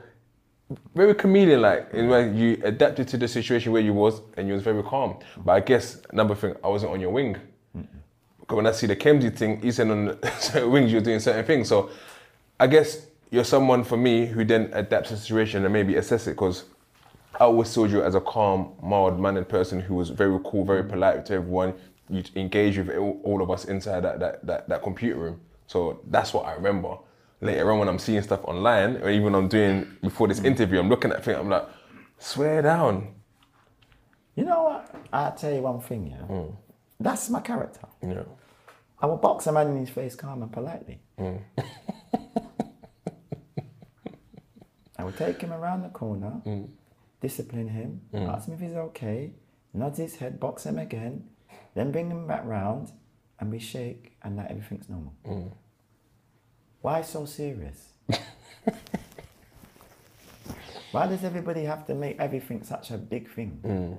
very 0.95 1.15
chameleon 1.15 1.63
like 1.63 1.89
in 1.93 2.09
where 2.09 2.33
you 2.33 2.61
adapted 2.65 3.07
to 3.09 3.17
the 3.17 3.29
situation 3.29 3.73
where 3.73 3.83
you 3.83 3.95
was 3.95 4.21
and 4.37 4.49
you 4.49 4.55
was 4.55 4.63
very 4.63 4.83
calm. 4.83 5.19
But 5.45 5.53
I 5.53 5.61
guess 5.61 6.01
another 6.11 6.35
thing, 6.35 6.57
I 6.65 6.69
wasn't 6.69 6.93
on 6.93 7.01
your 7.01 7.11
wing. 7.11 7.37
Because 7.73 8.57
when 8.57 8.67
I 8.67 8.73
see 8.73 8.87
the 8.87 8.97
Kemsy 8.97 9.35
thing, 9.37 9.61
he 9.61 9.73
said 9.73 9.91
on 9.91 10.19
certain 10.39 10.71
wings 10.73 10.93
you're 10.93 11.01
doing 11.01 11.21
certain 11.21 11.45
things. 11.45 11.69
So 11.69 11.91
I 12.59 12.67
guess 12.67 13.07
you're 13.31 13.45
someone 13.45 13.85
for 13.85 13.97
me 13.97 14.27
who 14.27 14.45
then 14.45 14.71
adapts 14.73 15.11
the 15.11 15.17
situation 15.17 15.65
and 15.65 15.73
maybe 15.73 15.97
assess 15.97 16.27
it 16.27 16.33
because 16.33 16.65
I 17.39 17.45
always 17.45 17.69
saw 17.69 17.85
you 17.85 18.03
as 18.03 18.15
a 18.15 18.21
calm, 18.21 18.73
mild 18.83 19.21
mannered 19.21 19.49
person 19.49 19.81
who 19.81 19.95
was 19.95 20.11
very 20.11 20.39
cool, 20.45 20.65
very 20.65 20.83
mm. 20.83 20.89
polite 20.89 21.27
to 21.27 21.35
everyone. 21.35 21.75
You 22.09 22.23
engage 22.37 22.79
with 22.79 22.97
all 22.97 23.21
all 23.25 23.43
of 23.43 23.51
us 23.51 23.67
inside 23.67 24.01
that, 24.01 24.21
that, 24.21 24.47
that, 24.47 24.69
that 24.69 24.83
computer 24.83 25.19
room. 25.19 25.41
So 25.67 26.01
that's 26.09 26.33
what 26.33 26.47
I 26.47 26.55
remember. 26.55 26.97
Later 27.41 27.71
on 27.71 27.79
when 27.79 27.89
I'm 27.89 27.99
seeing 27.99 28.23
stuff 28.23 28.41
online, 28.45 28.97
or 28.97 29.11
even 29.11 29.35
I'm 29.35 29.49
doing 29.49 29.87
before 30.03 30.29
this 30.29 30.41
interview, 30.41 30.79
I'm 30.79 30.89
looking 30.89 31.13
at 31.13 31.23
things, 31.23 31.39
I'm 31.39 31.51
like, 31.51 31.69
swear 32.19 32.63
down. 32.63 33.15
You 34.35 34.45
know 34.45 34.65
what? 34.65 34.95
I'll 35.13 35.35
tell 35.35 35.53
you 35.53 35.61
one 35.61 35.81
thing, 35.81 36.07
yeah. 36.09 36.27
Mm. 36.29 36.57
That's 36.99 37.29
my 37.29 37.41
character. 37.41 37.81
Know. 38.03 38.27
I 39.01 39.07
will 39.07 39.19
box 39.19 39.47
a 39.47 39.53
man 39.53 39.69
in 39.69 39.77
his 39.77 39.91
face 39.91 40.15
calm 40.15 40.43
and 40.43 40.51
politely. 40.51 41.01
Mm. 41.19 41.43
I 44.99 45.05
will 45.05 45.13
take 45.13 45.41
him 45.41 45.53
around 45.53 45.83
the 45.83 45.91
corner, 45.91 46.41
mm. 46.47 46.69
discipline 47.21 47.69
him, 47.69 48.01
ask 48.15 48.49
him 48.49 48.55
if 48.55 48.61
he's 48.61 48.73
okay, 48.73 49.35
nod 49.75 49.97
his 49.97 50.17
head, 50.17 50.41
box 50.41 50.65
him 50.65 50.79
again, 50.79 51.29
then 51.75 51.93
bring 51.93 52.11
him 52.11 52.27
back 52.27 52.47
round, 52.47 52.93
and 53.39 53.51
we 53.51 53.59
shake, 53.59 54.17
and 54.23 54.39
that 54.39 54.51
everything's 54.51 54.89
normal. 54.89 55.13
Why 56.87 57.03
so 57.03 57.25
serious? 57.25 57.95
Why 60.93 61.09
does 61.09 61.25
everybody 61.25 61.65
have 61.65 61.85
to 61.89 61.97
make 61.97 62.21
everything 62.21 62.63
such 62.63 62.93
a 62.93 62.97
big 62.97 63.29
thing? 63.29 63.59
Mm. 63.65 63.99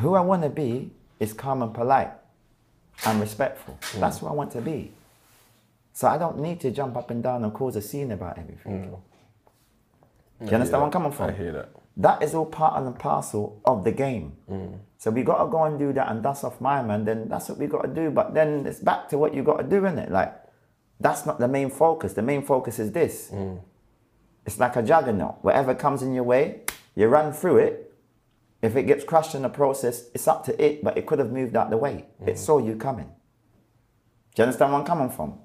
Who 0.00 0.14
I 0.16 0.20
want 0.20 0.42
to 0.42 0.48
be 0.48 0.90
is 1.20 1.32
calm 1.32 1.62
and 1.62 1.72
polite 1.72 2.10
and 3.06 3.20
respectful. 3.20 3.78
Mm. 3.80 4.00
That's 4.00 4.18
who 4.18 4.26
I 4.26 4.32
want 4.32 4.50
to 4.50 4.60
be. 4.60 4.90
So 5.92 6.08
I 6.08 6.18
don't 6.18 6.40
need 6.40 6.58
to 6.62 6.72
jump 6.72 6.96
up 6.96 7.12
and 7.12 7.22
down 7.22 7.44
and 7.44 7.54
cause 7.54 7.76
a 7.76 7.82
scene 7.82 8.10
about 8.10 8.38
everything. 8.38 8.90
Do 10.40 10.46
you 10.46 10.54
understand 10.54 10.80
where 10.80 10.86
I'm 10.86 10.90
coming 10.90 11.12
from? 11.12 11.30
I 11.30 11.34
hear 11.34 11.52
that. 11.52 11.68
That 11.98 12.20
is 12.20 12.34
all 12.34 12.46
part 12.46 12.82
and 12.82 12.98
parcel 12.98 13.60
of 13.64 13.84
the 13.84 13.92
game. 13.92 14.32
So 15.02 15.10
we 15.10 15.24
got 15.24 15.42
to 15.42 15.50
go 15.50 15.64
and 15.64 15.80
do 15.80 15.92
that 15.94 16.12
and 16.12 16.22
that's 16.22 16.44
off 16.44 16.60
my 16.60 16.80
man. 16.80 17.04
Then 17.04 17.28
that's 17.28 17.48
what 17.48 17.58
we 17.58 17.66
got 17.66 17.82
to 17.82 17.88
do. 17.88 18.08
But 18.08 18.34
then 18.34 18.64
it's 18.64 18.78
back 18.78 19.08
to 19.08 19.18
what 19.18 19.34
you 19.34 19.42
got 19.42 19.56
to 19.56 19.64
do, 19.64 19.84
isn't 19.84 19.98
it? 19.98 20.12
Like 20.12 20.32
that's 21.00 21.26
not 21.26 21.40
the 21.40 21.48
main 21.48 21.70
focus. 21.70 22.12
The 22.12 22.22
main 22.22 22.42
focus 22.42 22.78
is 22.78 22.92
this. 22.92 23.30
Mm. 23.32 23.62
It's 24.46 24.60
like 24.60 24.76
a 24.76 24.82
juggernaut. 24.82 25.42
Whatever 25.42 25.74
comes 25.74 26.02
in 26.02 26.14
your 26.14 26.22
way, 26.22 26.60
you 26.94 27.08
run 27.08 27.32
through 27.32 27.56
it. 27.56 27.92
If 28.62 28.76
it 28.76 28.84
gets 28.84 29.02
crushed 29.02 29.34
in 29.34 29.42
the 29.42 29.48
process, 29.48 30.04
it's 30.14 30.28
up 30.28 30.44
to 30.44 30.64
it. 30.64 30.84
But 30.84 30.96
it 30.96 31.04
could 31.04 31.18
have 31.18 31.32
moved 31.32 31.56
out 31.56 31.70
the 31.70 31.78
way. 31.78 32.06
Mm. 32.22 32.28
It 32.28 32.38
saw 32.38 32.58
you 32.58 32.76
coming. 32.76 33.10
Do 34.36 34.42
you 34.42 34.44
understand 34.44 34.70
where 34.70 34.82
I'm 34.82 34.86
coming 34.86 35.10
from? 35.10 35.40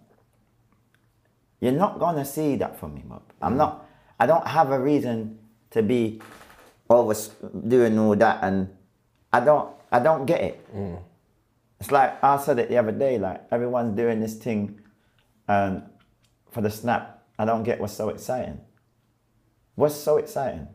You're 1.61 1.71
not 1.71 1.97
gonna 1.97 2.25
see 2.25 2.57
that 2.57 2.79
from 2.79 2.93
me, 2.93 3.01
Mob. 3.07 3.23
I'm 3.41 3.55
mm. 3.55 3.57
not. 3.57 3.87
I 4.19 4.27
don't 4.27 4.45
have 4.45 4.69
a 4.69 4.79
reason 4.79 5.39
to 5.71 5.81
be 5.81 6.21
over 6.91 7.15
doing 7.67 7.97
all 7.97 8.15
that, 8.15 8.43
and 8.43 8.76
I 9.37 9.45
don't. 9.45 9.69
I 9.91 9.99
don't 9.99 10.25
get 10.25 10.41
it. 10.41 10.75
Mm. 10.75 10.99
It's 11.79 11.91
like 11.91 12.23
I 12.23 12.37
said 12.37 12.57
it 12.59 12.69
the 12.69 12.77
other 12.77 12.91
day. 12.91 13.19
Like 13.19 13.43
everyone's 13.51 13.95
doing 13.95 14.19
this 14.19 14.35
thing, 14.35 14.81
and 15.47 15.83
for 16.51 16.61
the 16.61 16.71
snap, 16.71 17.23
I 17.37 17.45
don't 17.45 17.63
get 17.63 17.79
what's 17.79 17.93
so 17.93 18.09
exciting. 18.09 18.59
What's 19.75 19.95
so 19.95 20.17
exciting? 20.17 20.67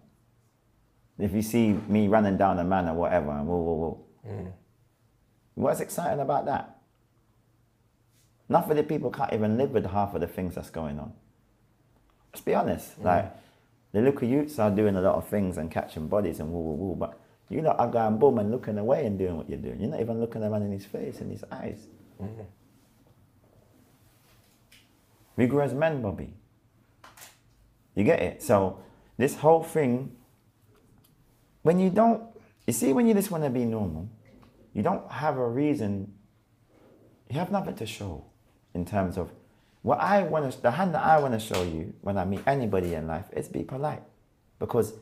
If 1.19 1.33
you 1.33 1.43
see 1.43 1.73
me 1.89 2.09
running 2.09 2.37
down 2.37 2.59
a 2.59 2.65
man 2.65 2.89
or 2.89 2.95
whatever, 2.95 3.33
and 3.33 3.47
whoa, 3.47 3.57
whoa, 3.57 3.75
whoa. 3.75 4.05
Mm. 4.31 4.53
What's 5.55 5.81
exciting 5.81 6.21
about 6.21 6.47
that? 6.47 6.79
Enough 8.49 8.71
of 8.71 8.77
the 8.77 8.85
people 8.85 9.11
can't 9.11 9.33
even 9.33 9.57
live 9.59 9.71
with 9.71 9.87
half 9.87 10.15
of 10.15 10.21
the 10.21 10.27
things 10.27 10.55
that's 10.55 10.71
going 10.71 10.99
on. 10.99 11.13
Let's 12.33 12.45
be 12.45 12.55
honest. 12.55 13.01
Mm. 13.01 13.05
Like 13.05 13.33
the 13.93 14.03
local 14.03 14.29
youths 14.29 14.59
are 14.61 14.71
doing 14.71 14.95
a 14.95 15.01
lot 15.01 15.17
of 15.17 15.29
things 15.29 15.59
and 15.59 15.71
catching 15.71 16.07
bodies 16.07 16.39
and 16.39 16.53
woo 16.53 16.61
woo 16.61 16.75
woo, 16.75 16.97
but 16.97 17.19
you 17.49 17.61
lot 17.63 17.79
are 17.79 17.89
going 17.89 18.19
boom 18.19 18.39
and 18.39 18.51
looking 18.51 18.79
away 18.79 19.05
and 19.07 19.19
doing 19.19 19.37
what 19.37 19.49
you're 19.49 19.59
doing. 19.59 19.81
You're 19.81 19.91
not 19.91 20.01
even 20.01 20.21
looking 20.21 20.43
a 20.43 20.51
man 20.51 20.63
in 20.63 20.73
his 20.73 20.87
face 20.87 21.21
and 21.21 21.31
his 21.31 21.45
eyes. 21.51 21.87
Mm-hmm. 22.21 22.43
We 25.37 25.47
grew 25.47 25.63
as 25.63 25.75
men, 25.75 26.03
Bobby. 26.03 26.35
You 27.95 28.05
get 28.05 28.21
it? 28.21 28.43
So 28.43 28.79
this 29.19 29.37
whole 29.37 29.63
thing, 29.63 30.17
when 31.63 31.79
you 31.79 31.91
don't, 31.91 32.23
you 32.67 32.73
see, 32.73 32.93
when 32.93 33.07
you 33.07 33.15
just 33.15 33.31
want 33.31 33.45
to 33.45 33.51
be 33.51 33.65
normal, 33.65 34.09
you 34.73 34.83
don't 34.83 35.11
have 35.11 35.37
a 35.37 35.47
reason. 35.47 36.13
You 37.29 37.39
have 37.39 37.51
nothing 37.51 37.75
to 37.77 37.87
show 37.87 38.25
in 38.75 38.85
terms 38.85 39.19
of 39.19 39.31
what 39.83 40.01
I 40.01 40.23
want 40.23 40.51
to. 40.51 40.63
The 40.63 40.71
hand 40.71 40.95
that 40.95 41.05
I 41.05 41.19
want 41.19 41.35
to 41.35 41.41
show 41.41 41.63
you 41.63 41.93
when 42.01 42.17
I 42.17 42.25
meet 42.25 42.41
anybody 42.47 42.95
in 42.95 43.07
life 43.07 43.27
is 43.33 43.49
be 43.49 43.63
polite, 43.63 44.03
because 44.59 44.95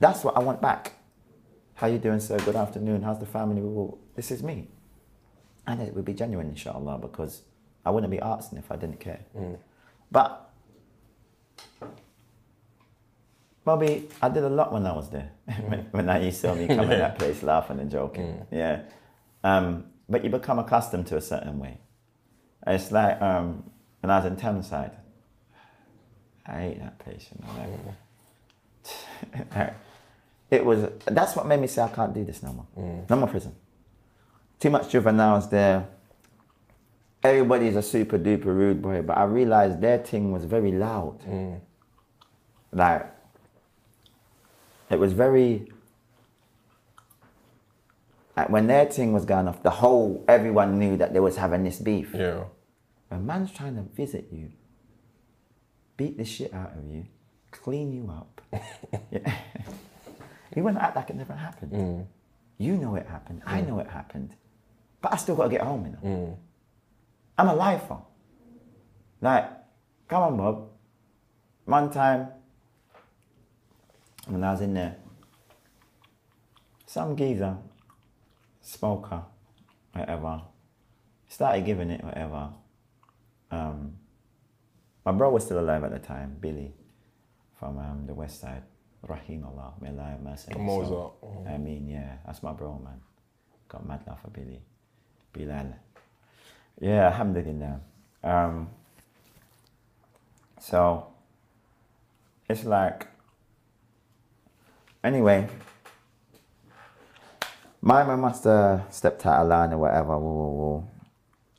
that's 0.00 0.24
what 0.24 0.36
I 0.36 0.40
want 0.40 0.60
back. 0.60 0.92
How 1.76 1.88
you 1.88 1.98
doing, 1.98 2.20
sir? 2.20 2.38
Good 2.38 2.56
afternoon. 2.56 3.02
How's 3.02 3.20
the 3.20 3.26
family? 3.26 3.60
Well, 3.60 3.98
this 4.14 4.30
is 4.30 4.42
me, 4.42 4.68
and 5.66 5.82
it 5.82 5.94
would 5.94 6.06
be 6.06 6.14
genuine, 6.14 6.48
inshallah, 6.48 6.98
because 6.98 7.42
I 7.84 7.90
wouldn't 7.90 8.10
be 8.10 8.18
asking 8.18 8.58
if 8.58 8.72
I 8.72 8.76
didn't 8.76 8.98
care. 8.98 9.20
But 10.10 10.50
Bobby, 13.62 14.08
I 14.22 14.30
did 14.30 14.44
a 14.44 14.48
lot 14.48 14.72
when 14.72 14.86
I 14.86 14.92
was 14.92 15.10
there. 15.10 15.32
when, 15.66 15.80
when 15.90 16.08
I 16.08 16.24
used 16.24 16.40
to 16.42 16.54
see 16.54 16.60
me 16.60 16.66
come 16.66 16.90
in 16.90 16.98
that 16.98 17.18
place 17.18 17.42
laughing 17.42 17.78
and 17.78 17.90
joking. 17.90 18.46
Yeah. 18.50 18.82
Um, 19.44 19.86
but 20.08 20.24
you 20.24 20.30
become 20.30 20.58
accustomed 20.58 21.08
to 21.08 21.16
a 21.16 21.20
certain 21.20 21.58
way. 21.58 21.80
It's 22.66 22.90
like 22.90 23.20
um, 23.20 23.70
when 24.00 24.10
I 24.10 24.18
was 24.18 24.26
in 24.26 24.36
Thameside. 24.36 24.92
I 26.46 26.60
hate 26.60 26.78
that 26.78 26.98
place, 27.00 27.28
you 27.34 27.44
know. 27.44 27.52
Like, 29.54 29.74
it 30.50 30.64
was 30.64 30.88
that's 31.04 31.34
what 31.34 31.46
made 31.46 31.60
me 31.60 31.66
say 31.66 31.82
I 31.82 31.88
can't 31.88 32.14
do 32.14 32.24
this 32.24 32.42
no 32.42 32.52
more. 32.52 32.66
Mm. 32.78 33.10
No 33.10 33.16
more 33.16 33.28
prison. 33.28 33.54
Too 34.60 34.70
much 34.70 34.90
juveniles 34.90 35.50
there. 35.50 35.88
Everybody's 37.22 37.76
a 37.76 37.82
super 37.82 38.18
duper 38.18 38.46
rude 38.46 38.80
boy, 38.80 39.02
but 39.02 39.18
I 39.18 39.24
realized 39.24 39.80
their 39.80 39.98
thing 39.98 40.30
was 40.30 40.44
very 40.44 40.72
loud. 40.72 41.20
Mm. 41.22 41.60
Like 42.72 43.06
it 44.90 44.98
was 44.98 45.12
very 45.12 45.72
like 48.36 48.50
when 48.50 48.66
their 48.66 48.84
thing 48.86 49.12
was 49.12 49.24
going 49.24 49.48
off, 49.48 49.62
the 49.62 49.70
whole 49.70 50.24
everyone 50.28 50.78
knew 50.78 50.96
that 50.96 51.12
they 51.12 51.20
was 51.20 51.36
having 51.36 51.64
this 51.64 51.78
beef. 51.78 52.10
Yeah. 52.14 52.44
A 53.10 53.18
man's 53.18 53.52
trying 53.52 53.76
to 53.76 53.82
visit 53.82 54.28
you, 54.32 54.52
beat 55.96 56.18
the 56.18 56.24
shit 56.24 56.52
out 56.52 56.72
of 56.76 56.84
you, 56.90 57.06
clean 57.50 57.92
you 57.92 58.10
up. 58.10 58.40
yeah. 59.10 59.38
You 60.54 60.62
want 60.62 60.76
to 60.76 60.84
act 60.84 60.96
like 60.96 61.10
it 61.10 61.16
never 61.16 61.34
happened. 61.34 62.06
You 62.58 62.76
know 62.76 62.94
it 62.96 63.06
happened. 63.06 63.42
I 63.44 63.60
know 63.60 63.78
it 63.80 63.88
happened. 63.88 64.34
But 65.00 65.12
I 65.12 65.16
still 65.16 65.36
got 65.36 65.44
to 65.44 65.50
get 65.50 65.60
home, 65.60 65.84
you 65.86 65.92
know. 65.92 66.38
I'm 67.38 67.48
a 67.48 67.54
lifer. 67.54 67.98
Like, 69.20 69.50
come 70.08 70.22
on, 70.22 70.36
Bob. 70.36 70.68
One 71.64 71.90
time, 71.90 72.28
when 74.26 74.42
I 74.42 74.52
was 74.52 74.60
in 74.60 74.74
there, 74.74 74.96
some 76.86 77.16
geezer, 77.16 77.56
smoker, 78.60 79.22
whatever, 79.92 80.42
started 81.28 81.64
giving 81.64 81.90
it 81.90 82.02
whatever. 82.02 82.50
Um, 83.50 83.96
my 85.04 85.12
bro 85.12 85.30
was 85.30 85.44
still 85.44 85.60
alive 85.60 85.84
at 85.84 85.90
the 85.90 85.98
time, 85.98 86.36
Billy, 86.40 86.72
from 87.58 87.78
um, 87.78 88.04
the 88.06 88.14
west 88.14 88.40
side. 88.40 88.62
Rahim 89.08 89.44
Allah, 89.44 89.74
may 89.80 89.90
Allah 89.90 90.04
have 90.10 90.20
mercy. 90.20 90.52
his 90.52 90.90
I 91.46 91.58
mean, 91.58 91.88
yeah, 91.88 92.16
that's 92.26 92.42
my 92.42 92.52
bro, 92.52 92.78
man. 92.82 93.00
Got 93.68 93.86
mad 93.86 94.00
love 94.06 94.20
for 94.20 94.30
Billy. 94.30 94.60
Bilal. 95.32 95.74
Yeah, 96.80 97.06
alhamdulillah. 97.06 97.80
Um, 98.22 98.68
so, 100.60 101.06
it's 102.48 102.64
like, 102.64 103.06
anyway, 105.02 105.48
my 107.80 108.02
my 108.02 108.16
have 108.16 108.86
stepped 108.90 109.24
out 109.26 109.42
of 109.42 109.48
line 109.48 109.72
or 109.72 109.78
whatever. 109.78 110.18
Woo, 110.18 110.32
woo, 110.32 110.52
woo. 110.52 110.88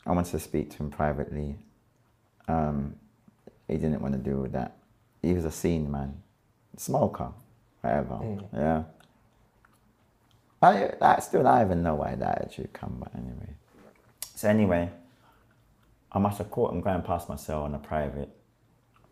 I 0.06 0.12
wanted 0.12 0.32
to 0.32 0.40
speak 0.40 0.72
to 0.72 0.78
him 0.78 0.90
privately. 0.90 1.58
Um, 2.48 2.96
he 3.68 3.76
didn't 3.76 4.02
want 4.02 4.14
to 4.14 4.20
do 4.20 4.48
that. 4.52 4.78
He 5.22 5.34
was 5.34 5.46
a 5.46 5.52
scene 5.52 5.90
man, 5.92 6.22
smoker, 6.78 7.32
whatever. 7.82 8.20
Yeah. 8.54 8.84
I, 10.62 10.92
I 11.02 11.20
still 11.20 11.44
don't 11.44 11.62
even 11.62 11.84
know 11.84 11.96
why 11.96 12.16
that 12.16 12.42
attitude 12.42 12.74
come, 12.74 12.98
but 13.00 13.14
anyway. 13.16 13.54
So 14.36 14.50
anyway, 14.50 14.90
I 16.12 16.20
must 16.20 16.38
have 16.40 16.50
caught 16.50 16.74
him 16.74 16.82
going 16.82 17.02
past 17.02 17.30
my 17.30 17.36
cell 17.36 17.64
on 17.64 17.76
a 17.76 17.80
private. 17.80 18.30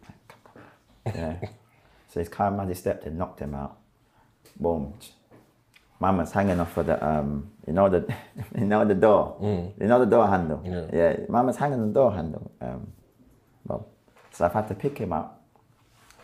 Like, 0.03 0.27
come 0.27 0.39
on. 0.55 1.13
Yeah. 1.13 1.49
so 2.09 2.19
he's 2.19 2.29
come 2.29 2.59
and 2.59 2.69
he 2.69 2.75
stepped 2.75 3.05
and 3.05 3.17
knocked 3.17 3.39
him 3.39 3.53
out. 3.53 3.77
Boom. 4.59 4.93
Mama's 5.99 6.31
hanging 6.31 6.59
off 6.59 6.75
of 6.77 6.87
the 6.87 7.05
um, 7.05 7.49
you 7.65 7.73
know 7.73 7.89
the, 7.89 8.13
you 8.57 8.65
know 8.65 8.83
the 8.85 8.95
door, 8.95 9.37
you 9.79 9.87
know 9.87 9.99
the 9.99 10.05
door 10.05 10.27
handle. 10.27 10.61
Yeah. 10.93 11.17
Mama's 11.29 11.57
hanging 11.57 11.79
on 11.79 11.87
the 11.87 11.93
door 11.93 12.13
handle. 12.13 12.51
Um, 12.59 12.87
well, 13.65 13.87
so 14.31 14.45
I've 14.45 14.53
had 14.53 14.67
to 14.67 14.75
pick 14.75 14.97
him 14.97 15.13
up, 15.13 15.43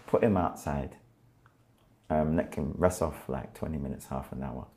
put 0.08 0.24
him 0.24 0.36
outside, 0.36 0.98
um, 2.12 2.36
let 2.36 2.54
him 2.54 2.74
rest 2.78 3.02
off 3.02 3.30
like 3.30 3.54
20 3.54 3.78
minutes, 3.78 4.08
half 4.08 4.32
an 4.34 4.44
hour. 4.44 4.68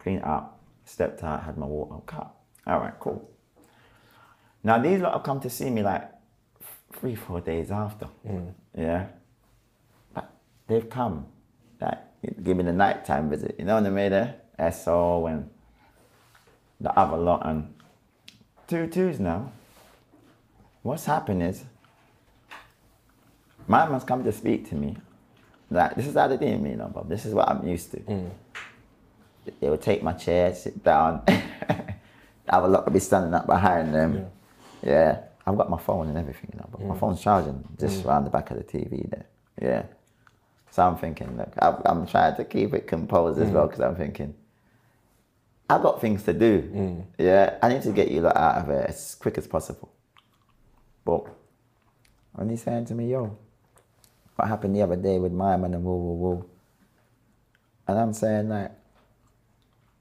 Clean 0.00 0.20
up, 0.22 0.60
stepped 0.84 1.22
out, 1.22 1.44
had 1.44 1.56
my 1.56 1.66
water 1.66 2.02
cut. 2.06 2.34
All 2.66 2.80
right, 2.80 2.94
cool. 2.98 3.30
Now 4.64 4.78
these 4.78 5.00
lot 5.00 5.12
have 5.12 5.22
come 5.22 5.40
to 5.40 5.50
see 5.50 5.70
me 5.70 5.82
like 5.82 6.10
three, 6.92 7.14
four 7.14 7.40
days 7.40 7.70
after. 7.70 8.08
Yeah. 8.76 9.06
But 10.12 10.30
they've 10.66 10.88
come, 10.90 11.26
like, 11.80 11.98
give 12.42 12.56
me 12.56 12.64
the 12.64 12.72
nighttime 12.72 13.30
visit. 13.30 13.54
You 13.58 13.66
know 13.66 13.76
when 13.76 13.84
they 13.84 13.90
made 13.90 14.12
a 14.12 14.34
SO 14.72 15.26
and 15.26 15.48
the 16.80 16.98
other 16.98 17.16
lot 17.16 17.46
and 17.46 17.72
two 18.66 18.88
twos 18.88 19.20
now. 19.20 19.52
What's 20.82 21.04
happened 21.04 21.44
is 21.44 21.64
my 23.68 23.88
man's 23.88 24.04
come 24.04 24.24
to 24.24 24.32
speak 24.32 24.68
to 24.70 24.74
me. 24.74 24.96
Like 25.74 25.96
this 25.96 26.06
is 26.06 26.14
how 26.14 26.28
they 26.28 26.36
do 26.36 26.56
me, 26.58 26.70
you 26.70 26.76
know, 26.76 26.88
Bob. 26.88 27.08
This 27.08 27.26
is 27.26 27.34
what 27.34 27.48
I'm 27.48 27.66
used 27.66 27.90
to. 27.92 27.98
Mm. 27.98 28.30
They 29.60 29.68
would 29.68 29.82
take 29.82 30.02
my 30.02 30.12
chair, 30.12 30.54
sit 30.54 30.82
down. 30.82 31.22
I 31.28 31.94
have 32.48 32.64
a 32.64 32.68
lot 32.68 32.84
to 32.84 32.90
be 32.90 33.00
standing 33.00 33.34
up 33.34 33.46
behind 33.46 33.94
them. 33.94 34.26
Yeah. 34.82 35.20
I've 35.46 35.58
got 35.58 35.68
my 35.68 35.78
phone 35.78 36.08
and 36.08 36.16
everything, 36.16 36.50
you 36.54 36.58
know, 36.58 36.68
but 36.70 36.80
my 36.80 36.94
mm. 36.94 37.00
phone's 37.00 37.20
charging 37.20 37.62
just 37.78 38.02
mm. 38.02 38.06
around 38.06 38.24
the 38.24 38.30
back 38.30 38.50
of 38.50 38.56
the 38.56 38.64
TV 38.64 39.08
there. 39.10 39.26
Yeah. 39.60 39.82
So 40.70 40.86
I'm 40.86 40.96
thinking, 40.96 41.36
look, 41.36 41.52
I'm, 41.58 41.76
I'm 41.84 42.06
trying 42.06 42.36
to 42.36 42.44
keep 42.44 42.72
it 42.72 42.86
composed 42.86 43.40
as 43.40 43.50
well 43.50 43.66
because 43.66 43.80
I'm 43.80 43.94
thinking, 43.96 44.34
I've 45.68 45.82
got 45.82 46.00
things 46.00 46.22
to 46.24 46.32
do. 46.32 47.04
Yeah. 47.18 47.58
I 47.62 47.68
need 47.68 47.82
to 47.82 47.92
get 47.92 48.10
you 48.10 48.22
lot 48.22 48.36
out 48.36 48.56
of 48.62 48.70
it 48.70 48.88
as 48.88 49.14
quick 49.16 49.36
as 49.38 49.46
possible. 49.46 49.92
But 51.04 51.26
when 52.32 52.48
he's 52.48 52.62
saying 52.62 52.86
to 52.86 52.94
me, 52.94 53.10
yo, 53.10 53.36
what 54.36 54.48
happened 54.48 54.74
the 54.74 54.82
other 54.82 54.96
day 54.96 55.18
with 55.18 55.32
my 55.32 55.56
man 55.56 55.74
and 55.74 55.84
woo 55.84 55.96
woo 55.96 56.14
woo. 56.14 56.50
And 57.86 57.98
I'm 57.98 58.12
saying 58.12 58.48
like, 58.48 58.72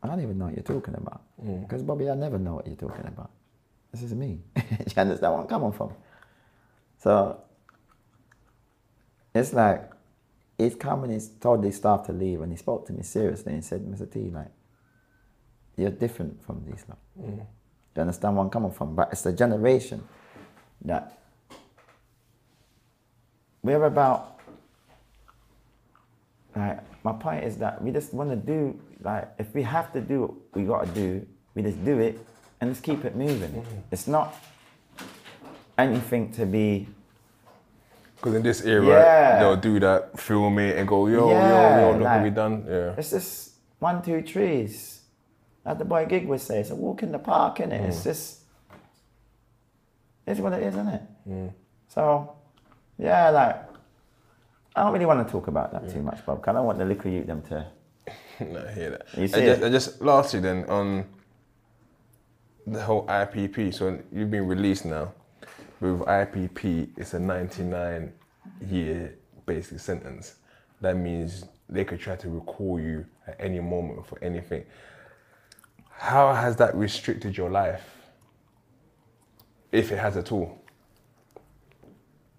I 0.02 0.08
don't 0.08 0.22
even 0.22 0.38
know 0.38 0.46
what 0.46 0.56
you're 0.56 0.64
talking 0.64 0.96
about. 0.96 1.22
Mm. 1.44 1.62
Because 1.62 1.84
Bobby, 1.84 2.10
I 2.10 2.16
never 2.16 2.38
know 2.38 2.56
what 2.56 2.68
you're 2.68 2.76
talking 2.76 3.06
about. 3.08 3.32
This 3.92 4.04
is 4.04 4.14
me. 4.14 4.40
Do 4.56 4.62
you 4.70 5.02
understand 5.02 5.34
where 5.34 5.42
I'm 5.42 5.48
coming 5.48 5.72
from? 5.72 5.94
So 6.98 7.42
it's 9.36 9.54
like 9.54 9.92
he's 10.58 10.76
come 10.76 11.04
and 11.04 11.14
he's 11.14 11.30
told 11.30 11.64
his 11.64 11.76
staff 11.76 12.06
to 12.08 12.14
leave 12.14 12.42
and 12.42 12.52
he 12.52 12.58
spoke 12.58 12.88
to 12.88 12.94
me 12.94 13.04
seriously 13.04 13.54
and 13.54 13.64
said, 13.64 13.82
Mr. 13.86 14.12
T, 14.12 14.30
like, 14.30 14.52
you're 15.76 15.90
different 15.92 16.44
from 16.44 16.64
these 16.66 16.86
lot. 16.88 17.00
Do 17.18 18.00
you 18.00 18.02
understand 18.02 18.36
where 18.36 18.44
I'm 18.44 18.50
coming 18.52 18.72
from? 18.72 18.96
But 18.96 19.10
it's 19.12 19.22
the 19.22 19.34
generation 19.34 20.04
that 20.86 21.23
we're 23.64 23.86
about 23.86 24.40
like 26.56 26.80
my 27.04 27.14
point 27.14 27.44
is 27.44 27.58
that 27.58 27.82
we 27.82 27.92
just 27.92 28.14
want 28.14 28.30
to 28.30 28.36
do 28.36 28.80
like 29.02 29.28
if 29.40 29.54
we 29.56 29.64
have 29.64 29.92
to 29.94 30.02
do 30.02 30.22
what 30.22 30.32
we 30.54 30.64
got 30.64 30.86
to 30.86 30.92
do 30.92 31.26
we 31.56 31.62
just 31.62 31.84
do 31.84 32.00
it 32.00 32.20
and 32.62 32.72
just 32.72 32.84
keep 32.84 33.04
it 33.06 33.16
moving 33.16 33.52
mm-hmm. 33.52 33.80
it's 33.92 34.08
not 34.08 34.36
anything 35.78 36.32
to 36.32 36.46
be 36.46 36.88
Because 38.18 38.36
in 38.36 38.44
this 38.44 38.64
era, 38.64 38.88
Yeah. 38.88 39.40
they'll 39.40 39.58
do 39.58 39.80
that, 39.82 40.18
film 40.18 40.58
it, 40.58 40.78
and 40.78 40.88
go, 40.88 41.08
yo, 41.08 41.30
Yeah, 41.30 41.44
yo, 41.44 41.82
yo, 41.82 41.92
look 41.92 42.02
what 42.02 42.04
like- 42.04 42.24
we 42.24 42.30
done. 42.30 42.66
Yeah. 42.66 42.96
it's 42.98 43.10
just 43.10 43.54
one 43.80 44.02
two 44.02 44.22
trees 44.22 45.02
like 45.66 45.78
the 45.78 45.86
boy 45.86 46.06
gig 46.06 46.28
would 46.28 46.42
say 46.42 46.60
it's 46.60 46.70
a 46.70 46.76
walk 46.76 47.04
in 47.04 47.12
the 47.12 47.20
park 47.20 47.58
innit? 47.58 47.74
it? 47.74 47.90
it's 47.90 48.00
mm. 48.00 48.04
just 48.04 48.40
it's 50.26 50.40
what 50.40 50.54
it 50.54 50.64
is 50.64 50.74
isn't 50.74 50.88
it 50.88 51.02
mm. 51.28 51.54
so 51.88 52.36
yeah 52.98 53.30
like 53.30 53.70
I 54.76 54.84
don't 54.84 54.94
really 54.94 55.06
want 55.06 55.26
to 55.26 55.32
talk 55.32 55.48
about 55.48 55.72
that 55.72 55.90
too 55.92 56.02
much 56.02 56.26
Bob. 56.26 56.44
I 56.48 56.54
don't 56.54 56.66
want 56.66 56.80
the 56.80 56.86
liquor 56.86 57.10
youth 57.10 57.28
them 57.28 57.42
to 57.44 57.68
no, 58.40 58.66
I 58.68 58.74
hear 58.74 58.90
that. 58.92 59.08
You 59.16 59.24
I 59.24 59.28
see 59.28 59.46
just, 59.46 59.62
it? 59.62 59.64
I 59.64 59.70
just 59.70 60.02
lastly 60.02 60.40
then 60.40 60.66
on 60.66 61.06
the 62.66 62.82
whole 62.82 63.06
IPP. 63.08 63.74
So 63.74 64.00
you've 64.12 64.32
been 64.32 64.48
released 64.48 64.86
now. 64.86 65.14
With 65.80 66.00
IPP, 66.00 66.90
it's 66.98 67.14
a 67.14 67.20
99 67.20 68.14
year 68.70 69.18
basic 69.46 69.80
sentence. 69.80 70.36
That 70.82 70.96
means 70.96 71.46
they 71.70 71.84
could 71.84 72.00
try 72.00 72.16
to 72.16 72.30
recall 72.30 72.80
you 72.80 73.06
at 73.28 73.36
any 73.40 73.60
moment 73.60 74.06
for 74.06 74.18
anything. 74.24 74.64
How 75.90 76.34
has 76.34 76.56
that 76.58 76.76
restricted 76.76 77.36
your 77.38 77.50
life? 77.50 77.84
If 79.72 79.92
it 79.92 79.98
has 79.98 80.18
at 80.18 80.32
all. 80.32 80.63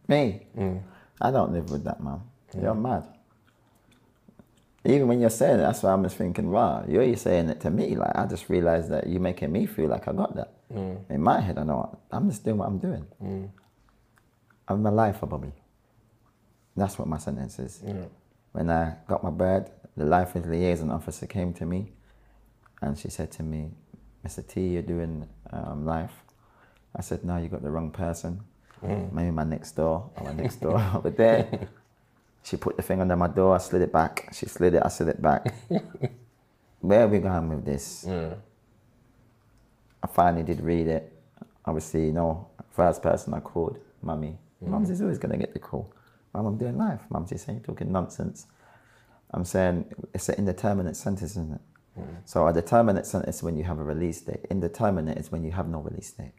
Me? 0.09 0.47
Mm. 0.57 0.83
I 1.21 1.31
don't 1.31 1.53
live 1.53 1.71
with 1.71 1.85
that, 1.85 2.03
man. 2.03 2.21
You're 2.61 2.75
mad. 2.75 3.05
Even 4.85 5.09
when 5.09 5.21
you're 5.21 5.31
saying 5.31 5.61
it, 5.61 5.63
that's 5.63 5.83
why 5.83 5.93
I'm 5.93 6.03
just 6.03 6.17
thinking, 6.17 6.51
wow, 6.51 6.85
you're 6.87 7.17
saying 7.17 7.49
it 7.49 7.61
to 7.63 7.71
me. 7.71 7.97
Like, 7.97 8.15
I 8.15 8.27
just 8.27 8.49
realized 8.51 8.91
that 8.91 9.07
you're 9.09 9.21
making 9.21 9.51
me 9.51 9.67
feel 9.67 9.89
like 9.89 10.07
I 10.07 10.13
got 10.13 10.37
that. 10.37 10.53
Mm. 10.73 11.11
In 11.11 11.23
my 11.23 11.41
head, 11.41 11.59
I 11.59 11.65
know 11.65 11.99
I'm 12.11 12.29
just 12.29 12.45
doing 12.45 12.59
what 12.59 12.69
I'm 12.69 12.79
doing. 12.79 13.07
Mm. 13.23 13.49
I'm 14.69 14.85
a 14.87 14.91
lifer, 14.91 15.27
Bobby. 15.27 15.53
That's 16.77 16.99
what 16.99 17.09
my 17.09 17.19
sentence 17.19 17.59
is. 17.59 17.83
when 18.53 18.71
I 18.71 18.97
got 19.09 19.23
my 19.25 19.31
bird, 19.31 19.71
the 19.97 20.05
life 20.05 20.35
liaison 20.35 20.91
officer 20.91 21.27
came 21.27 21.53
to 21.55 21.67
me 21.67 21.93
and 22.83 22.99
she 22.99 23.09
said 23.09 23.31
to 23.33 23.43
me, 23.43 23.71
Mr. 24.27 24.47
T, 24.47 24.69
you're 24.69 24.83
doing 24.83 25.29
um, 25.53 25.85
life. 25.85 26.13
I 26.97 27.03
said, 27.03 27.25
no, 27.25 27.37
you 27.37 27.49
got 27.49 27.63
the 27.63 27.71
wrong 27.71 27.91
person. 27.91 28.43
Mm. 28.85 29.13
Maybe 29.13 29.31
my 29.31 29.45
next 29.45 29.73
door 29.73 30.11
or 30.17 30.25
my 30.25 30.33
next 30.33 30.61
door 30.61 30.83
over 30.95 31.11
there. 31.11 31.69
She 32.43 32.57
put 32.57 32.77
the 32.77 32.83
thing 32.83 33.01
under 33.01 33.17
my 33.17 33.29
door, 33.29 33.55
I 33.55 33.59
slid 33.59 33.83
it 33.83 33.93
back. 33.93 34.29
She 34.33 34.47
slid 34.47 34.75
it, 34.75 34.83
I 34.85 34.89
slid 34.89 35.09
it 35.09 35.23
back. 35.23 35.55
Where 36.81 37.05
are 37.05 37.09
we 37.09 37.19
going 37.19 37.49
with 37.49 37.65
this? 37.65 38.07
I 38.07 40.07
finally 40.07 40.43
did 40.43 40.61
read 40.61 40.87
it. 40.87 41.11
Obviously, 41.65 42.07
you 42.07 42.13
know, 42.13 42.49
first 42.71 43.03
person 43.03 43.33
I 43.33 43.41
called, 43.41 43.79
mummy. 44.03 44.39
Mm. 44.63 44.69
Mum's 44.69 44.91
is 44.91 45.01
always 45.01 45.19
gonna 45.19 45.39
get 45.39 45.55
the 45.55 45.59
call. 45.59 45.95
Mum, 46.35 46.45
I'm 46.45 46.59
doing 46.59 46.77
life. 46.77 47.01
Mum's 47.09 47.31
just 47.31 47.47
saying, 47.47 47.63
talking 47.63 47.91
nonsense. 47.91 48.47
I'm 49.31 49.45
saying 49.45 49.87
it's 50.13 50.29
an 50.29 50.35
indeterminate 50.37 50.97
sentence, 50.97 51.31
isn't 51.33 51.55
it? 51.55 51.61
Mm. 51.99 52.17
So 52.27 52.47
a 52.47 52.53
determinate 52.53 53.07
sentence 53.07 53.37
is 53.37 53.43
when 53.43 53.57
you 53.57 53.65
have 53.65 53.79
a 53.79 53.85
release 53.85 54.21
date. 54.21 54.45
Indeterminate 54.51 55.17
is 55.17 55.33
when 55.33 55.43
you 55.43 55.53
have 55.53 55.69
no 55.69 55.81
release 55.81 56.11
date. 56.11 56.33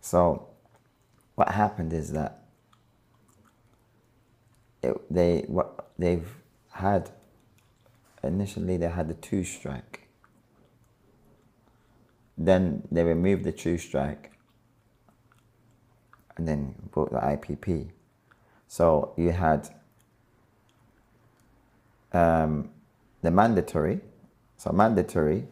So 0.00 0.48
what 1.42 1.54
happened 1.56 1.92
is 1.92 2.12
that 2.12 2.44
it, 4.80 4.96
they 5.12 5.44
what 5.48 5.88
they've 5.98 6.36
had 6.70 7.10
initially 8.22 8.76
they 8.76 8.88
had 8.88 9.08
the 9.08 9.14
two 9.14 9.42
strike. 9.42 10.06
Then 12.38 12.86
they 12.92 13.02
removed 13.02 13.42
the 13.42 13.50
two 13.50 13.76
strike 13.76 14.30
and 16.36 16.46
then 16.46 16.76
brought 16.92 17.10
the 17.10 17.18
IPP. 17.18 17.90
So 18.68 19.12
you 19.16 19.32
had 19.32 19.68
um, 22.12 22.70
the 23.20 23.32
mandatory. 23.32 24.00
So 24.58 24.70
mandatory 24.70 25.48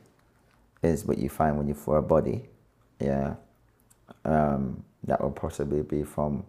is 0.84 1.04
what 1.04 1.18
you 1.18 1.28
find 1.28 1.58
when 1.58 1.66
you 1.66 1.74
for 1.74 1.96
a 1.96 2.02
body, 2.02 2.48
yeah. 3.00 3.34
Um, 4.24 4.84
that 5.04 5.20
will 5.20 5.30
possibly 5.30 5.82
be 5.82 6.02
from 6.02 6.44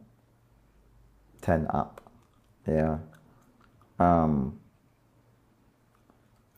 ten 1.42 1.68
up, 1.70 2.02
yeah. 2.68 2.98
Um, 4.00 4.60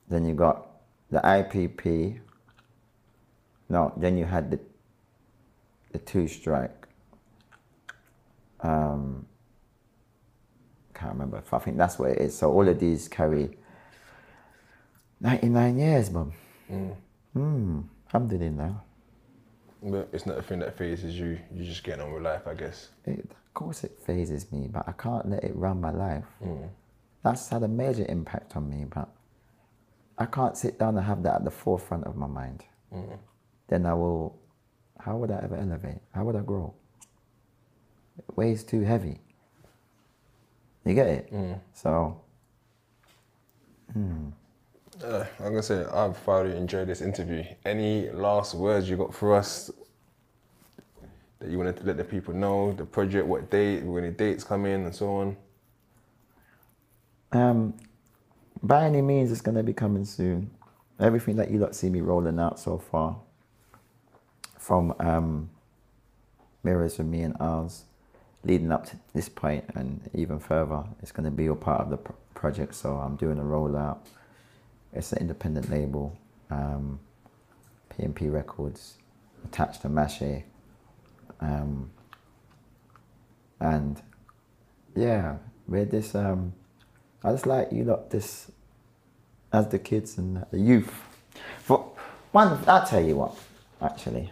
then 0.09 0.25
you 0.25 0.33
got 0.33 0.67
the 1.09 1.19
IPP. 1.19 2.19
No, 3.69 3.93
then 3.97 4.17
you 4.17 4.25
had 4.25 4.51
the 4.51 4.59
the 5.91 5.99
two 5.99 6.27
strike. 6.27 6.87
Um, 8.61 9.25
can't 10.93 11.13
remember. 11.13 11.43
I 11.51 11.59
think 11.59 11.77
that's 11.77 11.99
what 11.99 12.11
it 12.11 12.19
is. 12.19 12.37
So 12.37 12.51
all 12.51 12.67
of 12.67 12.79
these 12.79 13.07
carry 13.07 13.57
99 15.19 15.77
years, 15.77 16.11
mum. 16.11 16.33
Hmm. 17.33 17.81
Alhamdulillah. 18.07 18.81
But 19.83 20.09
it's 20.13 20.25
not 20.25 20.37
a 20.37 20.41
thing 20.41 20.59
that 20.59 20.77
phases 20.77 21.19
you. 21.19 21.37
You're 21.53 21.65
just 21.65 21.83
getting 21.83 22.01
on 22.01 22.13
with 22.13 22.23
life, 22.23 22.47
I 22.47 22.53
guess. 22.53 22.89
It, 23.05 23.19
of 23.19 23.53
course, 23.53 23.83
it 23.83 23.99
phases 24.05 24.51
me, 24.51 24.69
but 24.71 24.87
I 24.87 24.93
can't 24.93 25.29
let 25.29 25.43
it 25.43 25.55
run 25.55 25.81
my 25.81 25.91
life. 25.91 26.25
Mm. 26.43 26.69
That's 27.23 27.49
had 27.49 27.63
a 27.63 27.67
major 27.67 28.05
impact 28.07 28.55
on 28.55 28.69
me, 28.69 28.85
but 28.85 29.09
I 30.17 30.25
can't 30.25 30.57
sit 30.57 30.79
down 30.79 30.97
and 30.97 31.05
have 31.05 31.23
that 31.23 31.35
at 31.35 31.43
the 31.43 31.51
forefront 31.51 32.05
of 32.05 32.15
my 32.15 32.27
mind. 32.27 32.63
Mm. 32.93 33.17
Then 33.67 33.85
I 33.85 33.93
will. 33.93 34.39
How 34.99 35.17
would 35.17 35.31
I 35.31 35.41
ever 35.43 35.57
elevate? 35.57 35.99
How 36.13 36.23
would 36.23 36.35
I 36.37 36.41
grow? 36.41 36.73
It 38.17 38.25
weighs 38.37 38.63
too 38.63 38.81
heavy. 38.81 39.19
You 40.85 40.93
get 40.93 41.07
it? 41.07 41.33
Mm. 41.33 41.59
So, 41.73 42.21
hmm. 43.91 44.29
Uh, 45.01 45.25
I'm 45.39 45.45
gonna 45.45 45.63
say 45.63 45.85
I've 45.85 46.17
thoroughly 46.17 46.55
enjoyed 46.55 46.87
this 46.87 47.01
interview. 47.01 47.43
Any 47.65 48.11
last 48.11 48.53
words 48.53 48.87
you 48.89 48.95
got 48.97 49.13
for 49.13 49.33
us 49.33 49.71
that 51.39 51.49
you 51.49 51.57
wanted 51.57 51.77
to 51.77 51.83
let 51.83 51.97
the 51.97 52.03
people 52.03 52.33
know? 52.33 52.73
The 52.73 52.85
project, 52.85 53.25
what 53.25 53.49
date, 53.49 53.83
when 53.83 54.03
the 54.03 54.11
dates 54.11 54.43
come 54.43 54.65
in, 54.65 54.81
and 54.85 54.95
so 54.95 55.09
on. 55.15 55.37
Um, 57.31 57.73
by 58.61 58.85
any 58.85 59.01
means, 59.01 59.31
it's 59.31 59.41
to 59.55 59.63
be 59.63 59.73
coming 59.73 60.05
soon. 60.05 60.51
Everything 60.99 61.37
that 61.37 61.49
you 61.49 61.57
lot 61.57 61.73
see 61.73 61.89
me 61.89 62.01
rolling 62.01 62.39
out 62.39 62.59
so 62.59 62.77
far, 62.77 63.17
from 64.59 64.93
um, 64.99 65.49
mirrors 66.63 66.95
for 66.95 67.03
me 67.03 67.21
and 67.21 67.35
ours, 67.39 67.85
leading 68.43 68.71
up 68.71 68.85
to 68.85 68.97
this 69.13 69.27
point 69.27 69.65
and 69.75 70.07
even 70.13 70.39
further, 70.39 70.83
it's 71.01 71.11
to 71.25 71.31
be 71.31 71.47
a 71.47 71.55
part 71.55 71.81
of 71.81 71.89
the 71.89 71.97
pro- 71.97 72.15
project. 72.35 72.75
So 72.75 72.93
I'm 72.93 73.15
doing 73.15 73.39
a 73.39 73.43
rollout. 73.43 73.97
It's 74.95 75.11
an 75.11 75.19
independent 75.19 75.69
label, 75.69 76.17
um, 76.51 76.99
PMP 77.89 78.31
Records, 78.31 78.97
attached 79.45 79.81
to 79.81 79.89
Mache. 79.89 80.43
Um, 81.39 81.89
and 83.59 84.01
yeah, 84.95 85.37
we're 85.67 85.85
this. 85.85 86.13
Um, 86.13 86.53
I 87.23 87.31
just 87.31 87.47
like 87.47 87.71
you 87.71 87.85
lot 87.85 88.09
this 88.11 88.51
as 89.51 89.67
the 89.69 89.79
kids 89.79 90.17
and 90.17 90.45
the 90.51 90.59
youth. 90.59 90.93
For 91.59 91.91
one, 92.31 92.59
I'll 92.67 92.85
tell 92.85 93.03
you 93.03 93.15
what, 93.15 93.35
actually. 93.81 94.31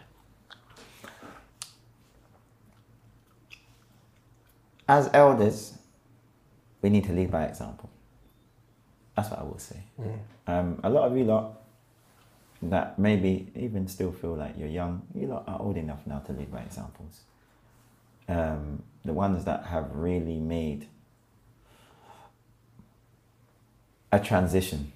As 4.87 5.09
elders, 5.13 5.73
we 6.81 6.89
need 6.89 7.05
to 7.05 7.13
lead 7.13 7.31
by 7.31 7.45
example. 7.45 7.89
That's 9.21 9.31
what 9.31 9.39
I 9.39 9.43
will 9.43 9.59
say. 9.59 9.77
Um, 10.47 10.79
a 10.83 10.89
lot 10.89 11.11
of 11.11 11.15
you 11.17 11.23
lot 11.25 11.61
that 12.63 12.97
maybe 12.97 13.51
even 13.55 13.87
still 13.87 14.11
feel 14.11 14.35
like 14.35 14.55
you're 14.57 14.67
young, 14.67 15.01
you 15.13 15.27
lot 15.27 15.43
are 15.47 15.59
old 15.61 15.77
enough 15.77 16.05
now 16.07 16.19
to 16.19 16.33
lead 16.33 16.51
by 16.51 16.59
examples. 16.61 17.21
Um, 18.27 18.83
the 19.05 19.13
ones 19.13 19.45
that 19.45 19.65
have 19.65 19.91
really 19.95 20.37
made 20.39 20.87
a 24.11 24.19
transition 24.19 24.91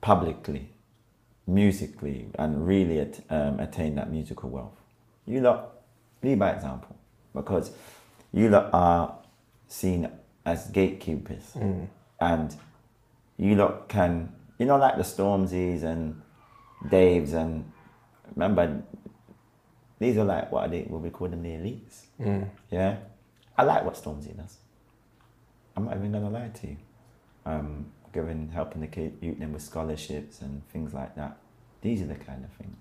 publicly, 0.00 0.70
musically, 1.46 2.28
and 2.38 2.66
really 2.66 2.98
at, 3.00 3.20
um, 3.30 3.60
attain 3.60 3.94
that 3.96 4.10
musical 4.10 4.48
wealth. 4.50 4.76
You 5.26 5.40
lot 5.40 5.72
lead 6.22 6.38
by 6.38 6.50
example 6.52 6.96
because 7.34 7.72
you 8.32 8.48
lot 8.48 8.70
are 8.72 9.14
seen 9.68 10.10
as 10.46 10.66
gatekeepers, 10.68 11.52
and 12.20 12.56
you 13.40 13.54
lot 13.56 13.88
can, 13.88 14.32
you 14.58 14.66
know, 14.66 14.76
like 14.76 14.96
the 14.96 15.02
Stormzy's 15.02 15.82
and 15.82 16.20
Daves, 16.84 17.32
and 17.32 17.70
remember, 18.34 18.82
these 19.98 20.18
are 20.18 20.24
like 20.24 20.52
what 20.52 20.66
are 20.66 20.68
they? 20.68 20.82
What 20.82 21.00
we 21.00 21.10
call 21.10 21.28
them 21.28 21.42
the 21.42 21.48
elites. 21.50 22.04
Yeah, 22.70 22.96
I 23.56 23.62
like 23.62 23.84
what 23.84 23.94
Stormzy 23.94 24.36
does. 24.36 24.58
I'm 25.74 25.86
not 25.86 25.96
even 25.96 26.12
gonna 26.12 26.30
lie 26.30 26.48
to 26.48 26.66
you. 26.66 26.76
Um, 27.46 27.86
giving 28.12 28.50
helping 28.50 28.82
the 28.82 28.86
kid 28.86 29.16
youth 29.22 29.38
them 29.38 29.52
with 29.54 29.62
scholarships 29.62 30.42
and 30.42 30.66
things 30.68 30.92
like 30.92 31.16
that. 31.16 31.38
These 31.80 32.02
are 32.02 32.06
the 32.06 32.16
kind 32.16 32.44
of 32.44 32.50
things. 32.52 32.76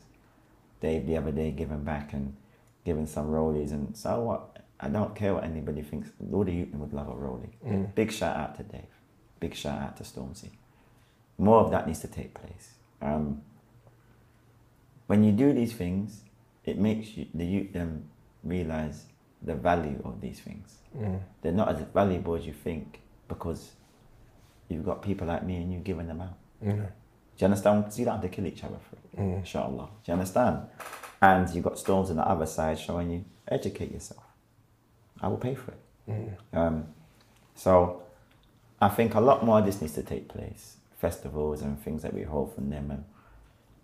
Dave 0.82 1.06
the 1.08 1.16
other 1.18 1.32
day 1.32 1.52
giving 1.52 1.84
back 1.84 2.12
and 2.14 2.36
giving 2.84 3.06
some 3.06 3.28
rollies 3.28 3.72
and 3.72 3.96
so 3.96 4.22
what? 4.22 4.58
I 4.82 4.88
don't 4.90 5.14
care 5.16 5.34
what 5.34 5.44
anybody 5.44 5.82
thinks. 5.82 6.10
All 6.34 6.44
the 6.46 6.54
youth 6.54 6.74
would 6.74 6.94
love 6.94 7.08
a 7.10 7.14
rollie. 7.14 7.52
Big 7.96 8.12
shout 8.12 8.36
out 8.36 8.56
to 8.58 8.64
Dave. 8.64 8.82
Big 9.40 9.56
shout 9.56 9.82
out 9.82 9.98
to 9.98 10.04
Stormzy. 10.04 10.50
More 11.38 11.62
of 11.62 11.72
that 11.72 11.88
needs 11.88 12.00
to 12.00 12.08
take 12.08 12.34
place. 12.34 12.74
Um, 13.02 13.42
when 15.08 15.24
you 15.24 15.32
do 15.32 15.54
these 15.54 15.74
things, 15.74 16.22
it 16.66 16.78
makes 16.78 17.16
you, 17.16 17.28
the 17.34 17.46
youth 17.46 17.74
them 17.74 18.10
realize 18.44 19.06
the 19.42 19.56
value 19.56 20.02
of 20.04 20.20
these 20.22 20.40
things. 20.40 20.76
They're 21.42 21.52
not 21.54 21.70
as 21.70 21.82
valuable 21.94 22.36
as 22.36 22.46
you 22.46 22.54
think 22.54 23.00
because 23.28 23.72
you've 24.68 24.86
got 24.86 25.02
people 25.02 25.28
like 25.28 25.44
me 25.46 25.56
and 25.58 25.72
you 25.72 25.80
giving 25.80 26.08
them 26.08 26.22
out. 26.22 26.38
Do 27.38 27.46
you 27.46 27.46
understand? 27.46 27.94
So 27.94 28.00
you 28.00 28.06
don't 28.06 28.16
have 28.16 28.24
to 28.24 28.30
kill 28.30 28.46
each 28.46 28.64
other 28.64 28.78
for 28.90 28.98
it, 28.98 29.38
inshallah. 29.38 29.90
Do 30.04 30.12
you 30.12 30.14
understand? 30.14 30.68
And 31.22 31.50
you've 31.50 31.64
got 31.64 31.80
storms 31.80 32.10
on 32.10 32.18
the 32.18 32.28
other 32.28 32.46
side 32.46 32.78
showing 32.78 33.10
you 33.12 33.26
educate 33.48 33.92
yourself. 33.92 34.24
I 35.22 35.28
will 35.30 35.38
pay 35.38 35.56
for 35.56 35.72
it. 35.72 35.80
Um, 36.54 36.88
so 37.56 38.04
I 38.82 38.90
think 38.90 39.14
a 39.14 39.20
lot 39.20 39.44
more 39.44 39.60
of 39.60 39.66
this 39.66 39.82
needs 39.82 39.94
to 39.94 40.04
take 40.04 40.28
place. 40.30 40.78
Festivals 40.98 41.62
and 41.62 41.82
things 41.82 42.02
that 42.04 42.14
we 42.14 42.24
hold 42.24 42.54
from 42.56 42.70
them. 42.70 42.92
And 42.92 43.04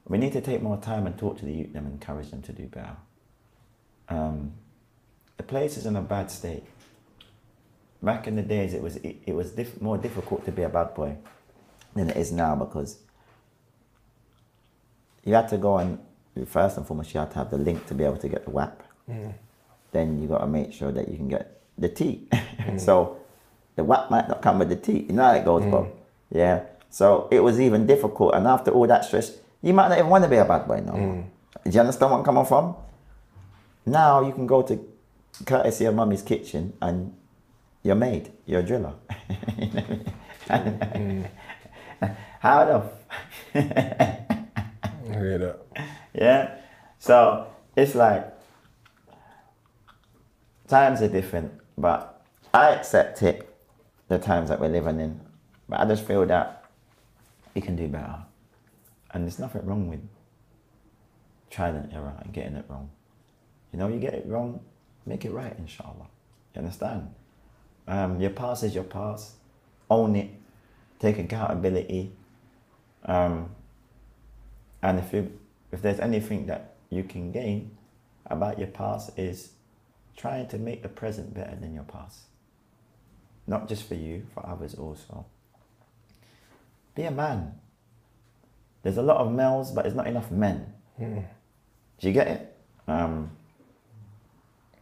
we 0.07 0.17
need 0.17 0.33
to 0.33 0.41
take 0.41 0.61
more 0.61 0.77
time 0.77 1.05
and 1.07 1.17
talk 1.17 1.37
to 1.39 1.45
the 1.45 1.51
youth 1.53 1.73
them 1.73 1.85
and 1.85 1.93
encourage 1.93 2.31
them 2.31 2.41
to 2.43 2.51
do 2.53 2.63
better. 2.67 2.95
Um, 4.07 4.53
the 5.37 5.43
place 5.43 5.77
is 5.77 5.85
in 5.85 5.95
a 5.95 6.01
bad 6.01 6.31
state. 6.31 6.63
Back 8.01 8.27
in 8.27 8.35
the 8.35 8.41
days, 8.43 8.73
it 8.73 8.81
was 8.81 8.97
it, 8.97 9.17
it 9.25 9.33
was 9.33 9.51
diff- 9.51 9.81
more 9.81 9.97
difficult 9.97 10.45
to 10.45 10.51
be 10.51 10.61
a 10.61 10.69
bad 10.69 10.93
boy 10.93 11.17
than 11.95 12.09
it 12.09 12.17
is 12.17 12.31
now 12.31 12.55
because 12.55 12.99
you 15.23 15.33
had 15.33 15.47
to 15.49 15.57
go 15.57 15.77
and 15.77 15.97
first 16.47 16.77
and 16.77 16.85
foremost 16.85 17.13
you 17.13 17.19
had 17.19 17.31
to 17.31 17.37
have 17.39 17.49
the 17.49 17.57
link 17.57 17.85
to 17.87 17.93
be 17.95 18.03
able 18.03 18.17
to 18.17 18.29
get 18.29 18.45
the 18.45 18.51
WAP. 18.51 18.83
Then 19.91 20.21
you 20.21 20.27
got 20.27 20.39
to 20.39 20.47
make 20.47 20.71
sure 20.73 20.91
that 20.91 21.07
you 21.09 21.17
can 21.17 21.29
get 21.29 21.61
the 21.77 21.89
T. 21.89 22.27
so 22.77 23.17
The 23.75 23.83
whack 23.83 24.09
might 24.09 24.27
not 24.27 24.41
come 24.41 24.59
with 24.59 24.69
the 24.69 24.75
tea. 24.75 25.05
You 25.07 25.13
know 25.13 25.23
how 25.23 25.33
it 25.33 25.45
goes, 25.45 25.63
Bob. 25.65 25.85
Mm. 25.85 25.91
Yeah. 26.31 26.63
So 26.89 27.27
it 27.31 27.41
was 27.41 27.59
even 27.59 27.85
difficult. 27.85 28.33
And 28.35 28.47
after 28.47 28.71
all 28.71 28.87
that 28.87 29.03
stress, 29.05 29.37
you 29.61 29.73
might 29.73 29.89
not 29.89 29.97
even 29.97 30.09
want 30.09 30.23
to 30.23 30.29
be 30.29 30.37
a 30.37 30.45
bad 30.45 30.67
boy 30.67 30.79
no 30.85 30.93
more. 30.93 31.15
Mm. 31.15 31.25
Do 31.65 31.71
you 31.71 31.79
understand 31.79 32.11
where 32.11 32.19
I'm 32.19 32.25
coming 32.25 32.45
from? 32.45 32.75
Now 33.85 34.25
you 34.25 34.31
can 34.33 34.47
go 34.47 34.61
to 34.61 34.79
courtesy 35.45 35.85
of 35.85 35.95
mummy's 35.95 36.21
kitchen 36.21 36.73
and 36.81 37.13
you're 37.83 37.95
made, 37.95 38.31
you're 38.45 38.61
a 38.61 38.63
driller. 38.63 38.93
Mm. 40.47 41.27
How 42.39 42.65
the 42.65 42.83
I 43.55 45.17
hear 45.17 45.37
that. 45.39 45.59
yeah. 46.13 46.55
So 46.99 47.47
it's 47.75 47.95
like 47.95 48.31
times 50.67 51.01
are 51.01 51.07
different, 51.07 51.51
but 51.77 52.23
I 52.53 52.69
accept 52.71 53.23
it, 53.23 53.54
the 54.07 54.17
times 54.17 54.49
that 54.49 54.59
we're 54.59 54.69
living 54.69 54.99
in. 54.99 55.19
But 55.67 55.79
I 55.79 55.85
just 55.85 56.05
feel 56.05 56.25
that 56.25 56.65
we 57.53 57.61
can 57.61 57.75
do 57.75 57.87
better. 57.87 58.23
And 59.11 59.23
there's 59.23 59.39
nothing 59.39 59.65
wrong 59.65 59.87
with 59.87 60.01
trying 61.49 61.75
and 61.75 61.91
error 61.93 62.13
and 62.21 62.33
getting 62.33 62.55
it 62.55 62.65
wrong. 62.67 62.89
You 63.71 63.79
know, 63.79 63.87
you 63.87 63.99
get 63.99 64.13
it 64.13 64.25
wrong, 64.27 64.59
make 65.05 65.25
it 65.25 65.31
right, 65.31 65.55
inshallah. 65.57 66.07
You 66.53 66.59
understand? 66.59 67.13
Um, 67.87 68.19
your 68.19 68.31
past 68.31 68.63
is 68.63 68.75
your 68.75 68.83
past. 68.83 69.33
Own 69.89 70.15
it. 70.15 70.29
Take 70.99 71.19
accountability. 71.19 72.11
Um, 73.05 73.51
and 74.81 74.99
if 74.99 75.13
you 75.13 75.39
if 75.71 75.81
there's 75.81 75.99
anything 75.99 76.45
that 76.47 76.75
you 76.89 77.03
can 77.03 77.31
gain 77.31 77.77
about 78.27 78.57
your 78.57 78.67
past 78.67 79.17
is 79.17 79.51
trying 80.15 80.47
to 80.47 80.57
make 80.57 80.81
the 80.81 80.89
present 80.89 81.33
better 81.33 81.55
than 81.55 81.73
your 81.73 81.83
past. 81.83 82.19
Not 83.47 83.67
just 83.69 83.83
for 83.83 83.95
you, 83.95 84.25
for 84.33 84.45
others 84.47 84.75
also. 84.75 85.25
Be 86.95 87.03
a 87.03 87.11
man. 87.11 87.53
There's 88.83 88.97
a 88.97 89.01
lot 89.01 89.17
of 89.17 89.31
males, 89.31 89.71
but 89.71 89.83
there's 89.83 89.95
not 89.95 90.07
enough 90.07 90.31
men. 90.31 90.73
Do 90.99 92.07
you 92.07 92.13
get 92.13 92.27
it? 92.27 92.55
Um, 92.87 93.31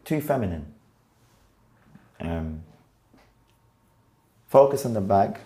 too 0.05 0.21
feminine. 0.21 0.73
Um, 2.19 2.63
focus 4.47 4.85
on 4.85 4.93
the 4.93 5.01
bag. 5.01 5.39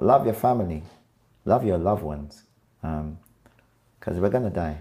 Love 0.00 0.24
your 0.24 0.34
family. 0.34 0.82
Love 1.44 1.64
your 1.64 1.78
loved 1.78 2.02
ones. 2.02 2.42
Because 2.80 4.18
we're 4.18 4.30
going 4.30 4.44
to 4.44 4.50
die. 4.50 4.80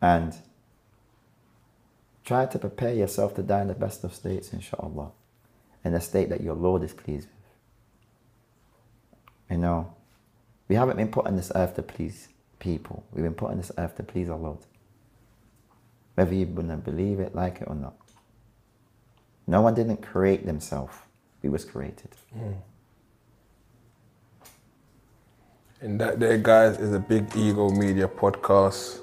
And 0.00 0.34
try 2.24 2.46
to 2.46 2.58
prepare 2.58 2.94
yourself 2.94 3.34
to 3.36 3.42
die 3.42 3.62
in 3.62 3.68
the 3.68 3.74
best 3.74 4.04
of 4.04 4.14
states, 4.14 4.52
inshallah. 4.52 5.12
In 5.88 5.94
a 5.94 6.00
state 6.02 6.28
that 6.28 6.42
your 6.42 6.54
Lord 6.54 6.82
is 6.82 6.92
pleased 6.92 7.28
with. 7.28 7.50
You 9.50 9.56
know, 9.56 9.94
we 10.68 10.76
haven't 10.76 10.98
been 10.98 11.08
put 11.08 11.26
on 11.26 11.34
this 11.34 11.50
earth 11.54 11.76
to 11.76 11.82
please 11.82 12.28
people. 12.58 13.02
We've 13.10 13.24
been 13.24 13.32
put 13.32 13.52
on 13.52 13.56
this 13.56 13.72
earth 13.78 13.96
to 13.96 14.02
please 14.02 14.28
our 14.28 14.36
Lord. 14.36 14.58
Whether 16.14 16.34
you 16.34 16.44
to 16.44 16.76
believe 16.76 17.20
it, 17.20 17.34
like 17.34 17.62
it 17.62 17.68
or 17.68 17.74
not. 17.74 17.94
No 19.46 19.62
one 19.62 19.72
didn't 19.72 20.02
create 20.02 20.44
themselves. 20.44 20.94
We 21.40 21.48
was 21.48 21.64
created. 21.64 22.10
Hmm. 22.34 22.52
And 25.80 25.98
that 26.02 26.20
there, 26.20 26.36
guys, 26.36 26.76
is 26.76 26.92
a 26.92 27.00
Big 27.00 27.34
Ego 27.34 27.70
Media 27.70 28.08
podcast. 28.08 29.00